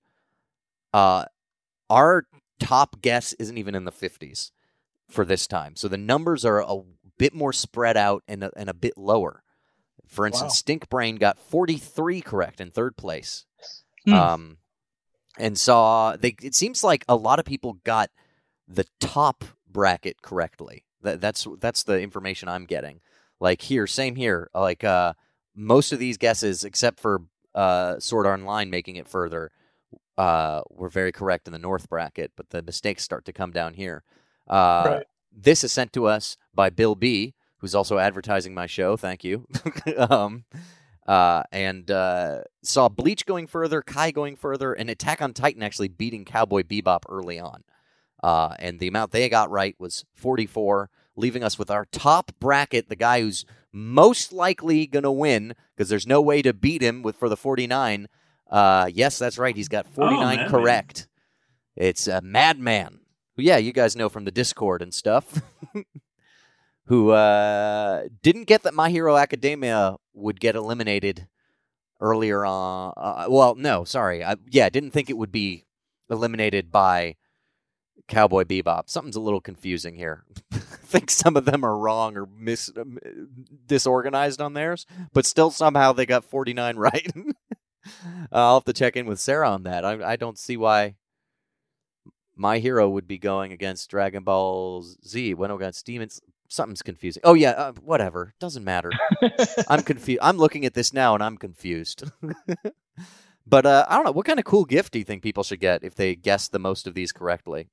Uh, 0.92 1.24
our 1.90 2.26
top 2.61 3.01
guess 3.01 3.32
isn't 3.34 3.59
even 3.59 3.74
in 3.74 3.84
the 3.84 3.92
50s 3.92 4.53
for 5.09 5.24
this 5.24 5.47
time. 5.47 5.74
So 5.74 5.88
the 5.88 5.97
numbers 5.97 6.45
are 6.45 6.61
a 6.61 6.82
bit 7.18 7.34
more 7.34 7.53
spread 7.53 7.97
out 7.97 8.22
and 8.28 8.45
a, 8.45 8.51
and 8.57 8.68
a 8.68 8.74
bit 8.74 8.97
lower. 8.97 9.42
For 10.07 10.26
instance, 10.26 10.51
Wow. 10.51 10.55
Stink 10.55 10.88
Brain 10.88 11.16
got 11.16 11.38
43 11.38 12.20
correct 12.20 12.61
in 12.61 12.70
third 12.70 12.97
place. 12.97 13.47
Hmm. 14.05 14.12
Um, 14.12 14.57
and 15.39 15.59
saw 15.59 16.16
they. 16.16 16.37
It 16.43 16.55
seems 16.55 16.85
like 16.85 17.05
a 17.09 17.16
lot 17.16 17.39
of 17.39 17.45
people 17.45 17.78
got 17.85 18.11
the 18.68 18.87
top 19.01 19.45
bracket 19.70 20.22
correctly. 20.22 20.85
That, 21.03 21.20
that's 21.20 21.47
that's 21.61 21.82
the 21.82 22.01
information 22.01 22.49
I'm 22.49 22.64
getting. 22.64 23.01
Like 23.41 23.62
here, 23.62 23.87
same 23.87 24.16
here. 24.16 24.49
Like 24.55 24.85
uh, 24.85 25.14
most 25.55 25.93
of 25.93 25.99
these 25.99 26.16
guesses, 26.16 26.64
except 26.64 27.01
for 27.01 27.22
uh, 27.55 27.99
Sword 27.99 28.26
Art 28.26 28.41
Online 28.41 28.70
making 28.70 28.97
it 28.97 29.09
further, 29.09 29.51
uh, 30.16 30.62
were 30.70 30.89
very 30.89 31.12
correct 31.12 31.47
in 31.47 31.53
the 31.53 31.59
North 31.59 31.89
bracket. 31.89 32.32
But 32.37 32.51
the 32.51 32.62
mistakes 32.62 33.03
start 33.03 33.24
to 33.26 33.32
come 33.32 33.51
down 33.51 33.74
here. 33.74 34.03
Uh, 34.49 34.85
Right. 34.87 35.07
This 35.37 35.64
is 35.64 35.72
sent 35.72 35.93
to 35.95 36.07
us 36.07 36.37
by 36.55 36.70
Bill 36.70 36.95
B, 36.95 37.35
who's 37.59 37.74
also 37.74 37.99
advertising 37.99 38.55
my 38.55 38.66
show. 38.66 38.97
Thank 38.97 39.24
you. 39.24 39.49
um, 39.99 40.45
uh, 41.07 41.42
and 41.52 41.90
uh, 41.90 42.38
saw 42.62 42.88
Bleach 42.88 43.26
going 43.26 43.46
further, 43.46 43.82
Kai 43.82 44.11
going 44.11 44.36
further, 44.36 44.72
and 44.72 44.88
Attack 44.88 45.20
on 45.20 45.32
Titan 45.32 45.62
actually 45.62 45.88
beating 45.88 46.24
Cowboy 46.24 46.62
Bebop 46.62 47.02
early 47.09 47.38
on. 47.38 47.64
Uh, 48.22 48.55
and 48.59 48.80
the 48.80 48.88
amount 48.88 49.12
they 49.12 49.28
got 49.28 49.50
right 49.50 49.76
was 49.78 50.05
44, 50.14 50.88
leaving 51.14 51.44
us 51.44 51.59
with 51.59 51.70
our 51.70 51.84
top 51.84 52.32
bracket, 52.40 52.88
the 52.88 52.96
guy 52.96 53.20
who's 53.20 53.44
most 53.70 54.32
likely 54.32 54.86
going 54.86 55.02
to 55.02 55.11
win 55.11 55.55
because 55.74 55.88
there's 55.90 56.07
no 56.07 56.22
way 56.22 56.40
to 56.40 56.55
beat 56.55 56.80
him 56.80 57.02
with 57.02 57.16
for 57.16 57.28
the 57.28 57.36
49. 57.36 58.09
Uh, 58.50 58.88
yes, 58.92 59.18
that's 59.18 59.36
right. 59.36 59.57
He's 59.57 59.68
got 59.68 59.86
49 59.86 60.36
Madman. 60.36 60.48
correct. 60.50 61.09
It's 61.76 62.07
a 62.07 62.20
madman. 62.22 63.00
Yeah, 63.36 63.57
you 63.57 63.72
guys 63.72 63.96
know 63.96 64.09
from 64.09 64.24
the 64.24 64.30
Discord 64.30 64.80
and 64.80 64.94
stuff. 64.94 65.42
who 66.87 67.11
uh, 67.11 68.05
didn't 68.22 68.45
get 68.45 68.62
that 68.62 68.74
My 68.74 68.91
Hero 68.91 69.16
Academia 69.16 69.97
would 70.12 70.41
get 70.41 70.55
eliminated 70.55 71.28
earlier 72.01 72.45
on. 72.45 72.93
Uh, 72.97 73.26
well, 73.28 73.55
no, 73.55 73.85
sorry. 73.85 74.22
I, 74.24 74.37
yeah, 74.51 74.68
didn't 74.68 74.91
think 74.91 75.09
it 75.09 75.16
would 75.16 75.32
be 75.32 75.64
eliminated 76.11 76.70
by 76.70 77.16
Cowboy 78.09 78.45
Bebop. 78.45 78.91
Something's 78.91 79.16
a 79.16 79.20
little 79.20 79.41
confusing 79.41 79.97
here. 79.97 80.24
I 80.53 80.59
think 80.59 81.11
some 81.11 81.37
of 81.37 81.45
them 81.47 81.64
are 81.64 81.78
wrong 81.78 82.16
or 82.16 82.26
mis- 82.26 82.72
um, 82.76 82.99
disorganized 83.66 84.41
on 84.41 84.53
theirs, 84.53 84.87
but 85.12 85.26
still 85.26 85.51
somehow 85.51 85.93
they 85.93 86.07
got 86.07 86.24
49 86.24 86.76
right. 86.78 87.11
uh, 87.16 87.93
I'll 88.30 88.57
have 88.57 88.64
to 88.64 88.72
check 88.72 88.97
in 88.97 89.07
with 89.07 89.20
Sarah 89.20 89.51
on 89.51 89.62
that. 89.62 89.85
I, 89.85 90.12
I 90.12 90.16
don't 90.16 90.39
see 90.39 90.57
why 90.57 90.97
my 92.37 92.59
hero 92.59 92.89
would 92.89 93.07
be 93.07 93.18
going 93.18 93.53
against 93.53 93.91
Dragon 93.91 94.24
Ball 94.24 94.85
Z. 95.07 95.35
Went 95.35 95.53
against 95.53 95.87
Demons. 95.87 96.20
Something's 96.55 96.82
confusing. 96.82 97.20
Oh 97.24 97.34
yeah, 97.34 97.50
uh, 97.50 97.72
whatever. 97.82 98.32
Doesn't 98.38 98.62
matter. 98.62 98.92
I'm 99.68 99.82
confused. 99.90 100.20
I'm 100.22 100.36
looking 100.36 100.64
at 100.64 100.74
this 100.74 100.92
now 100.92 101.14
and 101.14 101.22
I'm 101.22 101.36
confused. 101.36 102.05
but 103.46 103.66
uh, 103.66 103.84
I 103.88 103.96
don't 103.96 104.05
know. 104.05 104.12
What 104.12 104.24
kind 104.24 104.38
of 104.38 104.44
cool 104.44 104.64
gift 104.64 104.92
do 104.92 105.00
you 105.00 105.05
think 105.05 105.24
people 105.24 105.42
should 105.42 105.59
get 105.59 105.82
if 105.82 105.96
they 105.96 106.14
guess 106.14 106.46
the 106.46 106.61
most 106.61 106.86
of 106.86 106.94
these 106.94 107.11
correctly? 107.11 107.70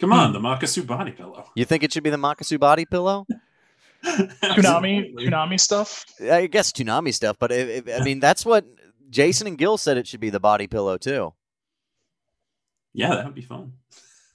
Come 0.00 0.12
on, 0.12 0.32
the 0.32 0.40
Makasu 0.40 0.84
body 0.84 1.12
pillow. 1.12 1.48
You 1.54 1.64
think 1.64 1.84
it 1.84 1.92
should 1.92 2.02
be 2.02 2.10
the 2.10 2.16
Makasu 2.16 2.58
body 2.58 2.84
pillow? 2.84 3.26
Toonami, 4.04 5.14
Toonami 5.14 5.60
stuff. 5.60 6.04
I 6.20 6.48
guess 6.48 6.72
Toonami 6.72 7.14
stuff, 7.14 7.36
but 7.38 7.52
it, 7.52 7.86
it- 7.88 8.00
I 8.00 8.02
mean 8.04 8.18
that's 8.18 8.44
what 8.44 8.66
Jason 9.08 9.46
and 9.46 9.56
Gil 9.56 9.78
said 9.78 9.96
it 9.98 10.08
should 10.08 10.18
be 10.20 10.30
the 10.30 10.40
body 10.40 10.66
pillow 10.66 10.98
too. 10.98 11.32
Yeah, 12.92 13.10
that 13.14 13.24
would 13.26 13.34
be 13.36 13.42
fun. 13.42 13.74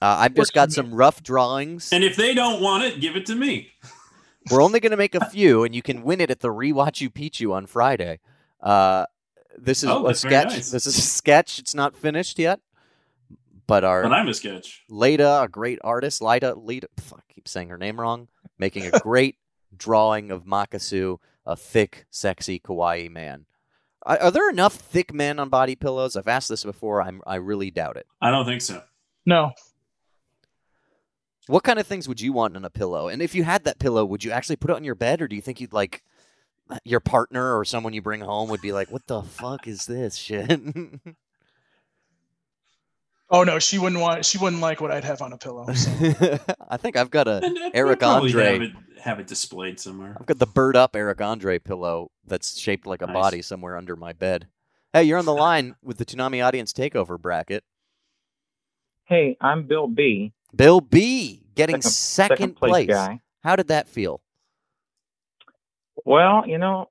Uh, 0.02 0.16
I've 0.18 0.34
just 0.34 0.52
got 0.52 0.72
some 0.72 0.92
rough 0.92 1.22
drawings. 1.22 1.92
And 1.92 2.02
if 2.02 2.16
they 2.16 2.34
don't 2.34 2.60
want 2.60 2.82
it, 2.82 3.00
give 3.00 3.14
it 3.14 3.24
to 3.26 3.36
me. 3.36 3.70
We're 4.50 4.60
only 4.62 4.80
going 4.80 4.90
to 4.90 4.96
make 4.96 5.14
a 5.14 5.24
few, 5.30 5.62
and 5.62 5.74
you 5.74 5.82
can 5.82 6.02
win 6.02 6.20
it 6.20 6.28
at 6.30 6.40
the 6.40 6.48
Rewatch 6.48 7.00
You 7.00 7.08
Pichu 7.08 7.52
on 7.52 7.66
Friday. 7.66 8.18
Uh, 8.60 9.06
this 9.56 9.84
is 9.84 9.90
Oh, 9.90 10.08
a 10.08 10.14
sketch. 10.14 10.48
nice. 10.48 10.70
This 10.72 10.86
is 10.88 10.98
a 10.98 11.02
sketch. 11.02 11.60
It's 11.60 11.74
not 11.74 11.94
finished 11.96 12.38
yet, 12.40 12.58
but 13.68 13.84
our 13.84 14.02
But 14.02 14.12
I'm 14.12 14.26
a 14.26 14.34
sketch. 14.34 14.82
Leda, 14.88 15.42
a 15.42 15.48
great 15.48 15.78
artist, 15.84 16.20
Leda, 16.20 16.54
Leda. 16.54 16.88
fuck, 16.98 17.22
I 17.28 17.32
keep 17.32 17.46
saying 17.46 17.68
her 17.68 17.78
name 17.78 18.00
wrong, 18.00 18.26
making 18.58 18.86
a 18.86 18.98
great 18.98 19.36
drawing 19.76 20.32
of 20.32 20.44
Makasu, 20.44 21.18
a 21.46 21.54
thick, 21.54 22.06
sexy, 22.10 22.58
kawaii 22.58 23.08
man. 23.08 23.46
Are, 24.04 24.18
are 24.18 24.30
there 24.32 24.50
enough 24.50 24.74
thick 24.74 25.14
men 25.14 25.38
on 25.38 25.48
body 25.48 25.76
pillows? 25.76 26.16
I've 26.16 26.26
asked 26.26 26.48
this 26.48 26.64
before. 26.64 27.00
I'm, 27.02 27.22
I 27.24 27.36
really 27.36 27.70
doubt 27.70 27.96
it. 27.96 28.06
I 28.20 28.32
don't 28.32 28.44
think 28.46 28.62
so. 28.62 28.82
No. 29.24 29.52
What 31.52 31.64
kind 31.64 31.78
of 31.78 31.86
things 31.86 32.08
would 32.08 32.18
you 32.22 32.32
want 32.32 32.56
in 32.56 32.64
a 32.64 32.70
pillow? 32.70 33.08
And 33.08 33.20
if 33.20 33.34
you 33.34 33.44
had 33.44 33.64
that 33.64 33.78
pillow, 33.78 34.06
would 34.06 34.24
you 34.24 34.30
actually 34.30 34.56
put 34.56 34.70
it 34.70 34.76
on 34.76 34.84
your 34.84 34.94
bed, 34.94 35.20
or 35.20 35.28
do 35.28 35.36
you 35.36 35.42
think 35.42 35.60
you'd 35.60 35.74
like 35.74 36.02
your 36.82 36.98
partner 36.98 37.58
or 37.58 37.66
someone 37.66 37.92
you 37.92 38.00
bring 38.00 38.22
home 38.22 38.48
would 38.48 38.62
be 38.62 38.72
like, 38.72 38.90
"What 38.90 39.06
the 39.06 39.20
fuck 39.22 39.68
is 39.68 39.84
this 39.84 40.16
shit"? 40.16 40.60
Oh 43.34 43.44
no, 43.44 43.58
she 43.58 43.78
wouldn't 43.78 43.98
want. 43.98 44.26
She 44.26 44.36
wouldn't 44.36 44.60
like 44.60 44.82
what 44.82 44.90
I'd 44.90 45.04
have 45.04 45.22
on 45.22 45.32
a 45.32 45.38
pillow. 45.38 45.72
So. 45.72 45.90
I 46.68 46.76
think 46.76 46.98
I've 46.98 47.10
got 47.10 47.26
a 47.26 47.40
And 47.42 47.58
I'd 47.58 47.70
Eric 47.72 48.02
Andre. 48.02 48.52
Have 48.52 48.62
it, 48.62 48.72
have 49.00 49.20
it 49.20 49.26
displayed 49.26 49.80
somewhere. 49.80 50.14
I've 50.20 50.26
got 50.26 50.38
the 50.38 50.44
bird 50.44 50.76
up 50.76 50.94
Eric 50.94 51.22
Andre 51.22 51.58
pillow 51.58 52.10
that's 52.26 52.58
shaped 52.58 52.86
like 52.86 53.00
a 53.00 53.06
Nice. 53.06 53.14
body 53.14 53.40
somewhere 53.40 53.78
under 53.78 53.96
my 53.96 54.12
bed. 54.12 54.48
Hey, 54.92 55.04
you're 55.04 55.18
on 55.18 55.24
the 55.24 55.32
line 55.48 55.76
with 55.82 55.96
the 55.96 56.04
Toonami 56.04 56.44
audience 56.44 56.74
takeover 56.74 57.18
bracket. 57.18 57.64
Hey, 59.06 59.38
I'm 59.40 59.66
Bill 59.66 59.88
B. 59.88 60.34
Bill 60.54 60.82
B, 60.82 61.41
getting 61.54 61.80
Second- 61.82 61.90
second, 61.92 62.36
second 62.38 62.54
place 62.56 62.70
place. 62.70 62.88
guy. 62.88 63.20
How 63.42 63.56
did 63.56 63.68
that 63.68 63.88
feel? 63.88 64.20
Well, 66.04 66.46
you 66.46 66.58
know, 66.58 66.88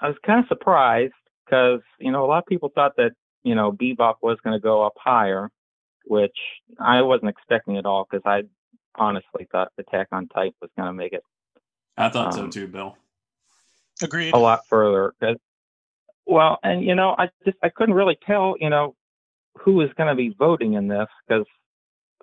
I 0.00 0.08
was 0.08 0.16
kind 0.24 0.40
of 0.40 0.48
surprised 0.48 1.12
because 1.44 1.80
you 1.98 2.10
know 2.10 2.24
a 2.24 2.26
lot 2.28 2.38
of 2.38 2.46
people 2.46 2.70
thought 2.74 2.96
that 2.96 3.12
you 3.42 3.54
know 3.54 3.72
Bebop 3.72 4.16
was 4.22 4.38
going 4.42 4.54
to 4.54 4.60
go 4.62 4.82
up 4.84 4.94
higher, 4.96 5.50
which 6.04 6.36
I 6.78 7.02
wasn't 7.02 7.30
expecting 7.30 7.76
at 7.76 7.86
all 7.86 8.06
because 8.10 8.22
I 8.24 8.42
honestly 8.96 9.46
thought 9.52 9.72
Attack 9.78 10.08
on 10.12 10.28
Titan 10.28 10.54
was 10.60 10.70
going 10.76 10.88
to 10.88 10.92
make 10.92 11.12
it 11.12 11.22
I 11.96 12.08
thought 12.08 12.34
so 12.34 12.44
Um, 12.44 12.50
too, 12.50 12.66
Bill. 12.68 12.96
Agreed. 14.02 14.32
a 14.34 14.38
lot 14.38 14.66
further. 14.68 15.12
'cause- 15.20 15.36
well, 16.26 16.58
and 16.62 16.84
you 16.84 16.94
know, 16.94 17.14
I 17.18 17.28
just 17.44 17.56
I 17.62 17.68
couldn't 17.68 17.94
really 17.94 18.16
tell, 18.26 18.54
you 18.60 18.70
know, 18.70 18.94
who 19.58 19.72
was 19.74 19.92
going 19.94 20.08
to 20.08 20.14
be 20.14 20.28
voting 20.38 20.74
in 20.74 20.86
this 20.88 21.08
because, 21.26 21.46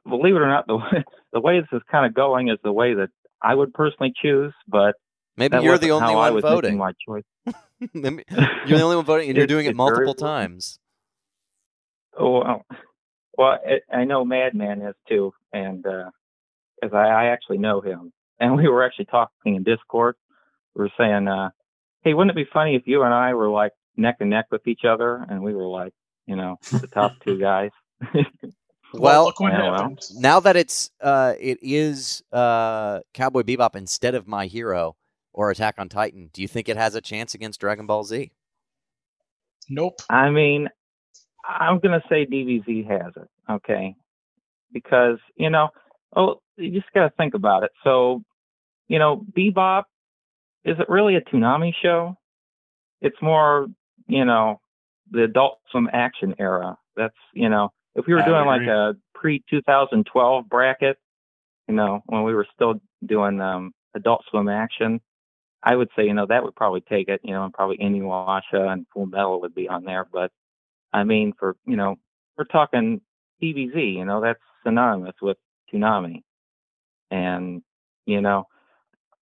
believe 0.08 0.36
it 0.36 0.42
or 0.42 0.48
not, 0.48 0.68
the 0.68 0.78
way, 0.78 1.04
the 1.34 1.40
way 1.40 1.60
this 1.60 1.70
is 1.72 1.82
kind 1.92 2.06
of 2.06 2.14
going 2.14 2.50
is 2.50 2.58
the 2.64 2.72
way 2.72 2.94
that 2.94 3.10
I 3.42 3.56
would 3.56 3.74
personally 3.74 4.14
choose. 4.22 4.54
But 4.68 4.96
Maybe 5.38 5.58
you're 5.62 5.78
the 5.78 5.92
only 5.92 6.16
one 6.16 6.42
voting. 6.42 6.78
my 6.78 6.94
choice. 7.08 7.24
You're 7.92 8.78
the 8.78 8.82
only 8.82 8.96
one 8.96 9.04
voting, 9.04 9.28
and 9.28 9.38
you're 9.38 9.46
doing 9.46 9.66
it 9.66 9.76
multiple 9.76 10.14
times. 10.14 10.80
Oh, 12.18 12.40
well, 12.40 12.66
well 13.38 13.58
it, 13.66 13.84
I 13.92 14.06
know 14.06 14.24
Madman 14.24 14.82
is 14.82 14.96
too, 15.10 15.34
and 15.52 15.84
because 15.84 16.94
I, 16.94 17.08
I 17.08 17.26
actually 17.26 17.58
know 17.58 17.82
him, 17.82 18.14
and 18.40 18.56
we 18.56 18.70
were 18.70 18.86
actually 18.86 19.06
talking 19.06 19.56
in 19.56 19.64
Discord. 19.64 20.16
We 20.74 20.84
were 20.84 20.92
saying, 20.98 21.28
uh, 21.28 21.50
"Hey, 22.02 22.14
wouldn't 22.14 22.32
it 22.32 22.42
be 22.42 22.50
funny 22.52 22.76
if 22.76 22.84
you 22.88 23.04
and 23.04 23.14
I 23.14 23.34
were 23.34 23.50
like 23.50 23.74
neck 23.98 24.18
and 24.22 24.30
neck 24.30 24.46
with 24.52 24.66
each 24.68 24.86
other, 24.88 25.26
and 25.30 25.44
we 25.44 25.54
were 25.54 25.68
like, 25.68 25.94
you 26.26 26.38
know, 26.38 26.58
the 26.72 26.88
top 26.88 27.20
two 27.26 27.38
guys?" 27.38 27.72
Well, 29.00 29.26
look 29.26 29.40
what 29.40 29.54
well. 29.54 29.96
now 30.16 30.40
that 30.40 30.56
it's 30.56 30.92
uh, 31.02 31.34
it 31.40 31.60
is 31.62 32.24
uh, 32.32 33.00
Cowboy 33.14 33.44
Bebop 33.44 33.76
instead 33.76 34.16
of 34.16 34.28
My 34.28 34.48
Hero 34.48 34.96
or 35.34 35.52
Attack 35.52 35.76
on 35.78 35.90
Titan, 35.90 36.30
do 36.34 36.42
you 36.42 36.48
think 36.48 36.70
it 36.70 36.78
has 36.78 36.96
a 36.96 37.02
chance 37.02 37.34
against 37.34 37.60
Dragon 37.60 37.86
Ball 37.86 38.04
Z? 38.04 38.32
Nope. 39.70 40.02
I 40.10 40.30
mean, 40.30 40.70
I'm 41.48 41.80
gonna 41.80 42.04
say 42.10 42.26
DBZ 42.26 42.88
has 42.88 43.14
it, 43.16 43.30
okay? 43.50 43.96
Because 44.72 45.18
you 45.36 45.50
know, 45.50 45.70
oh, 46.16 46.42
you 46.58 46.72
just 46.72 46.92
gotta 46.94 47.12
think 47.18 47.34
about 47.34 47.64
it. 47.64 47.72
So, 47.84 48.24
you 48.88 49.00
know, 49.00 49.26
Bebop 49.38 49.84
is 50.66 50.78
it 50.80 50.90
really 50.90 51.16
a 51.16 51.22
Toonami 51.22 51.74
show? 51.82 52.18
It's 53.02 53.16
more, 53.22 53.68
you 54.08 54.26
know, 54.26 54.60
the 55.12 55.24
Adult 55.24 55.60
Swim 55.72 55.88
action 55.94 56.36
era. 56.40 56.78
That's 56.96 57.16
you 57.34 57.50
know, 57.50 57.72
if 57.96 58.06
we 58.06 58.14
were 58.14 58.22
I 58.22 58.26
doing 58.26 58.46
like 58.46 58.68
a 58.68 58.96
pre 59.14 59.44
2012 59.50 60.50
bracket, 60.50 60.98
you 61.68 61.76
know, 61.76 62.02
when 62.06 62.24
we 62.24 62.34
were 62.34 62.48
still 62.54 62.76
doing 63.06 63.42
um, 63.42 63.74
Adult 63.96 64.24
Swim 64.30 64.50
action, 64.50 65.00
I 65.64 65.76
would 65.76 65.90
say, 65.96 66.06
you 66.06 66.14
know, 66.14 66.28
that 66.28 66.44
would 66.44 66.56
probably 66.56 66.82
take 66.82 67.08
it, 67.08 67.22
you 67.24 67.32
know, 67.32 67.44
and 67.44 67.54
probably 67.54 67.78
Inuyasha 67.78 68.72
and 68.72 68.86
Full 68.94 69.08
Metal 69.08 69.42
would 69.42 69.56
be 69.56 69.68
on 69.68 69.84
there. 69.84 70.06
But 70.12 70.32
I 70.94 71.04
mean, 71.04 71.34
for, 71.40 71.56
you 71.66 71.76
know, 71.76 71.96
we're 72.38 72.46
talking 72.46 73.02
DBZ, 73.42 73.96
you 73.96 74.06
know, 74.06 74.22
that's 74.22 74.40
synonymous 74.64 75.16
with 75.22 75.38
Toonami. 75.74 76.22
And, 77.10 77.62
you 78.06 78.22
know, 78.22 78.46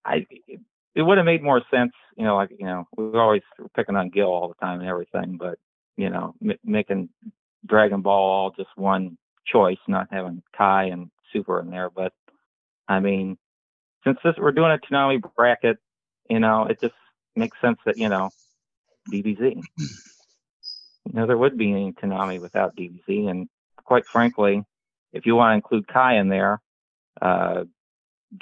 I, 0.05 0.25
it, 0.47 0.59
it 0.95 1.01
would 1.01 1.17
have 1.17 1.25
made 1.25 1.43
more 1.43 1.61
sense, 1.71 1.93
you 2.17 2.25
know, 2.25 2.35
like, 2.35 2.51
you 2.57 2.65
know, 2.65 2.87
we 2.97 3.05
were 3.05 3.21
always 3.21 3.41
picking 3.75 3.95
on 3.95 4.09
Gil 4.09 4.27
all 4.27 4.47
the 4.47 4.65
time 4.65 4.79
and 4.79 4.89
everything, 4.89 5.37
but, 5.37 5.57
you 5.97 6.09
know, 6.09 6.35
m- 6.43 6.59
making 6.63 7.09
Dragon 7.65 8.01
Ball 8.01 8.29
all 8.29 8.51
just 8.51 8.69
one 8.75 9.17
choice, 9.45 9.77
not 9.87 10.07
having 10.11 10.41
Kai 10.55 10.85
and 10.85 11.09
Super 11.31 11.59
in 11.59 11.69
there. 11.69 11.89
But 11.89 12.13
I 12.87 12.99
mean, 12.99 13.37
since 14.03 14.17
this, 14.23 14.35
we're 14.37 14.51
doing 14.51 14.71
a 14.71 14.77
Toonami 14.77 15.21
bracket, 15.35 15.77
you 16.29 16.39
know, 16.39 16.65
it 16.65 16.79
just 16.81 16.93
makes 17.35 17.59
sense 17.61 17.79
that, 17.85 17.97
you 17.97 18.09
know, 18.09 18.29
DBZ. 19.11 19.61
You 21.05 21.13
know, 21.13 21.27
there 21.27 21.37
would 21.37 21.57
be 21.57 21.71
any 21.71 21.91
Toonami 21.93 22.39
without 22.39 22.75
DBZ. 22.75 23.29
And 23.29 23.49
quite 23.83 24.05
frankly, 24.05 24.63
if 25.11 25.25
you 25.25 25.35
want 25.35 25.51
to 25.51 25.55
include 25.55 25.87
Kai 25.87 26.17
in 26.17 26.29
there, 26.29 26.61
uh, 27.21 27.63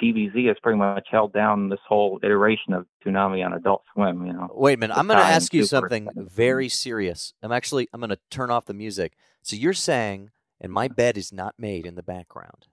DBZ 0.00 0.48
has 0.48 0.56
pretty 0.62 0.78
much 0.78 1.06
held 1.10 1.32
down 1.32 1.68
this 1.68 1.80
whole 1.86 2.18
iteration 2.22 2.72
of 2.72 2.86
Toonami 3.04 3.44
on 3.44 3.52
Adult 3.52 3.82
Swim, 3.92 4.24
you 4.26 4.32
know. 4.32 4.48
Wait 4.54 4.74
a 4.74 4.76
minute. 4.78 4.96
I'm 4.96 5.06
going 5.06 5.18
to 5.18 5.24
ask 5.24 5.52
you 5.52 5.64
something 5.64 6.08
very 6.16 6.68
serious. 6.68 7.34
I'm 7.42 7.52
actually 7.52 7.88
I'm 7.92 8.00
going 8.00 8.10
to 8.10 8.18
turn 8.30 8.50
off 8.50 8.64
the 8.66 8.74
music. 8.74 9.14
So 9.42 9.56
you're 9.56 9.72
saying, 9.74 10.30
and 10.60 10.72
my 10.72 10.88
bed 10.88 11.18
is 11.18 11.32
not 11.32 11.54
made 11.58 11.84
in 11.86 11.94
the 11.94 12.02
background. 12.02 12.68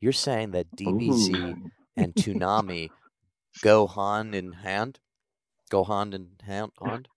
You're 0.00 0.12
saying 0.12 0.50
that 0.52 0.74
DBZ 0.76 1.34
Ooh. 1.34 1.70
and 1.96 2.14
Toonami 2.14 2.88
go 3.62 3.86
hand 3.86 4.34
in 4.34 4.52
hand, 4.52 4.98
go 5.70 5.84
hand 5.84 6.14
in 6.14 6.28
hand, 6.44 6.72
hand? 6.84 7.08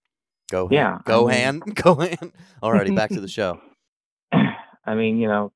go 0.50 0.68
hand, 0.68 0.72
Yeah, 0.72 0.98
I 0.98 1.00
go 1.04 1.26
mean- 1.26 1.36
hand, 1.36 1.62
go 1.82 1.94
hand. 1.96 2.32
Alrighty, 2.62 2.94
back 2.94 3.10
to 3.10 3.20
the 3.20 3.28
show. 3.28 3.60
I 4.32 4.94
mean, 4.94 5.18
you 5.18 5.28
know, 5.28 5.52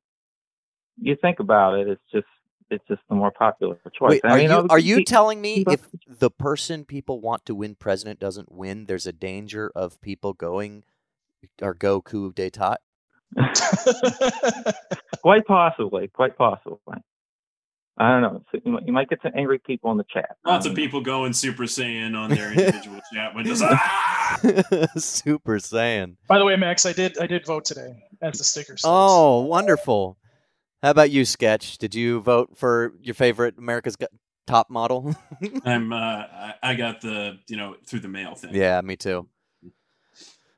you 1.01 1.17
think 1.21 1.39
about 1.41 1.75
it, 1.79 1.89
it's 1.89 2.03
just 2.13 2.27
it's 2.73 2.87
just 2.89 3.03
the 3.09 3.15
more 3.15 3.31
popular 3.31 3.79
choice. 3.97 4.11
Wait, 4.11 4.21
I 4.25 4.31
are 4.31 4.39
mean, 4.39 4.51
you 4.51 4.67
are 4.71 4.79
you 4.79 4.97
pe- 4.99 5.05
telling 5.05 5.41
me 5.41 5.65
if 5.69 5.87
the 6.09 6.31
person 6.31 6.85
people 6.85 7.21
want 7.21 7.45
to 7.47 7.55
win 7.55 7.75
president 7.75 8.19
doesn't 8.19 8.51
win, 8.51 8.87
there's 8.87 9.07
a 9.07 9.13
danger 9.13 9.71
of 9.75 10.01
people 10.01 10.33
going 10.33 10.85
or 11.61 11.75
go 11.75 12.01
coup 12.01 12.33
d'état? 12.33 12.77
quite 15.23 15.47
possibly, 15.47 16.09
quite 16.09 16.37
possibly. 16.37 16.99
I 17.99 18.11
don't 18.11 18.23
know. 18.23 18.43
So 18.51 18.61
you, 18.65 18.73
might, 18.73 18.87
you 18.87 18.93
might 18.93 19.09
get 19.11 19.21
some 19.23 19.33
angry 19.37 19.59
people 19.59 19.91
in 19.91 19.99
the 19.99 20.05
chat. 20.05 20.37
Lots 20.47 20.67
I 20.67 20.71
of 20.71 20.77
people 20.77 21.03
going 21.03 21.35
Super 21.35 21.65
Saiyan 21.65 22.17
on 22.17 22.31
their 22.31 22.51
individual 22.59 23.01
chat 23.13 23.35
windows. 23.35 23.61
Ah! 23.63 24.41
Super 24.97 25.59
Saiyan. 25.59 26.17
By 26.27 26.39
the 26.39 26.45
way, 26.45 26.57
Max, 26.57 26.87
I 26.87 26.93
did 26.93 27.19
I 27.19 27.27
did 27.27 27.45
vote 27.47 27.65
today 27.65 27.95
as 28.23 28.39
the 28.39 28.45
sticker 28.45 28.77
says. 28.79 28.85
Oh, 28.87 29.43
wonderful. 29.43 30.17
How 30.83 30.91
about 30.91 31.11
you, 31.11 31.25
Sketch? 31.25 31.79
Did 31.79 31.95
you 31.95 32.21
vote 32.21 32.51
for 32.57 32.93
your 33.01 33.15
favorite 33.15 33.57
America's 33.59 33.97
Got 33.97 34.11
Top 34.47 34.69
model? 34.71 35.15
I'm 35.65 35.93
uh, 35.93 35.97
I- 35.97 36.55
I 36.63 36.75
got 36.75 37.01
the 37.01 37.39
you 37.49 37.57
know 37.57 37.77
through 37.87 38.01
the 38.01 38.09
mail 38.09 38.35
thing. 38.35 38.55
yeah, 38.55 38.81
me 38.81 38.97
too. 38.97 39.29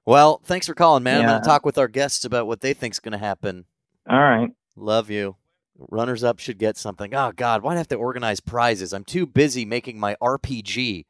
Well, 0.07 0.41
thanks 0.45 0.66
for 0.66 0.75
calling, 0.75 1.03
man. 1.03 1.20
I'm 1.22 1.27
going 1.29 1.41
to 1.43 1.47
talk 1.49 1.64
with 1.64 1.79
our 1.79 1.89
guests 1.89 2.25
about 2.27 2.47
what 2.47 2.61
they 2.61 2.75
think's 2.75 3.01
going 3.01 3.12
to 3.12 3.18
happen. 3.18 3.64
All 4.09 4.18
right. 4.20 4.51
Love 4.77 5.09
you. 5.11 5.37
Runners 5.79 6.22
up 6.22 6.39
should 6.39 6.59
get 6.59 6.77
something. 6.77 7.14
Oh 7.14 7.33
God, 7.35 7.62
why'd 7.62 7.77
I 7.77 7.79
have 7.79 7.89
to 7.89 7.97
organize 7.97 8.41
prizes? 8.41 8.93
I'm 8.93 9.05
too 9.05 9.27
busy 9.27 9.64
making 9.64 9.99
my 9.99 10.14
RPG 10.22 11.07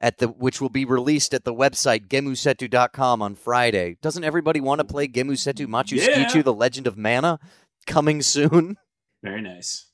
at 0.00 0.18
the 0.18 0.26
which 0.28 0.60
will 0.60 0.68
be 0.68 0.84
released 0.84 1.32
at 1.32 1.44
the 1.44 1.54
website 1.54 2.08
gemusetto.com 2.08 3.22
on 3.22 3.34
Friday. 3.36 3.96
Doesn't 4.02 4.24
everybody 4.24 4.60
want 4.60 4.80
to 4.80 4.84
play 4.84 5.06
Gemusetto 5.08 5.66
Machu 5.66 5.96
Yeah. 5.96 6.24
Skichu, 6.28 6.42
the 6.44 6.52
Legend 6.52 6.86
of 6.88 6.98
Mana? 6.98 7.38
Coming 7.86 8.22
soon. 8.22 8.76
Very 9.22 9.42
nice. 9.42 9.86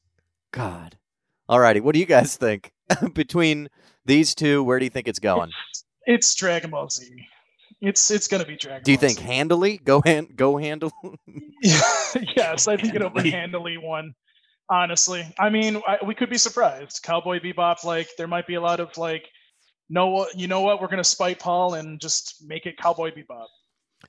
God. 0.53 0.97
Alrighty, 1.49 1.81
what 1.81 1.95
do 1.95 1.99
you 2.01 2.07
guys 2.07 2.37
think? 2.37 2.73
Between 3.15 3.69
these 4.05 4.35
two, 4.35 4.63
where 4.65 4.79
do 4.79 4.85
you 4.85 4.91
think 4.91 5.09
it's 5.09 5.19
going? 5.19 5.51
It's 6.07 6.35
Dragon 6.35 6.71
Ball 6.71 6.89
Z. 6.89 7.09
It's 7.81 8.11
it's 8.11 8.29
gonna 8.29 8.45
be 8.45 8.57
Dragon. 8.57 8.83
Do 8.85 8.93
you 8.93 8.99
Ball 8.99 9.09
think 9.09 9.19
Z. 9.19 9.25
handily? 9.25 9.79
Go 9.79 10.01
hand 10.01 10.37
go 10.37 10.57
handle? 10.57 10.93
yes, 11.63 12.69
I 12.69 12.77
think 12.77 12.95
it'll 12.95 13.11
be 13.11 13.31
Handily. 13.31 13.31
handily 13.31 13.77
one. 13.79 14.15
Honestly, 14.71 15.27
I 15.39 15.51
mean, 15.51 15.83
I, 15.87 15.99
we 16.07 16.15
could 16.15 16.31
be 16.31 16.39
surprised. 16.39 17.01
Cowboy 17.03 17.41
Bebop, 17.41 17.85
like 17.85 18.09
there 18.17 18.29
might 18.29 18.47
be 18.47 18.55
a 18.55 18.61
lot 18.61 18.81
of 18.81 18.97
like, 18.97 19.27
no, 19.91 20.27
you 20.35 20.47
know 20.49 20.61
what? 20.63 20.81
We're 20.81 20.89
gonna 20.89 21.05
spite 21.05 21.39
Paul 21.41 21.75
and 21.75 22.01
just 22.01 22.43
make 22.47 22.67
it 22.67 22.77
Cowboy 22.79 23.11
Bebop. 23.11 23.47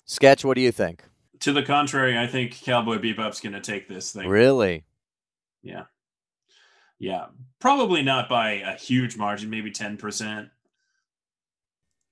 Sketch, 0.06 0.46
what 0.46 0.54
do 0.56 0.62
you 0.62 0.72
think? 0.72 1.04
To 1.44 1.52
the 1.54 1.64
contrary, 1.64 2.18
I 2.18 2.26
think 2.28 2.62
Cowboy 2.62 2.98
Bebop's 3.00 3.42
going 3.42 3.54
to 3.54 3.60
take 3.62 3.88
this 3.90 4.12
thing. 4.14 4.28
Really? 4.30 4.86
Yeah. 5.62 5.84
Yeah. 7.00 7.26
Probably 7.60 8.02
not 8.02 8.30
by 8.30 8.52
a 8.66 8.78
huge 8.78 9.18
margin, 9.18 9.50
maybe 9.50 9.70
10%. 9.70 10.50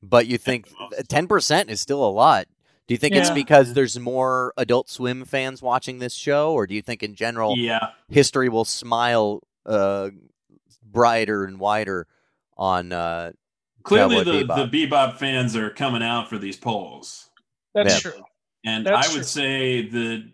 But 0.04 0.28
you 0.28 0.38
think 0.38 0.68
ten 1.10 1.28
percent 1.28 1.70
is 1.70 1.80
still 1.80 2.04
a 2.04 2.10
lot. 2.10 2.48
Do 2.88 2.94
you 2.94 2.98
think 2.98 3.16
it's 3.16 3.30
because 3.30 3.74
there's 3.74 4.00
more 4.00 4.52
Adult 4.58 4.90
Swim 4.90 5.24
fans 5.26 5.62
watching 5.62 6.00
this 6.00 6.14
show, 6.16 6.54
or 6.54 6.66
do 6.66 6.74
you 6.74 6.82
think 6.82 7.04
in 7.04 7.14
general 7.14 7.56
Yeah. 7.56 7.92
history 8.10 8.50
will 8.50 8.66
smile 8.66 9.42
uh, 9.66 10.10
brighter 10.84 11.46
and 11.46 11.60
wider 11.60 12.08
on? 12.58 12.92
Uh, 12.92 13.34
Clearly, 13.84 14.18
Cowboy 14.18 14.32
the, 14.32 14.44
Bebop. 14.44 14.72
the 14.72 14.88
Bebop 14.88 15.18
fans 15.18 15.56
are 15.56 15.70
coming 15.70 16.02
out 16.04 16.28
for 16.30 16.40
these 16.40 16.58
polls. 16.58 17.30
That's 17.76 18.04
Yeah. 18.04 18.12
true. 18.12 18.24
And 18.66 18.86
That's 18.86 19.08
I 19.08 19.12
would 19.12 19.16
true. 19.18 19.24
say 19.24 19.88
that 19.90 20.32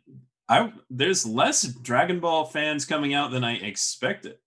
I 0.50 0.72
there's 0.90 1.26
less 1.26 1.64
Dragon 1.64 2.20
Ball 2.20 2.46
fans 2.46 2.86
coming 2.86 3.14
out 3.14 3.32
than 3.32 3.44
I 3.44 3.54
expected. 3.56 4.38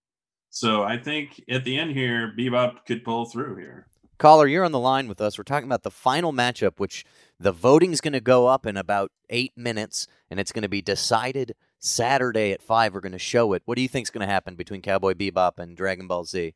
So 0.49 0.83
I 0.83 0.97
think 0.97 1.41
at 1.49 1.63
the 1.63 1.77
end 1.77 1.91
here, 1.91 2.33
Bebop 2.37 2.85
could 2.85 3.03
pull 3.03 3.25
through 3.25 3.55
here. 3.57 3.87
caller, 4.17 4.47
you're 4.47 4.65
on 4.65 4.71
the 4.73 4.79
line 4.79 5.07
with 5.07 5.21
us. 5.21 5.37
We're 5.37 5.43
talking 5.45 5.67
about 5.67 5.83
the 5.83 5.91
final 5.91 6.33
matchup, 6.33 6.73
which 6.77 7.05
the 7.39 7.53
voting's 7.53 8.01
going 8.01 8.13
to 8.13 8.19
go 8.21 8.47
up 8.47 8.65
in 8.65 8.77
about 8.77 9.11
eight 9.29 9.53
minutes, 9.55 10.07
and 10.29 10.39
it's 10.39 10.51
going 10.51 10.63
to 10.63 10.69
be 10.69 10.81
decided 10.81 11.55
Saturday 11.79 12.51
at 12.51 12.61
five 12.61 12.93
We're 12.93 12.99
going 12.99 13.13
to 13.13 13.17
show 13.19 13.53
it. 13.53 13.63
What 13.65 13.77
do 13.77 13.81
you 13.81 13.87
think's 13.87 14.09
going 14.11 14.27
to 14.27 14.31
happen 14.31 14.55
between 14.55 14.81
Cowboy 14.81 15.13
Bebop 15.13 15.57
and 15.57 15.75
Dragon 15.75 16.07
Ball 16.07 16.25
Z? 16.25 16.53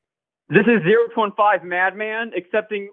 This 0.50 0.66
is 0.68 0.82
0.5 0.84 1.64
Madman 1.64 2.32
accepting 2.38 2.92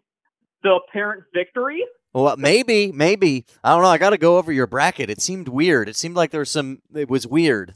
the 0.62 0.78
apparent 0.88 1.24
victory. 1.34 1.84
Well, 2.14 2.36
maybe, 2.36 2.92
maybe. 2.92 3.46
I 3.64 3.72
don't 3.72 3.82
know. 3.82 3.88
I 3.88 3.98
got 3.98 4.10
to 4.10 4.18
go 4.18 4.36
over 4.38 4.52
your 4.52 4.66
bracket. 4.66 5.08
It 5.08 5.20
seemed 5.22 5.48
weird. 5.48 5.88
It 5.88 5.96
seemed 5.96 6.14
like 6.16 6.30
there 6.30 6.40
was 6.40 6.50
some. 6.50 6.82
It 6.94 7.08
was 7.08 7.26
weird, 7.26 7.74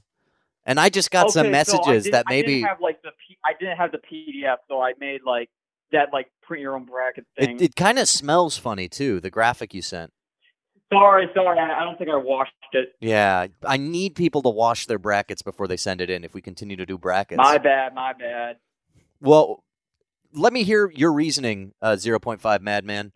and 0.67 0.79
I 0.79 0.89
just 0.91 1.11
got 1.11 1.27
okay, 1.27 1.33
some 1.33 1.51
messages 1.51 2.05
didn't- 2.05 2.13
that 2.13 2.25
I 2.29 2.31
maybe 2.35 2.55
didn't 2.57 2.69
have 2.69 2.81
like 2.81 3.01
the 3.03 3.11
P- 3.27 3.39
I 3.45 3.53
didn't 3.59 3.77
have 3.79 3.93
the 3.93 3.99
PDF, 3.99 4.57
so 4.69 4.81
I 4.81 4.93
made 5.01 5.23
like 5.25 5.49
that 5.93 6.09
like 6.13 6.27
print 6.43 6.61
your 6.61 6.75
own 6.75 6.85
bracket 6.85 7.25
thing. 7.39 7.57
it, 7.57 7.63
it 7.63 7.77
kind 7.77 7.99
of 7.99 8.09
smells 8.09 8.59
funny 8.59 8.89
too. 8.89 9.21
The 9.21 9.31
graphic 9.31 9.73
you 9.73 9.81
sent. 9.83 10.13
sorry, 10.93 11.29
sorry, 11.35 11.59
I 11.59 11.81
I 11.81 11.85
don't 11.85 11.97
think 11.97 12.11
I 12.11 12.17
washed 12.17 12.53
it. 12.73 12.93
Yeah, 13.01 13.47
I 13.65 13.77
need 13.79 14.15
people 14.17 14.43
to 14.43 14.51
wash 14.51 14.87
their 14.87 14.99
brackets 14.99 15.41
before 15.41 15.67
they 15.67 15.77
send 15.79 16.01
it 16.03 16.11
in. 16.11 16.25
If 16.25 16.35
we 16.35 16.43
continue 16.43 16.77
to 16.77 16.85
do 16.85 16.99
brackets, 16.99 17.39
My 17.39 17.57
bad, 17.59 17.95
my 17.95 18.13
bad. 18.13 18.57
Well, 19.21 19.65
let 20.35 20.53
me 20.53 20.63
hear 20.65 20.91
your 20.95 21.13
reasoning, 21.13 21.73
uh, 21.81 21.93
0.5 21.97 22.61
Madman, 22.61 23.13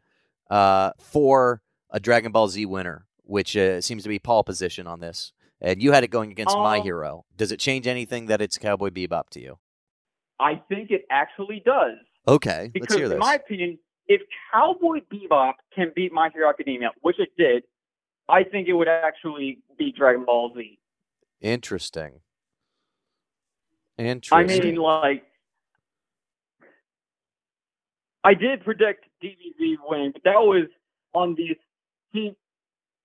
uh, 0.50 0.90
for 0.98 1.62
a 1.90 1.98
Dragon 1.98 2.32
Ball 2.32 2.48
Z 2.48 2.66
winner, 2.66 3.06
which 3.22 3.56
uh, 3.56 3.80
seems 3.80 4.02
to 4.02 4.08
be 4.08 4.18
pole 4.18 4.44
position 4.44 4.86
on 4.86 5.00
this. 5.00 5.32
And 5.60 5.82
you 5.82 5.92
had 5.92 6.04
it 6.04 6.08
going 6.08 6.30
against 6.30 6.56
My 6.56 6.78
Um, 6.78 6.82
Hero. 6.84 7.24
Does 7.36 7.52
it 7.52 7.60
change 7.60 7.86
anything 7.86 8.26
that 8.26 8.40
it's 8.40 8.58
Cowboy 8.58 8.90
Bebop 8.90 9.28
to 9.30 9.40
you? 9.40 9.58
I 10.38 10.62
think 10.68 10.90
it 10.90 11.02
actually 11.10 11.62
does. 11.64 11.98
Okay, 12.26 12.62
let's 12.62 12.72
Because 12.72 12.96
hear 12.96 13.12
in 13.12 13.18
my 13.18 13.34
opinion, 13.34 13.78
if 14.08 14.22
Cowboy 14.52 15.00
Bebop 15.12 15.54
can 15.74 15.92
beat 15.94 16.12
My 16.12 16.30
Hero 16.32 16.48
Academia, 16.48 16.90
which 17.02 17.18
it 17.18 17.28
did, 17.36 17.62
I 18.28 18.44
think 18.44 18.68
it 18.68 18.72
would 18.72 18.88
actually 18.88 19.58
beat 19.78 19.96
Dragon 19.96 20.24
Ball 20.24 20.52
Z. 20.56 20.78
Interesting. 21.40 22.20
Interesting. 23.98 24.60
I 24.60 24.64
mean, 24.64 24.76
like, 24.76 25.24
I 28.24 28.34
did 28.34 28.62
predict 28.64 29.06
DBZ 29.22 29.76
winning, 29.86 30.12
but 30.12 30.22
that 30.24 30.36
was 30.40 30.66
on 31.14 31.34
these. 31.34 31.56
See, 32.12 32.32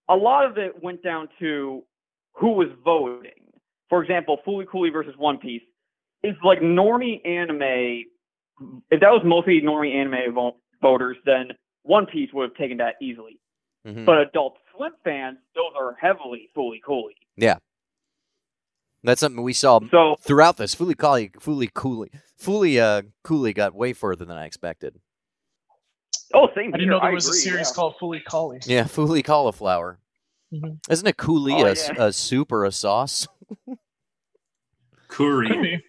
a 0.10 0.16
lot 0.16 0.46
of 0.46 0.58
it 0.58 0.84
went 0.84 1.04
down 1.04 1.30
to 1.40 1.84
who 2.34 2.52
was 2.52 2.68
voting. 2.84 3.32
For 3.90 4.02
example, 4.04 4.40
Fooly 4.46 4.66
Cooley 4.70 4.90
versus 4.90 5.14
One 5.18 5.38
Piece. 5.38 5.62
If 6.24 6.36
like 6.44 6.60
normie 6.60 7.26
anime, 7.26 8.04
if 8.92 9.00
that 9.00 9.10
was 9.12 9.22
mostly 9.24 9.62
normie 9.62 9.94
anime 9.96 10.34
vo- 10.34 10.58
voters, 10.82 11.18
then 11.26 11.50
One 11.84 12.06
Piece 12.08 12.30
would 12.34 12.50
have 12.50 12.58
taken 12.58 12.78
that 12.78 12.96
easily. 13.02 13.40
Mhm. 13.86 14.06
But 14.06 14.18
Adult 14.20 14.58
Swim 14.76 14.92
fans, 15.04 15.38
those 15.54 15.72
are 15.80 15.96
heavily 16.02 16.50
Fooly 16.56 16.82
Cooley. 16.86 17.16
yeah. 17.38 17.58
That's 19.04 19.22
something 19.22 19.44
we 19.44 19.54
saw 19.54 19.80
So 19.92 20.16
throughout 20.22 20.58
this. 20.58 20.74
Fooly 20.74 20.98
Cooley, 20.98 21.30
Fooly 21.40 21.72
Cooley, 21.72 22.10
Fooly 22.42 22.80
uh, 22.80 23.04
Cooley 23.24 23.54
got 23.54 23.76
way 23.76 23.94
further 23.94 24.26
than 24.26 24.36
I 24.36 24.46
expected. 24.46 25.00
Oh, 26.34 26.48
same 26.56 26.74
I 26.74 26.78
didn't 26.78 26.80
here. 26.82 26.90
know 26.92 27.00
there 27.00 27.12
I 27.12 27.14
was 27.14 27.28
a 27.30 27.34
series 27.34 27.70
yeah. 27.70 27.74
called 27.76 27.96
Fully 28.00 28.20
Collie. 28.22 28.60
Yeah, 28.66 28.84
Fooly 28.84 29.24
cauliflower. 29.24 30.00
Mhm. 30.54 30.80
Isn't 30.90 31.08
it 31.08 31.18
coulis 31.18 31.62
Oh, 31.62 31.66
a 31.66 31.72
s- 31.72 31.90
yeah. 31.96 32.04
a, 32.06 32.14
soup 32.14 32.52
or 32.52 32.66
a 32.66 32.72
sauce? 32.72 33.28
Could 33.66 33.78
Kuri. 35.08 35.50
be. 35.50 35.84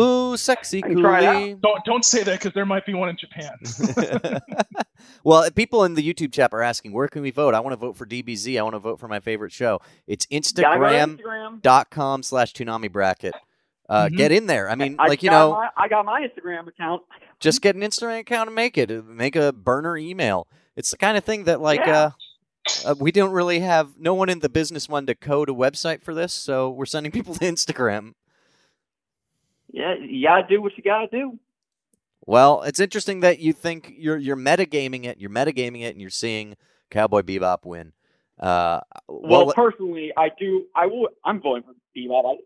Ooh, 0.00 0.36
sexy 0.36 0.82
I 0.84 0.88
can 0.88 0.98
try 1.00 1.20
it 1.22 1.24
out. 1.26 1.34
coolie. 1.34 1.60
Don't 1.60 1.84
don't 1.84 2.04
say 2.04 2.22
that 2.22 2.38
because 2.38 2.52
there 2.54 2.64
might 2.66 2.86
be 2.86 2.94
one 2.94 3.08
in 3.08 3.16
Japan. 3.16 3.52
well, 5.24 5.50
people 5.50 5.84
in 5.84 5.94
the 5.94 6.02
YouTube 6.14 6.32
chat 6.32 6.52
are 6.52 6.62
asking, 6.62 6.92
where 6.92 7.08
can 7.08 7.22
we 7.22 7.30
vote? 7.30 7.54
I 7.54 7.60
want 7.60 7.72
to 7.72 7.76
vote 7.76 7.96
for 7.96 8.06
DBZ. 8.06 8.58
I 8.58 8.62
want 8.62 8.74
to 8.74 8.78
vote 8.78 9.00
for 9.00 9.08
my 9.08 9.20
favorite 9.20 9.52
show. 9.52 9.80
It's 10.06 10.26
Gotta 10.26 10.40
Instagram.com 10.78 12.20
Instagram. 12.20 12.24
slash 12.24 12.52
Toonami 12.52 12.90
Bracket. 12.92 13.34
Uh, 13.90 14.06
Mhm. 14.06 14.16
Get 14.16 14.30
in 14.32 14.46
there. 14.46 14.70
I 14.70 14.76
mean, 14.76 14.94
I 15.00 15.08
like, 15.08 15.22
you 15.22 15.30
know, 15.30 15.50
my, 15.50 15.68
I 15.76 15.88
got 15.88 16.04
my 16.04 16.26
Instagram 16.26 16.68
account. 16.68 17.02
just 17.40 17.60
get 17.60 17.74
an 17.74 17.82
Instagram 17.82 18.20
account 18.20 18.48
and 18.48 18.54
make 18.54 18.78
it. 18.78 18.88
Make 19.04 19.34
a 19.34 19.52
burner 19.52 19.96
email. 19.96 20.46
It's 20.76 20.92
the 20.92 20.96
kind 20.96 21.16
of 21.18 21.24
thing 21.24 21.44
that, 21.44 21.60
like, 21.60 21.80
Yeah. 21.84 22.10
uh, 22.86 22.90
uh, 22.90 22.94
we 23.00 23.10
don't 23.10 23.32
really 23.32 23.58
have, 23.60 23.98
no 23.98 24.14
one 24.14 24.28
in 24.28 24.38
the 24.38 24.48
business 24.48 24.88
wanted 24.88 25.06
to 25.08 25.14
code 25.16 25.50
a 25.50 25.52
website 25.52 26.02
for 26.02 26.14
this, 26.14 26.32
so 26.32 26.70
we're 26.70 26.86
sending 26.86 27.10
people 27.10 27.34
to 27.40 27.40
Instagram. 27.44 28.14
Yeah, 29.72 29.94
you 30.00 30.26
gotta 30.26 30.46
do 30.48 30.60
what 30.62 30.76
you 30.76 30.82
gotta 30.84 31.08
do. 31.08 31.38
Well, 32.26 32.62
it's 32.62 32.80
interesting 32.80 33.20
that 33.20 33.38
you 33.40 33.52
think 33.52 33.92
you're 33.96 34.16
you're 34.18 34.36
metagaming 34.36 35.04
it, 35.04 35.18
you're 35.18 35.30
metagaming 35.30 35.80
it, 35.82 35.92
and 35.92 36.00
you're 36.00 36.10
seeing 36.10 36.56
Cowboy 36.90 37.22
Bebop 37.22 37.64
win. 37.64 37.92
Uh, 38.38 38.80
Well, 39.08 39.46
well, 39.46 39.52
personally, 39.54 40.12
I 40.16 40.30
do. 40.38 40.66
I 40.74 40.86
will. 40.86 41.08
I'm 41.24 41.40
voting 41.40 41.62
for 41.64 41.74
Bebop. 41.96 42.24
I, 42.24 42.36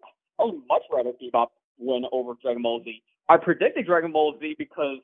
I 0.40 0.44
would 0.44 0.62
much 0.68 0.82
rather 0.92 1.12
Bebop 1.12 1.48
win 1.78 2.04
over 2.12 2.34
Dragon 2.42 2.62
Ball 2.62 2.82
Z. 2.84 3.02
I 3.28 3.36
predicted 3.36 3.86
Dragon 3.86 4.12
Ball 4.12 4.36
Z 4.40 4.56
because 4.58 4.98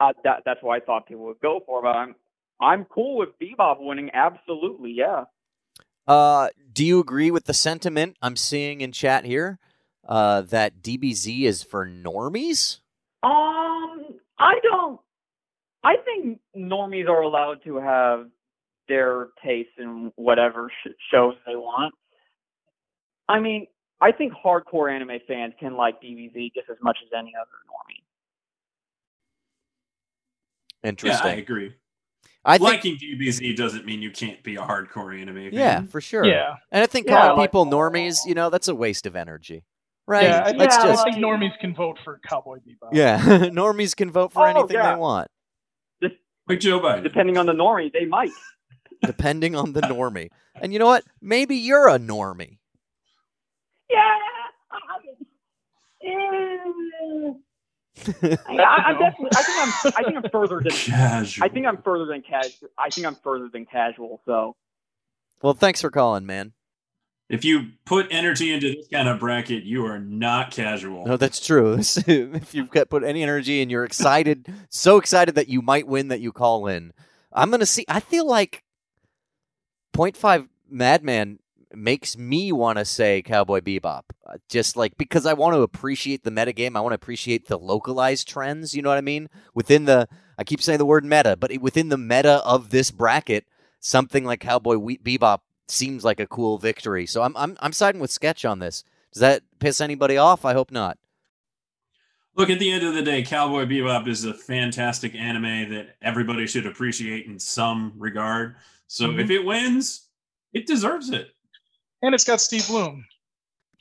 uh, 0.00 0.12
that 0.24 0.42
that's 0.44 0.62
what 0.62 0.80
I 0.80 0.84
thought 0.84 1.06
people 1.06 1.24
would 1.26 1.40
go 1.40 1.60
for. 1.66 1.82
But 1.82 1.96
I'm 1.96 2.14
I'm 2.60 2.84
cool 2.86 3.18
with 3.18 3.30
Bebop 3.40 3.76
winning. 3.80 4.10
Absolutely, 4.12 4.92
yeah. 4.92 5.24
uh, 6.06 6.48
do 6.72 6.84
you 6.84 7.00
agree 7.00 7.30
with 7.30 7.44
the 7.44 7.54
sentiment 7.54 8.16
I'm 8.22 8.36
seeing 8.36 8.80
in 8.80 8.92
chat 8.92 9.24
here 9.24 9.58
uh, 10.06 10.42
that 10.42 10.82
DBZ 10.82 11.42
is 11.42 11.62
for 11.62 11.86
normies? 11.86 12.80
Um, 13.22 14.06
I 14.38 14.54
don't. 14.62 15.00
I 15.84 15.96
think 16.04 16.40
normies 16.56 17.08
are 17.08 17.22
allowed 17.22 17.62
to 17.64 17.76
have 17.76 18.28
their 18.88 19.28
taste 19.44 19.70
in 19.78 20.12
whatever 20.16 20.70
sh- 20.82 20.90
shows 21.12 21.34
they 21.46 21.54
want. 21.54 21.94
I 23.28 23.38
mean, 23.40 23.66
I 24.00 24.12
think 24.12 24.32
hardcore 24.32 24.94
anime 24.94 25.18
fans 25.26 25.54
can 25.58 25.76
like 25.76 26.00
DBZ 26.02 26.52
just 26.54 26.68
as 26.70 26.76
much 26.82 26.98
as 27.04 27.10
any 27.18 27.32
other 27.40 27.50
normie. 27.68 28.02
Yeah, 30.82 30.88
Interesting. 30.90 31.26
I 31.26 31.34
agree. 31.36 31.74
I 32.44 32.56
think, 32.56 32.70
Liking 32.70 32.96
DBZ 32.96 33.56
doesn't 33.56 33.84
mean 33.84 34.00
you 34.00 34.10
can't 34.10 34.42
be 34.42 34.54
a 34.54 34.60
hardcore 34.60 35.20
anime 35.20 35.34
fan. 35.36 35.50
yeah, 35.52 35.82
for 35.82 36.00
sure. 36.00 36.24
Yeah. 36.24 36.54
and 36.70 36.82
I 36.82 36.86
think 36.86 37.06
Yeah, 37.06 37.14
calling 37.16 37.30
I 37.30 37.34
like- 37.34 37.50
people 37.50 37.66
normies, 37.66 38.18
you 38.26 38.34
know, 38.34 38.48
that's 38.48 38.68
a 38.68 38.74
waste 38.74 39.04
of 39.06 39.16
energy, 39.16 39.64
right? 40.06 40.22
Yeah, 40.24 40.44
I, 40.46 40.50
Let's 40.52 40.76
Yeah, 40.76 40.92
I 40.98 41.04
think 41.04 41.16
normies 41.16 41.58
can 41.58 41.74
vote 41.74 41.98
for 42.04 42.20
Cowboy 42.26 42.58
Bebop. 42.58 42.90
yeah, 42.92 43.18
normies 43.50 43.94
can 43.96 44.10
vote 44.10 44.32
for 44.32 44.46
Oh, 44.46 44.50
anything 44.50 44.76
yeah. 44.76 44.92
they 44.94 44.98
want, 45.00 45.28
Like 46.48 46.60
Joe 46.60 46.80
Biden. 46.80 47.02
Depending 47.02 47.36
on 47.36 47.44
the 47.46 47.52
normie, 47.52 47.92
they 47.92 48.06
might. 48.06 48.30
depending 49.02 49.54
on 49.56 49.72
the 49.74 49.82
normie. 49.82 50.28
And 50.54 50.72
you 50.72 50.78
know 50.78 50.86
what? 50.86 51.04
Maybe 51.20 51.56
you're 51.56 51.88
a 51.88 51.98
normie. 51.98 52.57
Yeah. 53.90 54.18
I'm, 54.70 55.02
eh. 56.02 57.32
I, 58.06 58.82
I'm 58.86 58.98
definitely. 58.98 59.30
I 59.36 59.42
think 59.42 59.58
I'm. 59.58 59.92
I 59.96 60.02
think 60.04 60.16
I'm 60.16 60.30
further 60.30 60.60
than. 60.62 60.72
Casual. 60.72 61.44
I 61.44 61.48
think 61.48 61.66
I'm 61.66 61.82
further 61.82 62.06
than 62.06 62.22
casual. 62.22 62.68
I 62.78 62.90
think 62.90 63.06
I'm 63.06 63.16
further 63.16 63.48
than 63.52 63.66
casual. 63.66 64.20
So 64.24 64.56
Well, 65.42 65.54
thanks 65.54 65.80
for 65.80 65.90
calling, 65.90 66.26
man. 66.26 66.52
If 67.28 67.44
you 67.44 67.72
put 67.84 68.06
energy 68.10 68.52
into 68.54 68.74
this 68.74 68.88
kind 68.90 69.06
of 69.06 69.20
bracket, 69.20 69.64
you 69.64 69.84
are 69.84 69.98
not 69.98 70.50
casual. 70.50 71.06
No, 71.06 71.16
that's 71.18 71.44
true. 71.44 71.74
if 71.78 72.54
you've 72.54 72.70
got 72.70 72.88
put 72.88 73.04
any 73.04 73.22
energy 73.22 73.60
and 73.60 73.70
you're 73.70 73.84
excited, 73.84 74.50
so 74.70 74.96
excited 74.96 75.34
that 75.34 75.48
you 75.48 75.60
might 75.60 75.86
win 75.86 76.08
that 76.08 76.20
you 76.20 76.32
call 76.32 76.66
in, 76.68 76.92
I'm 77.32 77.50
gonna 77.50 77.66
see. 77.66 77.84
I 77.88 78.00
feel 78.00 78.26
like 78.26 78.62
0.5 79.94 80.48
Madman 80.70 81.38
makes 81.74 82.16
me 82.16 82.50
want 82.52 82.78
to 82.78 82.84
say 82.84 83.22
Cowboy 83.22 83.60
Bebop, 83.60 84.02
Uh, 84.26 84.38
just 84.48 84.76
like 84.76 84.96
because 84.96 85.26
I 85.26 85.34
want 85.34 85.54
to 85.54 85.60
appreciate 85.62 86.24
the 86.24 86.30
metagame. 86.30 86.76
I 86.76 86.80
want 86.80 86.92
to 86.92 86.96
appreciate 86.96 87.46
the 87.46 87.58
localized 87.58 88.26
trends. 88.28 88.74
You 88.74 88.82
know 88.82 88.88
what 88.88 88.98
I 88.98 89.02
mean? 89.02 89.28
Within 89.54 89.84
the, 89.84 90.08
I 90.38 90.44
keep 90.44 90.62
saying 90.62 90.78
the 90.78 90.86
word 90.86 91.04
meta, 91.04 91.36
but 91.36 91.52
within 91.60 91.88
the 91.88 91.98
meta 91.98 92.42
of 92.44 92.70
this 92.70 92.90
bracket, 92.90 93.46
something 93.80 94.24
like 94.24 94.40
Cowboy 94.40 94.76
Bebop 94.76 95.40
seems 95.68 96.04
like 96.04 96.20
a 96.20 96.26
cool 96.26 96.58
victory. 96.58 97.06
So 97.06 97.22
I'm 97.22 97.36
I'm 97.36 97.56
I'm 97.60 97.72
siding 97.72 98.00
with 98.00 98.10
Sketch 98.10 98.44
on 98.44 98.58
this. 98.58 98.84
Does 99.12 99.20
that 99.20 99.42
piss 99.58 99.80
anybody 99.80 100.16
off? 100.16 100.44
I 100.44 100.54
hope 100.54 100.70
not. 100.70 100.98
Look, 102.34 102.50
at 102.50 102.60
the 102.60 102.70
end 102.70 102.86
of 102.86 102.94
the 102.94 103.02
day, 103.02 103.22
Cowboy 103.22 103.64
Bebop 103.66 104.06
is 104.06 104.24
a 104.24 104.32
fantastic 104.32 105.14
anime 105.14 105.70
that 105.70 105.96
everybody 106.00 106.46
should 106.46 106.66
appreciate 106.66 107.26
in 107.26 107.38
some 107.38 107.92
regard. 107.96 108.56
So 108.86 109.08
Mhm. 109.08 109.20
if 109.24 109.30
it 109.30 109.44
wins, 109.44 110.08
it 110.52 110.66
deserves 110.66 111.10
it. 111.10 111.34
And 112.02 112.14
it's 112.14 112.24
got 112.24 112.40
Steve 112.40 112.66
Blum. 112.68 113.06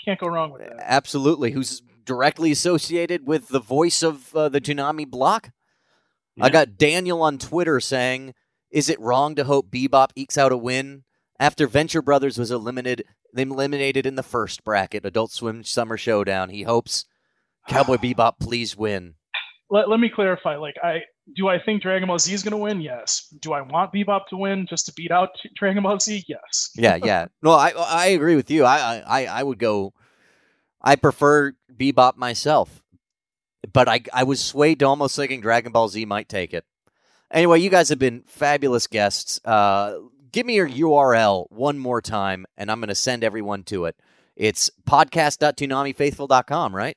Can't 0.03 0.19
go 0.19 0.27
wrong 0.27 0.51
with 0.51 0.61
that. 0.61 0.77
Absolutely. 0.79 1.51
Who's 1.51 1.81
directly 2.05 2.51
associated 2.51 3.27
with 3.27 3.49
the 3.49 3.59
voice 3.59 4.01
of 4.01 4.35
uh, 4.35 4.49
the 4.49 4.61
Toonami 4.61 5.07
block? 5.07 5.51
I 6.39 6.49
got 6.49 6.77
Daniel 6.77 7.23
on 7.23 7.39
Twitter 7.39 7.79
saying, 7.79 8.35
"Is 8.69 8.89
it 8.89 8.99
wrong 8.99 9.33
to 9.35 9.43
hope 9.43 9.71
Bebop 9.71 10.11
ekes 10.15 10.37
out 10.37 10.51
a 10.51 10.57
win 10.57 11.03
after 11.39 11.67
Venture 11.67 12.01
Brothers 12.01 12.37
was 12.37 12.51
eliminated 12.51 13.03
they 13.33 13.41
eliminated 13.41 14.05
in 14.05 14.15
the 14.15 14.23
first 14.23 14.63
bracket, 14.63 15.05
Adult 15.05 15.31
Swim 15.31 15.63
Summer 15.63 15.97
Showdown? 15.97 16.49
He 16.49 16.63
hopes 16.63 17.05
Cowboy 17.67 17.97
Bebop 17.97 18.33
please 18.39 18.77
win." 18.77 19.15
Let, 19.69 19.89
let 19.89 19.99
me 19.99 20.09
clarify. 20.13 20.57
Like 20.57 20.75
I 20.81 21.01
Do 21.35 21.47
I 21.49 21.59
think 21.59 21.81
Dragon 21.81 22.07
Ball 22.07 22.19
Z 22.19 22.33
is 22.33 22.43
going 22.43 22.51
to 22.51 22.57
win? 22.57 22.81
Yes. 22.81 23.27
Do 23.41 23.53
I 23.53 23.61
want 23.61 23.91
Bebop 23.93 24.27
to 24.29 24.37
win 24.37 24.65
just 24.67 24.85
to 24.85 24.93
beat 24.93 25.11
out 25.11 25.29
Dragon 25.55 25.83
Ball 25.83 25.99
Z? 25.99 26.23
Yes. 26.27 26.71
Yeah, 26.77 26.95
yeah. 27.03 27.25
No, 27.41 27.51
I 27.51 27.71
I 27.71 28.05
agree 28.07 28.35
with 28.35 28.49
you. 28.49 28.63
I 28.63 29.03
I 29.05 29.25
I 29.25 29.43
would 29.43 29.59
go. 29.59 29.93
I 30.81 30.95
prefer 30.95 31.53
Bebop 31.75 32.15
myself, 32.17 32.81
but 33.73 33.89
I 33.89 34.01
I 34.13 34.23
was 34.23 34.39
swayed 34.39 34.79
to 34.79 34.85
almost 34.85 35.15
thinking 35.15 35.41
Dragon 35.41 35.71
Ball 35.71 35.89
Z 35.89 36.05
might 36.05 36.29
take 36.29 36.53
it. 36.53 36.65
Anyway, 37.29 37.59
you 37.59 37.69
guys 37.69 37.89
have 37.89 37.99
been 37.99 38.23
fabulous 38.25 38.87
guests. 38.87 39.39
Uh, 39.43 39.97
give 40.31 40.45
me 40.45 40.55
your 40.55 40.69
URL 40.69 41.47
one 41.51 41.77
more 41.77 42.01
time, 42.01 42.45
and 42.57 42.71
I'm 42.71 42.79
going 42.79 42.87
to 42.87 42.95
send 42.95 43.23
everyone 43.23 43.63
to 43.65 43.83
it. 43.85 43.97
It's 44.37 44.69
podcast.toonamifaithful.com, 44.87 46.75
right? 46.75 46.95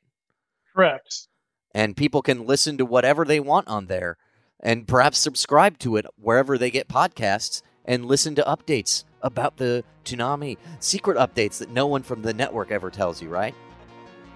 Correct. 0.74 1.26
And 1.74 1.96
people 1.96 2.22
can 2.22 2.46
listen 2.46 2.78
to 2.78 2.84
whatever 2.84 3.24
they 3.24 3.40
want 3.40 3.68
on 3.68 3.86
there 3.86 4.16
and 4.58 4.86
perhaps 4.86 5.18
subscribe 5.18 5.78
to 5.78 5.96
it 5.96 6.06
wherever 6.20 6.58
they 6.58 6.70
get 6.70 6.88
podcasts 6.88 7.62
and 7.84 8.04
listen 8.04 8.34
to 8.34 8.42
updates 8.42 9.04
about 9.22 9.56
the 9.56 9.84
Toonami 10.04 10.56
secret 10.80 11.16
updates 11.16 11.58
that 11.58 11.70
no 11.70 11.86
one 11.86 12.02
from 12.02 12.22
the 12.22 12.34
network 12.34 12.70
ever 12.70 12.90
tells 12.90 13.22
you, 13.22 13.28
right? 13.28 13.54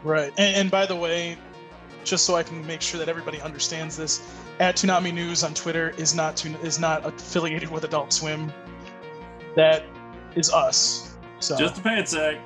Right. 0.03 0.33
And, 0.37 0.57
and 0.57 0.71
by 0.71 0.87
the 0.87 0.97
way, 0.97 1.37
just 2.05 2.27
so 2.27 2.37
I 2.37 2.43
can 2.43 2.67
make 2.67 2.81
sure 2.81 2.99
that 2.99 3.09
everybody 3.09 3.41
understands 3.41 3.97
this, 3.97 4.23
at 4.61 4.77
Toonami 4.77 5.13
News 5.13 5.43
on 5.43 5.55
Twitter 5.55 5.91
is 5.97 6.15
not 6.15 6.45
is 6.63 6.79
not 6.79 7.05
affiliated 7.05 7.71
with 7.71 7.85
Adult 7.85 8.13
Swim. 8.13 8.53
That 9.57 9.85
is 10.37 10.53
us. 10.53 11.17
So 11.41 11.57
Just 11.57 11.79
a 11.79 11.81
pants 11.81 12.13
sack. 12.13 12.37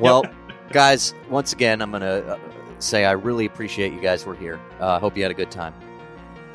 Well, 0.00 0.24
guys, 0.70 1.14
once 1.28 1.52
again, 1.52 1.80
I'm 1.82 1.90
going 1.90 2.02
to 2.02 2.34
uh, 2.34 2.38
say 2.84 3.04
I 3.04 3.12
really 3.12 3.46
appreciate 3.46 3.92
you 3.92 4.00
guys 4.00 4.24
were 4.24 4.34
here. 4.34 4.60
I 4.78 4.82
uh, 4.82 4.98
hope 5.00 5.16
you 5.16 5.22
had 5.22 5.30
a 5.30 5.34
good 5.34 5.50
time. 5.50 5.74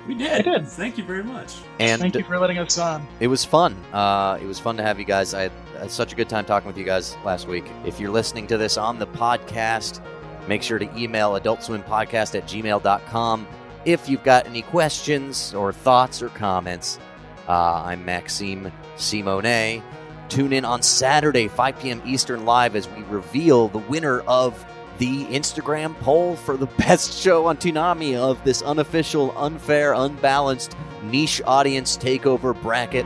We 0.07 0.15
did. 0.15 0.45
did. 0.45 0.67
Thank 0.67 0.97
you 0.97 1.03
very 1.03 1.23
much. 1.23 1.57
And 1.79 2.01
thank 2.01 2.15
you 2.15 2.23
for 2.23 2.39
letting 2.39 2.57
us 2.57 2.77
on. 2.77 3.07
It 3.19 3.27
was 3.27 3.45
fun. 3.45 3.75
Uh, 3.93 4.39
it 4.41 4.45
was 4.45 4.59
fun 4.59 4.75
to 4.77 4.83
have 4.83 4.97
you 4.97 5.05
guys. 5.05 5.33
I 5.33 5.43
had, 5.43 5.51
I 5.75 5.79
had 5.81 5.91
such 5.91 6.13
a 6.13 6.15
good 6.15 6.29
time 6.29 6.45
talking 6.45 6.67
with 6.67 6.77
you 6.77 6.83
guys 6.83 7.15
last 7.23 7.47
week. 7.47 7.65
If 7.85 7.99
you're 7.99 8.11
listening 8.11 8.47
to 8.47 8.57
this 8.57 8.77
on 8.77 8.97
the 8.97 9.07
podcast, 9.07 10.01
make 10.47 10.63
sure 10.63 10.79
to 10.79 10.97
email 10.97 11.39
adultswimpodcast 11.39 12.35
at 12.35 12.47
gmail.com 12.47 13.47
if 13.85 14.09
you've 14.09 14.23
got 14.23 14.47
any 14.47 14.63
questions 14.63 15.53
or 15.53 15.71
thoughts 15.71 16.21
or 16.21 16.29
comments. 16.29 16.99
Uh, 17.47 17.83
I'm 17.85 18.03
Maxime 18.03 18.71
Simonet. 18.95 19.83
Tune 20.29 20.53
in 20.53 20.65
on 20.65 20.81
Saturday, 20.83 21.47
5 21.47 21.79
p.m. 21.79 22.01
Eastern 22.05 22.45
Live, 22.45 22.75
as 22.75 22.87
we 22.89 23.03
reveal 23.03 23.67
the 23.67 23.79
winner 23.79 24.21
of 24.21 24.63
the 24.99 25.25
Instagram 25.25 25.97
poll 26.01 26.35
for 26.35 26.55
the 26.55 26.65
best 26.77 27.19
show 27.19 27.47
on 27.47 27.57
Toonami 27.57 28.15
of 28.15 28.43
this 28.43 28.61
unofficial, 28.61 29.35
unfair, 29.37 29.93
unbalanced 29.93 30.75
niche 31.03 31.41
audience 31.45 31.97
takeover 31.97 32.59
bracket. 32.61 33.05